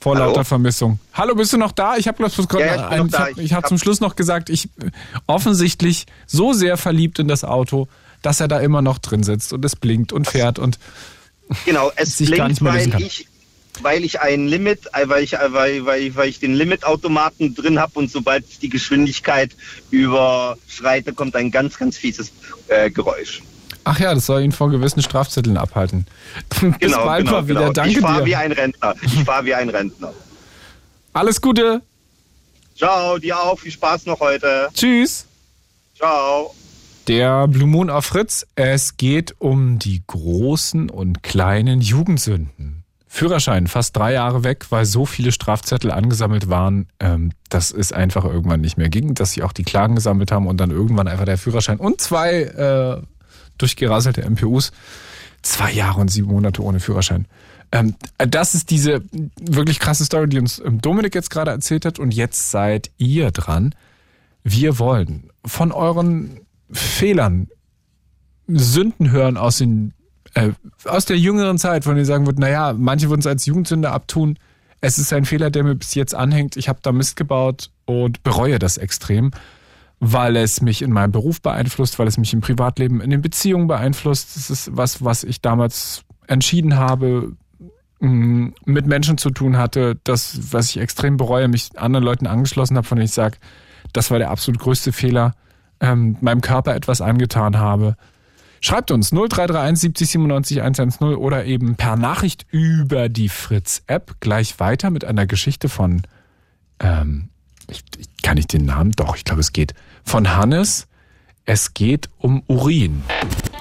[0.00, 0.28] vor Hallo?
[0.28, 0.98] lauter Vermissung.
[1.12, 1.96] Hallo, bist du noch da?
[1.98, 4.70] Ich habe Ja, ja, ich ich Ich ich hab hab- zum Schluss noch gesagt, ich
[5.26, 7.86] offensichtlich so sehr verliebt in das Auto,
[8.26, 10.78] dass er da immer noch drin sitzt und es blinkt und fährt und
[11.64, 13.02] Genau, es sich gar blinkt, nicht mehr weil lösen kann.
[13.02, 13.28] ich,
[13.82, 17.78] weil ich ein Limit, äh, weil ich, äh, weil, weil, weil ich den Limitautomaten drin
[17.78, 19.52] habe und sobald ich die Geschwindigkeit
[19.90, 22.32] überschreite, kommt ein ganz, ganz fieses
[22.68, 23.42] äh, Geräusch.
[23.84, 26.06] ach ja, das soll ihn vor gewissen Strafzetteln abhalten.
[26.60, 27.60] Bis Genau, bald genau, mal wieder.
[27.60, 27.72] genau.
[27.72, 28.94] Danke ich fahre wie ein Rentner.
[29.02, 30.12] Ich fahre wie ein Rentner.
[31.12, 31.80] Alles Gute.
[32.76, 33.58] Ciao, dir auch.
[33.58, 34.68] Viel Spaß noch heute.
[34.74, 35.26] Tschüss.
[35.96, 36.54] Ciao.
[37.08, 38.46] Der Blue Moon auf Fritz.
[38.56, 42.82] Es geht um die großen und kleinen Jugendsünden.
[43.06, 48.24] Führerschein fast drei Jahre weg, weil so viele Strafzettel angesammelt waren, ähm, dass es einfach
[48.24, 51.24] irgendwann nicht mehr ging, dass sie auch die Klagen gesammelt haben und dann irgendwann einfach
[51.26, 53.02] der Führerschein und zwei äh,
[53.56, 54.72] durchgerasselte MPUs.
[55.42, 57.26] Zwei Jahre und sieben Monate ohne Führerschein.
[57.70, 59.02] Ähm, das ist diese
[59.40, 63.30] wirklich krasse Story, die uns ähm, Dominik jetzt gerade erzählt hat und jetzt seid ihr
[63.30, 63.76] dran.
[64.42, 66.40] Wir wollen von euren
[66.70, 67.48] Fehlern,
[68.48, 69.92] Sünden hören aus den
[70.34, 70.52] äh,
[70.84, 74.38] aus der jüngeren Zeit, von denen sagen würdet, naja, manche würden es als Jugendsünde abtun.
[74.80, 76.56] Es ist ein Fehler, der mir bis jetzt anhängt.
[76.56, 79.30] Ich habe da Mist gebaut und bereue das extrem,
[79.98, 83.66] weil es mich in meinem Beruf beeinflusst, weil es mich im Privatleben, in den Beziehungen
[83.66, 84.36] beeinflusst.
[84.36, 87.32] Das ist was, was ich damals entschieden habe,
[88.00, 92.76] mh, mit Menschen zu tun hatte, das, was ich extrem bereue, mich anderen Leuten angeschlossen
[92.76, 93.38] habe, von denen ich sage,
[93.94, 95.34] das war der absolut größte Fehler,
[95.80, 97.96] ähm, meinem Körper etwas angetan habe.
[98.60, 104.90] Schreibt uns 0331 70 97 110 oder eben per Nachricht über die Fritz-App gleich weiter
[104.90, 106.02] mit einer Geschichte von,
[106.80, 107.28] ähm,
[107.68, 108.92] ich, ich, kann ich den Namen?
[108.92, 109.74] Doch, ich glaube, es geht.
[110.04, 110.88] Von Hannes.
[111.48, 113.04] Es geht um Urin.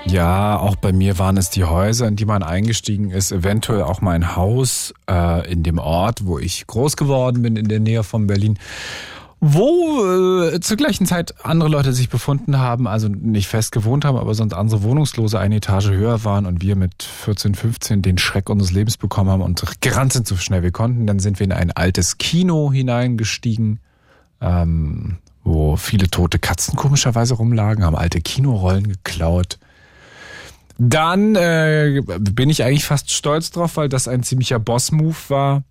[0.07, 4.01] Ja, auch bei mir waren es die Häuser, in die man eingestiegen ist, eventuell auch
[4.01, 8.25] mein Haus äh, in dem Ort, wo ich groß geworden bin, in der Nähe von
[8.25, 8.57] Berlin
[9.41, 14.17] wo äh, zur gleichen Zeit andere Leute sich befunden haben, also nicht fest gewohnt haben,
[14.17, 18.49] aber sonst andere Wohnungslose eine Etage höher waren und wir mit 14, 15 den Schreck
[18.49, 21.05] unseres Lebens bekommen haben und gerannt sind so schnell wir konnten.
[21.05, 23.79] Dann sind wir in ein altes Kino hineingestiegen,
[24.41, 29.59] ähm, wo viele tote Katzen komischerweise rumlagen, haben alte Kinorollen geklaut.
[30.77, 35.63] Dann äh, bin ich eigentlich fast stolz drauf, weil das ein ziemlicher Boss-Move war.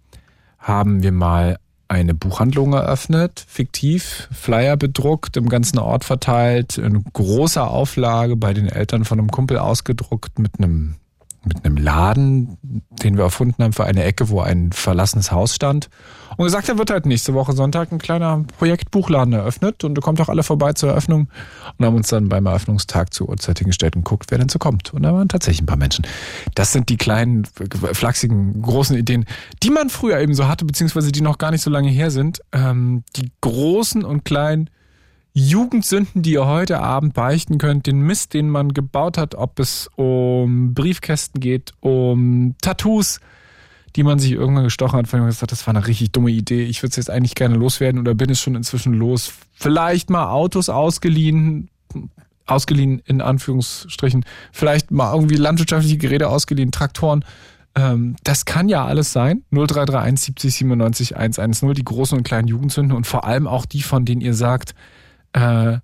[0.58, 1.58] Haben wir mal
[1.88, 8.68] eine Buchhandlung eröffnet, fiktiv, Flyer bedruckt, im ganzen Ort verteilt, in großer Auflage bei den
[8.68, 10.96] Eltern von einem Kumpel ausgedruckt mit einem
[11.46, 12.58] mit einem Laden,
[13.02, 15.88] den wir erfunden haben für eine Ecke, wo ein verlassenes Haus stand.
[16.36, 20.20] Und gesagt, er wird halt nächste Woche Sonntag ein kleiner Projektbuchladen eröffnet und da kommt
[20.20, 21.28] auch alle vorbei zur Eröffnung
[21.78, 24.92] und haben uns dann beim Eröffnungstag zur Uhrzeit hingestellt und guckt, wer denn so kommt.
[24.92, 26.06] Und da waren tatsächlich ein paar Menschen.
[26.54, 29.26] Das sind die kleinen, flachsigen, großen Ideen,
[29.62, 32.40] die man früher eben so hatte, beziehungsweise die noch gar nicht so lange her sind.
[32.52, 34.70] Ähm, die großen und kleinen
[35.36, 39.90] Jugendsünden, die ihr heute Abend beichten könnt, den Mist, den man gebaut hat, ob es
[39.96, 43.18] um Briefkästen geht, um Tattoos,
[43.96, 46.12] die man sich irgendwann gestochen hat, von dem man gesagt hat, das war eine richtig
[46.12, 49.32] dumme Idee, ich würde es jetzt eigentlich gerne loswerden oder bin es schon inzwischen los.
[49.52, 51.68] Vielleicht mal Autos ausgeliehen,
[52.46, 57.24] ausgeliehen in Anführungsstrichen, vielleicht mal irgendwie landwirtschaftliche Geräte ausgeliehen, Traktoren.
[57.74, 59.42] Ähm, das kann ja alles sein.
[59.50, 64.04] 0331 70 97 110, die großen und kleinen Jugendsünden und vor allem auch die, von
[64.04, 64.76] denen ihr sagt,
[65.34, 65.78] äh,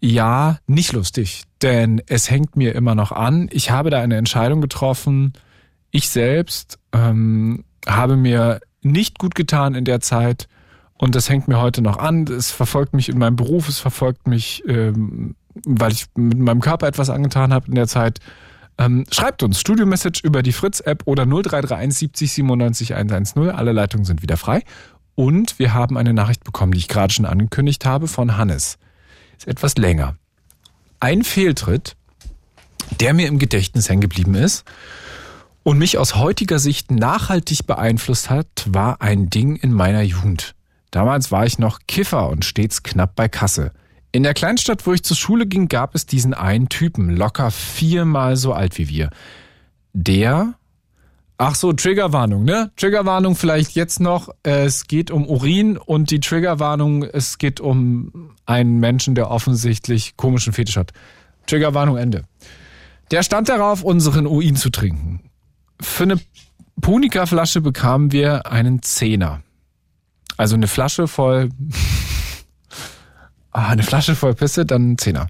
[0.00, 3.48] ja, nicht lustig, denn es hängt mir immer noch an.
[3.52, 5.34] Ich habe da eine Entscheidung getroffen.
[5.90, 10.48] Ich selbst ähm, habe mir nicht gut getan in der Zeit
[10.96, 12.24] und das hängt mir heute noch an.
[12.24, 15.34] Es verfolgt mich in meinem Beruf, es verfolgt mich, ähm,
[15.66, 18.20] weil ich mit meinem Körper etwas angetan habe in der Zeit.
[18.78, 23.50] Ähm, schreibt uns Studio-Message über die Fritz-App oder 0331 70 97 110.
[23.50, 24.62] Alle Leitungen sind wieder frei.
[25.14, 28.78] Und wir haben eine Nachricht bekommen, die ich gerade schon angekündigt habe, von Hannes.
[29.36, 30.16] Ist etwas länger.
[31.00, 31.96] Ein Fehltritt,
[33.00, 34.64] der mir im Gedächtnis hängen geblieben ist
[35.62, 40.54] und mich aus heutiger Sicht nachhaltig beeinflusst hat, war ein Ding in meiner Jugend.
[40.90, 43.72] Damals war ich noch Kiffer und stets knapp bei Kasse.
[44.12, 48.36] In der Kleinstadt, wo ich zur Schule ging, gab es diesen einen Typen, locker viermal
[48.36, 49.10] so alt wie wir.
[49.92, 50.54] Der
[51.42, 52.70] Ach so, Triggerwarnung, ne?
[52.76, 54.28] Triggerwarnung vielleicht jetzt noch.
[54.42, 60.52] Es geht um Urin und die Triggerwarnung, es geht um einen Menschen, der offensichtlich komischen
[60.52, 60.92] Fetisch hat.
[61.46, 62.24] Triggerwarnung Ende.
[63.10, 65.30] Der stand darauf, unseren Urin zu trinken.
[65.80, 66.20] Für eine
[66.82, 69.40] Punika-Flasche bekamen wir einen Zehner.
[70.36, 71.48] Also eine Flasche voll,
[73.50, 75.28] ah, eine Flasche voll Pisse, dann einen Zehner.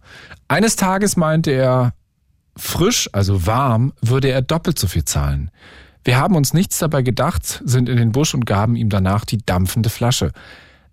[0.49, 1.93] Eines Tages meinte er,
[2.57, 5.53] frisch, also warm, würde er doppelt so viel zahlen.
[6.05, 9.39] Wir haben uns nichts dabei gedacht, sind in den Busch und gaben ihm danach die
[9.39, 10.33] dampfende Flasche.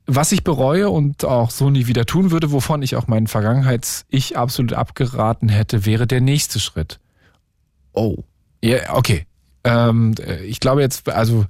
[0.06, 4.38] Was ich bereue und auch so nie wieder tun würde, wovon ich auch meinen Vergangenheits-Ich
[4.38, 7.00] absolut abgeraten hätte, wäre der nächste Schritt.
[7.94, 8.24] Oh.
[8.62, 9.26] Ja, okay.
[9.64, 10.16] Ähm,
[10.46, 11.46] ich glaube jetzt, also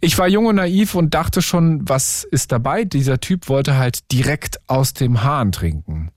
[0.00, 2.84] ich war jung und naiv und dachte schon, was ist dabei?
[2.84, 6.10] Dieser Typ wollte halt direkt aus dem Hahn trinken.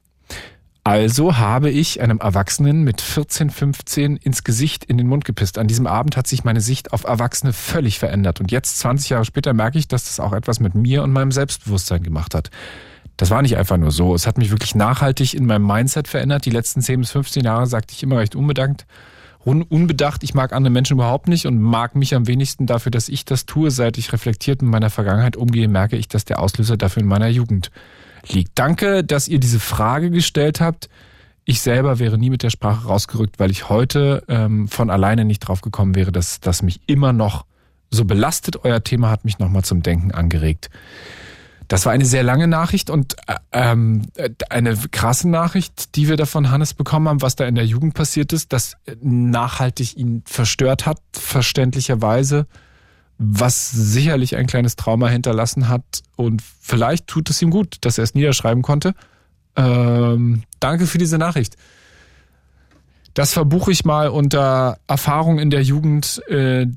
[0.87, 5.57] Also habe ich einem Erwachsenen mit 14, 15 ins Gesicht in den Mund gepisst.
[5.57, 8.39] An diesem Abend hat sich meine Sicht auf Erwachsene völlig verändert.
[8.39, 11.31] Und jetzt, 20 Jahre später, merke ich, dass das auch etwas mit mir und meinem
[11.31, 12.51] Selbstbewusstsein gemacht hat.
[13.17, 14.13] Das war nicht einfach nur so.
[14.13, 16.45] Es hat mich wirklich nachhaltig in meinem Mindset verändert.
[16.45, 18.85] Die letzten 10 bis 15 Jahre sagte ich immer recht unbedankt,
[19.43, 20.23] unbedacht.
[20.23, 23.47] Ich mag andere Menschen überhaupt nicht und mag mich am wenigsten dafür, dass ich das
[23.47, 23.71] tue.
[23.71, 27.29] Seit ich reflektiert mit meiner Vergangenheit umgehe, merke ich, dass der Auslöser dafür in meiner
[27.29, 27.71] Jugend
[28.33, 28.51] liegt.
[28.55, 30.89] Danke, dass ihr diese Frage gestellt habt.
[31.43, 35.39] Ich selber wäre nie mit der Sprache rausgerückt, weil ich heute ähm, von alleine nicht
[35.39, 37.45] drauf gekommen wäre, dass das mich immer noch
[37.91, 38.63] so belastet.
[38.63, 40.69] Euer Thema hat mich nochmal zum Denken angeregt.
[41.67, 44.03] Das war eine sehr lange Nachricht und äh, ähm,
[44.49, 47.93] eine krasse Nachricht, die wir da von Hannes bekommen haben, was da in der Jugend
[47.93, 52.47] passiert ist, das nachhaltig ihn verstört hat, verständlicherweise
[53.17, 58.03] was sicherlich ein kleines Trauma hinterlassen hat und vielleicht tut es ihm gut, dass er
[58.03, 58.93] es niederschreiben konnte.
[59.55, 61.55] Ähm, danke für diese Nachricht.
[63.13, 66.21] Das verbuche ich mal unter Erfahrung in der Jugend.
[66.27, 66.67] Äh,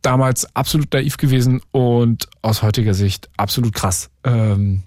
[0.00, 4.08] damals absolut naiv gewesen und aus heutiger Sicht absolut krass.
[4.24, 4.82] Ähm,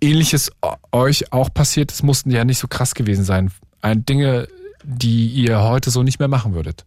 [0.00, 0.52] Ähnliches
[0.92, 3.50] euch auch passiert, es mussten ja nicht so krass gewesen sein.
[3.80, 4.46] Ein Dinge,
[4.84, 6.84] die ihr heute so nicht mehr machen würdet.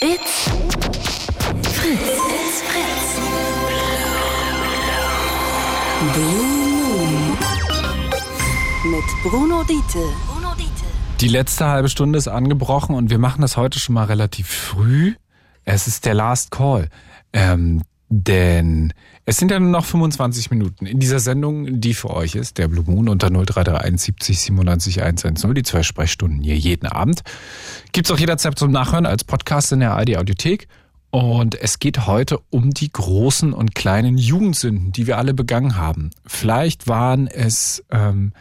[0.00, 1.03] It's
[1.84, 2.00] Fritz.
[2.00, 3.20] It's Fritz.
[6.14, 6.46] Blue
[6.86, 7.36] Moon.
[8.90, 9.98] Mit Bruno Diete.
[10.26, 10.86] Bruno Diete.
[11.20, 15.12] Die letzte halbe Stunde ist angebrochen und wir machen das heute schon mal relativ früh.
[15.66, 16.88] Es ist der Last Call.
[17.34, 18.94] Ähm, denn
[19.26, 22.68] es sind ja nur noch 25 Minuten in dieser Sendung, die für euch ist, der
[22.68, 27.20] Blue Moon unter 0331 70 97 110, die zwei Sprechstunden hier jeden Abend.
[27.92, 30.66] Gibt's auch jederzeit zum Nachhören als Podcast in der ARD Audiothek.
[31.14, 36.10] Und es geht heute um die großen und kleinen Jugendsünden, die wir alle begangen haben.
[36.26, 38.32] Vielleicht waren es ähm,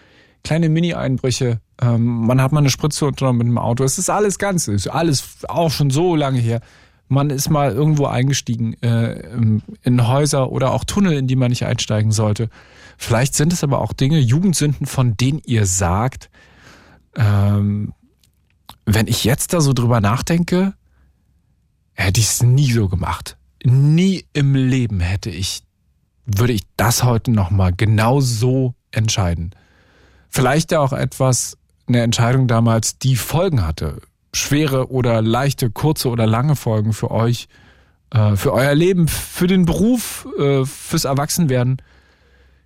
[0.44, 1.62] kleine Mini-Einbrüche.
[1.80, 3.84] Ähm, man hat mal eine Spritze unternommen mit dem Auto.
[3.84, 6.62] Es ist alles ganz, ist alles auch schon so lange her.
[7.10, 9.22] Man ist mal irgendwo eingestiegen äh,
[9.84, 12.50] in Häuser oder auch Tunnel, in die man nicht einsteigen sollte.
[12.98, 16.32] Vielleicht sind es aber auch Dinge, Jugendsünden, von denen ihr sagt,
[17.16, 17.94] ähm,
[18.88, 20.74] wenn ich jetzt da so drüber nachdenke,
[21.94, 23.38] hätte ich es nie so gemacht.
[23.64, 25.64] Nie im Leben hätte ich,
[26.26, 29.52] würde ich das heute nochmal genau so entscheiden.
[30.30, 31.58] Vielleicht ja auch etwas,
[31.88, 34.02] eine Entscheidung damals, die Folgen hatte
[34.34, 37.48] schwere oder leichte, kurze oder lange Folgen für euch,
[38.10, 41.82] äh, für euer Leben, für den Beruf, äh, fürs Erwachsenwerden.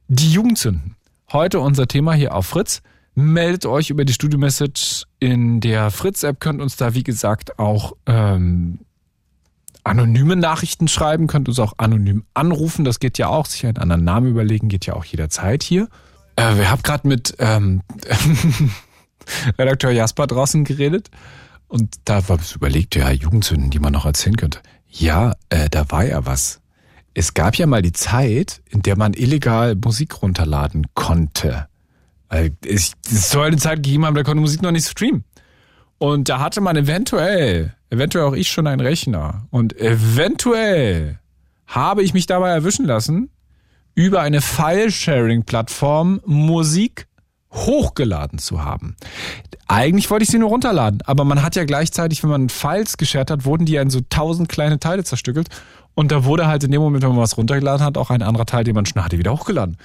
[0.08, 0.96] Die Jugendzünden.
[1.32, 2.82] Heute unser Thema hier auf Fritz.
[3.14, 8.80] Meldet euch über die Studio-Message in der Fritz-App, könnt uns da wie gesagt auch ähm,
[9.88, 14.04] anonyme Nachrichten schreiben, könnt uns auch anonym anrufen, das geht ja auch, sich einen anderen
[14.04, 15.88] Namen überlegen, geht ja auch jederzeit hier.
[16.36, 17.82] Äh, wir haben gerade mit ähm,
[19.58, 21.10] Redakteur Jasper draußen geredet
[21.68, 24.60] und da war es überlegt, ja, Jugendsünden, die man noch erzählen könnte.
[24.90, 26.62] Ja, äh, da war ja was.
[27.14, 31.68] Es gab ja mal die Zeit, in der man illegal Musik runterladen konnte.
[32.30, 35.24] Es soll eine Zeit gegeben haben, da konnte Musik noch nicht streamen.
[36.00, 39.48] Und da hatte man eventuell, eventuell auch ich schon einen Rechner.
[39.50, 41.20] Und eventuell
[41.66, 43.30] habe ich mich dabei erwischen lassen,
[43.96, 47.08] über eine File-Sharing-Plattform Musik
[47.52, 48.96] hochgeladen zu haben.
[49.68, 53.32] Eigentlich wollte ich sie nur runterladen, aber man hat ja gleichzeitig, wenn man Files geshared
[53.32, 55.50] hat, wurden die ja in so tausend kleine Teile zerstückelt
[55.96, 58.46] und da wurde halt in dem Moment, wenn man was runtergeladen hat, auch ein anderer
[58.46, 59.78] Teil, den man schon hatte, wieder hochgeladen.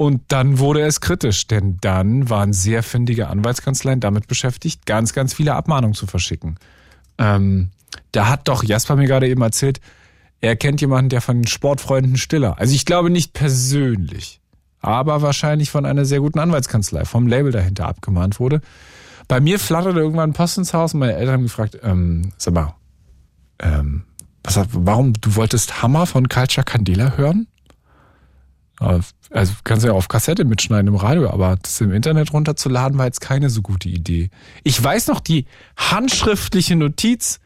[0.00, 5.34] Und dann wurde es kritisch, denn dann waren sehr findige Anwaltskanzleien damit beschäftigt, ganz, ganz
[5.34, 6.58] viele Abmahnungen zu verschicken.
[7.18, 7.70] Ähm,
[8.12, 9.78] da hat doch Jasper mir gerade eben erzählt,
[10.40, 12.58] er kennt jemanden, der von Sportfreunden Stiller.
[12.58, 14.40] Also ich glaube nicht persönlich
[14.80, 18.60] aber wahrscheinlich von einer sehr guten Anwaltskanzlei, vom Label dahinter abgemahnt wurde.
[19.28, 22.54] Bei mir flatterte irgendwann ein Post ins Haus und meine Eltern haben gefragt, ähm, sag
[22.54, 22.74] mal,
[23.58, 24.04] ähm,
[24.42, 27.46] was, warum, du wolltest Hammer von Culture Candela hören?
[28.80, 33.04] Also kannst du ja auf Kassette mitschneiden im Radio, aber das im Internet runterzuladen war
[33.04, 34.30] jetzt keine so gute Idee.
[34.64, 35.44] Ich weiß noch die
[35.76, 37.40] handschriftliche Notiz,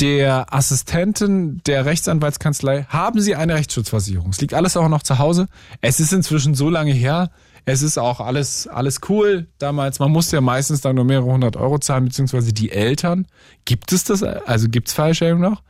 [0.00, 4.30] der Assistentin der Rechtsanwaltskanzlei, haben Sie eine Rechtsschutzversicherung?
[4.30, 5.46] Es liegt alles auch noch zu Hause.
[5.80, 7.30] Es ist inzwischen so lange her.
[7.66, 9.46] Es ist auch alles, alles cool.
[9.58, 13.26] Damals, man musste ja meistens dann nur mehrere hundert Euro zahlen, beziehungsweise die Eltern.
[13.64, 14.22] Gibt es das?
[14.22, 15.62] Also gibt es Fallschirmung noch?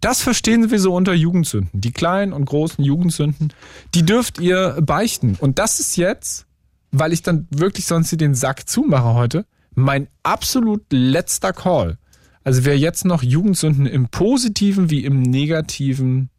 [0.00, 1.80] Das verstehen wir so unter Jugendsünden.
[1.80, 3.52] Die kleinen und großen Jugendsünden,
[3.94, 5.36] die dürft ihr beichten.
[5.40, 6.46] Und das ist jetzt,
[6.92, 11.98] weil ich dann wirklich sonst hier den Sack zumache heute, mein absolut letzter Call.
[12.44, 16.30] Also wer jetzt noch Jugendsünden im positiven wie im negativen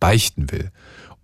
[0.00, 0.70] beichten will.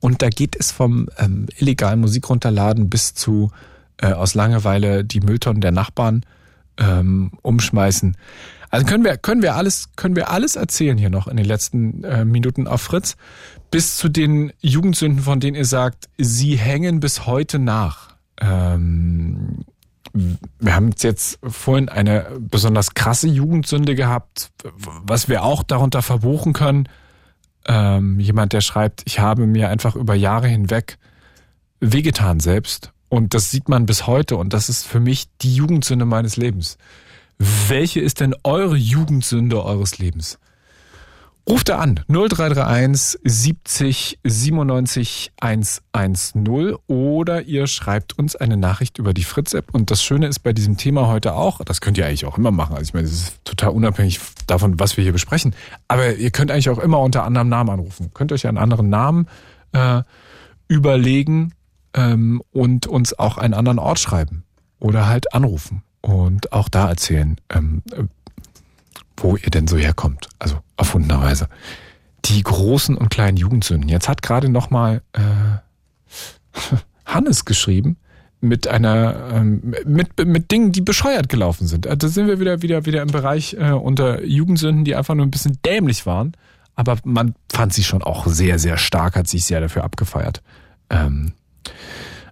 [0.01, 3.51] Und da geht es vom ähm, illegalen Musik runterladen bis zu
[3.99, 6.25] äh, aus Langeweile die Mülltonnen der Nachbarn
[6.79, 8.17] ähm, umschmeißen.
[8.71, 12.05] Also können wir, können wir alles, können wir alles erzählen hier noch in den letzten
[12.05, 13.17] äh, Minuten auf Fritz.
[13.71, 18.15] Bis zu den Jugendsünden, von denen ihr sagt, sie hängen bis heute nach.
[18.41, 19.65] Ähm,
[20.13, 26.89] wir haben jetzt vorhin eine besonders krasse Jugendsünde gehabt, was wir auch darunter verbuchen können.
[27.73, 30.99] Ähm, jemand, der schreibt, ich habe mir einfach über Jahre hinweg
[31.79, 32.93] wehgetan selbst.
[33.09, 34.37] Und das sieht man bis heute.
[34.37, 36.79] Und das ist für mich die Jugendsünde meines Lebens.
[37.39, 40.41] Welche ist denn eure Jugendsünde eures Lebens?
[41.49, 49.25] Ruft da an 0331 70 97 110 oder ihr schreibt uns eine Nachricht über die
[49.25, 49.75] Fritz-App.
[49.75, 52.51] Und das Schöne ist bei diesem Thema heute auch, das könnt ihr eigentlich auch immer
[52.51, 52.77] machen.
[52.77, 55.55] Also ich meine, das ist total unabhängig davon, was wir hier besprechen.
[55.89, 58.11] Aber ihr könnt eigentlich auch immer unter anderem Namen anrufen.
[58.15, 59.27] Könnt euch einen anderen Namen
[59.73, 60.03] äh,
[60.69, 61.53] überlegen
[61.95, 64.45] ähm, und uns auch einen anderen Ort schreiben
[64.79, 67.83] oder halt anrufen und auch da erzählen, ähm,
[69.23, 70.29] wo ihr denn so herkommt.
[70.39, 71.49] Also erfundenerweise.
[72.27, 73.89] Die großen und kleinen Jugendsünden.
[73.89, 77.97] Jetzt hat gerade nochmal äh, Hannes geschrieben
[78.41, 81.87] mit einer ähm, mit mit Dingen, die bescheuert gelaufen sind.
[81.87, 85.31] Da sind wir wieder wieder wieder im Bereich äh, unter Jugendsünden, die einfach nur ein
[85.31, 86.33] bisschen dämlich waren,
[86.75, 90.43] aber man fand sie schon auch sehr sehr stark, hat sich sehr dafür abgefeiert.
[90.89, 91.33] Ähm,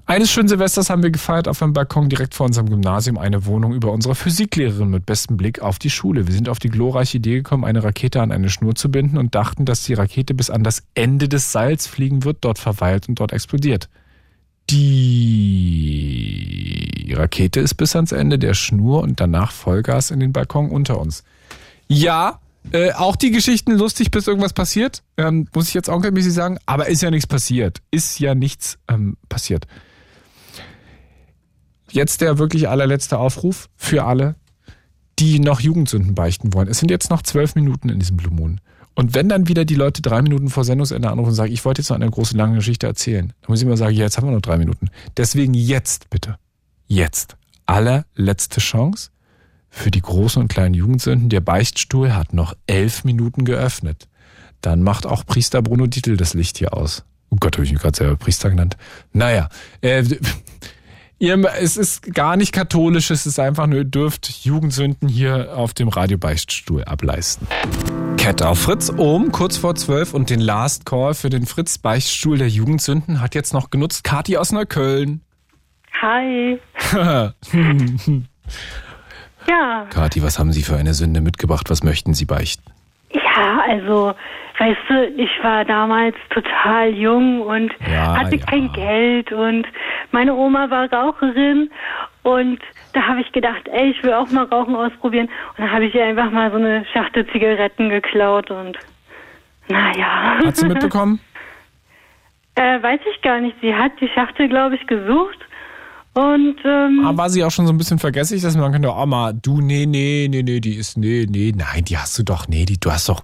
[0.08, 3.74] eines schönen Silvesters haben wir gefeiert auf einem Balkon direkt vor unserem Gymnasium eine Wohnung
[3.74, 6.26] über unserer Physiklehrerin mit bestem Blick auf die Schule.
[6.26, 9.34] Wir sind auf die glorreiche Idee gekommen, eine Rakete an eine Schnur zu binden und
[9.34, 13.20] dachten, dass die Rakete bis an das Ende des Seils fliegen wird, dort verweilt und
[13.20, 13.90] dort explodiert.
[14.70, 20.98] Die Rakete ist bis ans Ende der Schnur und danach Vollgas in den Balkon unter
[20.98, 21.22] uns.
[21.86, 22.40] Ja,
[22.72, 26.88] äh, auch die Geschichten lustig, bis irgendwas passiert, ähm, muss ich jetzt onkelmäßig sagen, aber
[26.88, 27.82] ist ja nichts passiert.
[27.90, 29.66] Ist ja nichts ähm, passiert.
[31.90, 34.34] Jetzt der wirklich allerletzte Aufruf für alle,
[35.18, 36.68] die noch Jugendsünden beichten wollen.
[36.68, 38.60] Es sind jetzt noch zwölf Minuten in diesem Blue Moon.
[38.94, 41.82] Und wenn dann wieder die Leute drei Minuten vor Sendungsende anrufen und sagen, ich wollte
[41.82, 44.26] jetzt noch eine große lange Geschichte erzählen, dann muss ich immer sagen, ja, jetzt haben
[44.26, 44.90] wir noch drei Minuten.
[45.16, 46.36] Deswegen jetzt bitte.
[46.88, 47.36] Jetzt.
[47.66, 49.10] Allerletzte Chance
[49.70, 51.28] für die großen und kleinen Jugendsünden.
[51.28, 54.08] Der Beichtstuhl hat noch elf Minuten geöffnet.
[54.62, 57.04] Dann macht auch Priester Bruno Dietl das Licht hier aus.
[57.30, 58.76] Oh Gott, habe ich mich gerade selber Priester genannt.
[59.12, 59.48] Naja,
[59.80, 60.02] äh,
[61.20, 65.74] Ihr, es ist gar nicht katholisch, es ist einfach nur, ihr dürft Jugendsünden hier auf
[65.74, 67.48] dem Radiobeichtstuhl ableisten.
[68.16, 72.38] Cat auf Fritz um, kurz vor zwölf und den Last Call für den Fritz Beichtstuhl
[72.38, 75.22] der Jugendsünden hat jetzt noch genutzt Kathi aus Neukölln.
[76.00, 76.60] Hi.
[79.48, 79.86] ja.
[79.90, 81.68] Kathi, was haben Sie für eine Sünde mitgebracht?
[81.68, 82.70] Was möchten Sie beichten?
[83.10, 84.14] Ja, also,
[84.58, 88.46] weißt du, ich war damals total jung und Ja, hatte ja.
[88.46, 89.66] kein Geld und
[90.12, 91.70] meine Oma war Raucherin
[92.22, 92.60] und
[92.92, 95.94] da habe ich gedacht, ey, ich will auch mal Rauchen ausprobieren und dann habe ich
[95.94, 98.78] ihr einfach mal so eine Schachtel Zigaretten geklaut und
[99.68, 100.38] naja.
[100.44, 101.20] Hat sie mitbekommen?
[102.54, 103.56] äh, weiß ich gar nicht.
[103.60, 105.38] Sie hat die Schachtel, glaube ich, gesucht
[106.18, 109.06] und ähm, Aber war sie auch schon so ein bisschen vergesslich, dass man könnte, oh
[109.06, 112.48] mal, du, nee, nee, nee, nee, die ist, nee, nee, nein, die hast du doch,
[112.48, 113.22] nee, die, du hast doch,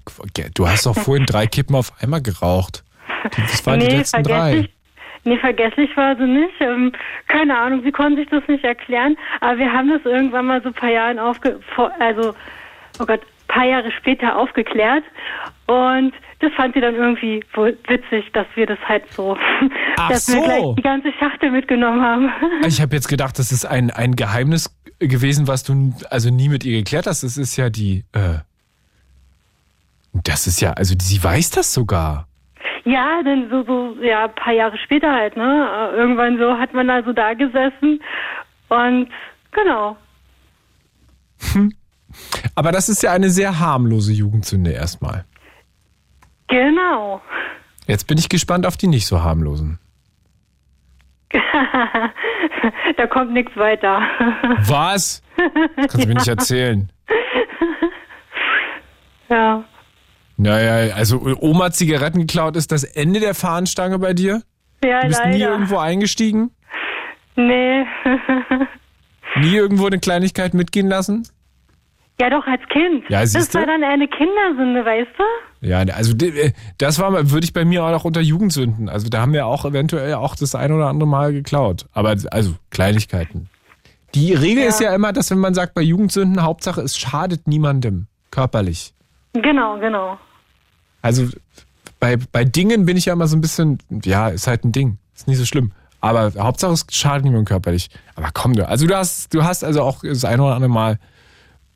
[0.55, 2.85] du hast doch vorhin drei Kippen auf einmal geraucht.
[3.37, 4.69] Das waren die letzten drei.
[5.25, 6.53] Nee, vergesslich war sie nicht.
[6.61, 6.93] Ähm,
[7.29, 9.17] keine Ahnung, sie konnte sich das nicht erklären.
[9.41, 11.59] Aber wir haben das irgendwann mal so ein paar Jahre aufge...
[11.99, 12.35] Also,
[13.01, 15.05] oh Gott, ein paar Jahre später aufgeklärt.
[15.67, 16.13] Und
[16.45, 19.37] das fand sie dann irgendwie witzig, dass wir das halt so...
[19.97, 20.43] Ach dass wir so.
[20.43, 22.31] gleich die ganze Schachtel mitgenommen haben.
[22.67, 26.65] Ich habe jetzt gedacht, das ist ein, ein Geheimnis gewesen, was du also nie mit
[26.65, 27.23] ihr geklärt hast.
[27.23, 28.39] Das ist ja die, äh,
[30.13, 32.29] das ist ja, also sie weiß das sogar.
[32.85, 35.69] Ja, denn so, so, ja, ein paar Jahre später halt, ne?
[35.95, 38.01] Äh, Irgendwann so hat man da so da gesessen
[38.69, 39.09] und
[39.53, 39.97] genau.
[42.55, 45.25] Aber das ist ja eine sehr harmlose Jugendsünde erstmal.
[46.49, 47.21] Genau.
[47.87, 49.79] Jetzt bin ich gespannt auf die nicht so harmlosen.
[52.97, 54.01] da kommt nichts weiter.
[54.67, 55.23] Was?
[55.37, 56.91] Das kannst du mir nicht erzählen.
[59.31, 59.65] Ja.
[60.37, 64.43] Naja, also Oma Zigaretten geklaut ist das Ende der Fahnenstange bei dir?
[64.85, 65.35] Ja, Du bist leider.
[65.37, 66.51] nie irgendwo eingestiegen?
[67.35, 67.85] Nee.
[69.37, 71.27] Nie irgendwo eine Kleinigkeit mitgehen lassen?
[72.21, 73.05] Ja, doch, als Kind.
[73.09, 73.59] Ja, das siehste?
[73.59, 75.67] war dann eine Kindersünde, weißt du?
[75.67, 78.89] Ja, also äh, das war mal, würde ich bei mir auch noch unter Jugendsünden.
[78.89, 81.87] Also da haben wir auch eventuell auch das ein oder andere Mal geklaut.
[81.93, 83.49] Aber also Kleinigkeiten.
[84.15, 84.69] Die Regel Ja.
[84.69, 88.95] ist ja immer, dass wenn man sagt bei Jugendsünden, Hauptsache es schadet niemandem körperlich.
[89.33, 90.19] Genau, genau.
[91.03, 91.29] Also
[91.99, 94.99] bei, bei Dingen bin ich ja immer so ein bisschen, ja, ist halt ein Ding.
[95.17, 95.73] Ist nicht so schlimm.
[96.01, 97.89] Aber Hauptsache es schadet niemandem körperlich.
[98.15, 100.99] Aber komm du, also du hast, du hast also auch das ein oder andere Mal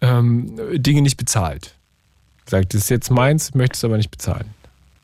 [0.01, 1.75] ähm, Dinge nicht bezahlt.
[2.47, 4.55] Sagt, das ist jetzt meins, möchtest aber nicht bezahlen.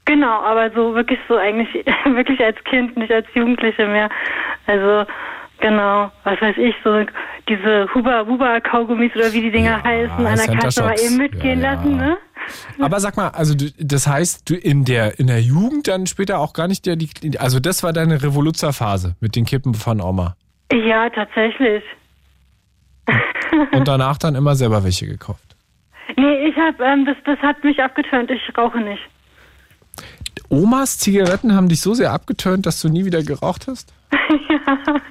[0.07, 1.69] Genau, aber so wirklich so eigentlich,
[2.05, 4.11] wirklich als Kind, nicht als Jugendliche mehr.
[4.66, 5.11] Also,
[5.61, 7.05] genau, was weiß ich, so
[7.49, 11.75] diese Huba-Buba-Kaugummis oder wie die Dinger heißen, an der Kasse mal eben mitgehen Ja, ja.
[11.75, 12.16] lassen, ne?
[12.79, 16.39] Aber sag mal, also du, das heißt, du in der in der Jugend dann später
[16.39, 17.09] auch gar nicht der die,
[17.39, 20.37] also das war deine Revoluzerphase mit den Kippen von Oma
[20.71, 21.83] Ja, tatsächlich.
[23.73, 25.57] Und danach dann immer selber welche gekauft.
[26.17, 29.03] Nee, ich hab, ähm, das, das hat mich abgetönt, ich rauche nicht.
[30.49, 33.93] Omas Zigaretten haben dich so sehr abgetönt, dass du nie wieder geraucht hast?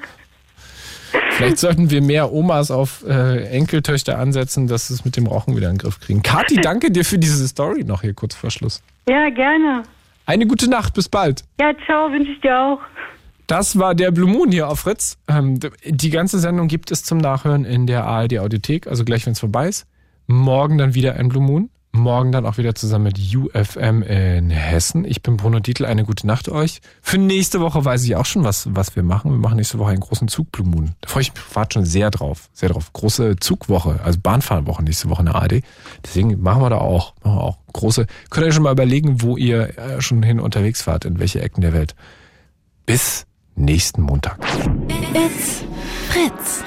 [1.32, 5.56] Vielleicht sollten wir mehr Omas auf äh, Enkeltöchter ansetzen, dass sie es mit dem Rauchen
[5.56, 6.24] wieder in den Griff kriegen.
[6.24, 8.82] Kathi, danke dir für diese Story noch hier kurz vor Schluss.
[9.08, 9.84] Ja, gerne.
[10.26, 11.44] Eine gute Nacht, bis bald.
[11.60, 12.80] Ja, ciao, wünsche ich dir auch.
[13.48, 15.18] Das war der Blue Moon hier auf Fritz.
[15.28, 19.34] Ähm, die ganze Sendung gibt es zum Nachhören in der ARD Audiothek, also gleich, wenn
[19.34, 19.86] es vorbei ist.
[20.28, 21.70] Morgen dann wieder ein Blue Moon.
[21.96, 25.06] Morgen dann auch wieder zusammen mit UFM in Hessen.
[25.06, 26.82] Ich bin Bruno Dietl, eine gute Nacht euch.
[27.04, 29.30] Für nächste Woche weiß ich auch schon, was, was wir machen.
[29.30, 30.96] Wir machen nächste Woche einen großen Zug Blue Moon.
[31.02, 32.50] Da freue ich mich privat schon sehr drauf.
[32.52, 32.92] Sehr drauf.
[32.94, 35.62] Große Zugwoche, also Bahnfahrwoche nächste Woche in der ARD.
[36.04, 38.08] Deswegen machen wir da auch, machen wir auch große.
[38.32, 41.62] Könnt ihr schon mal überlegen, wo ihr äh, schon hin unterwegs fahrt, in welche Ecken
[41.62, 41.94] der Welt.
[42.88, 44.38] Bis nächsten Montag.
[45.14, 45.64] It's
[46.10, 46.64] Fritz.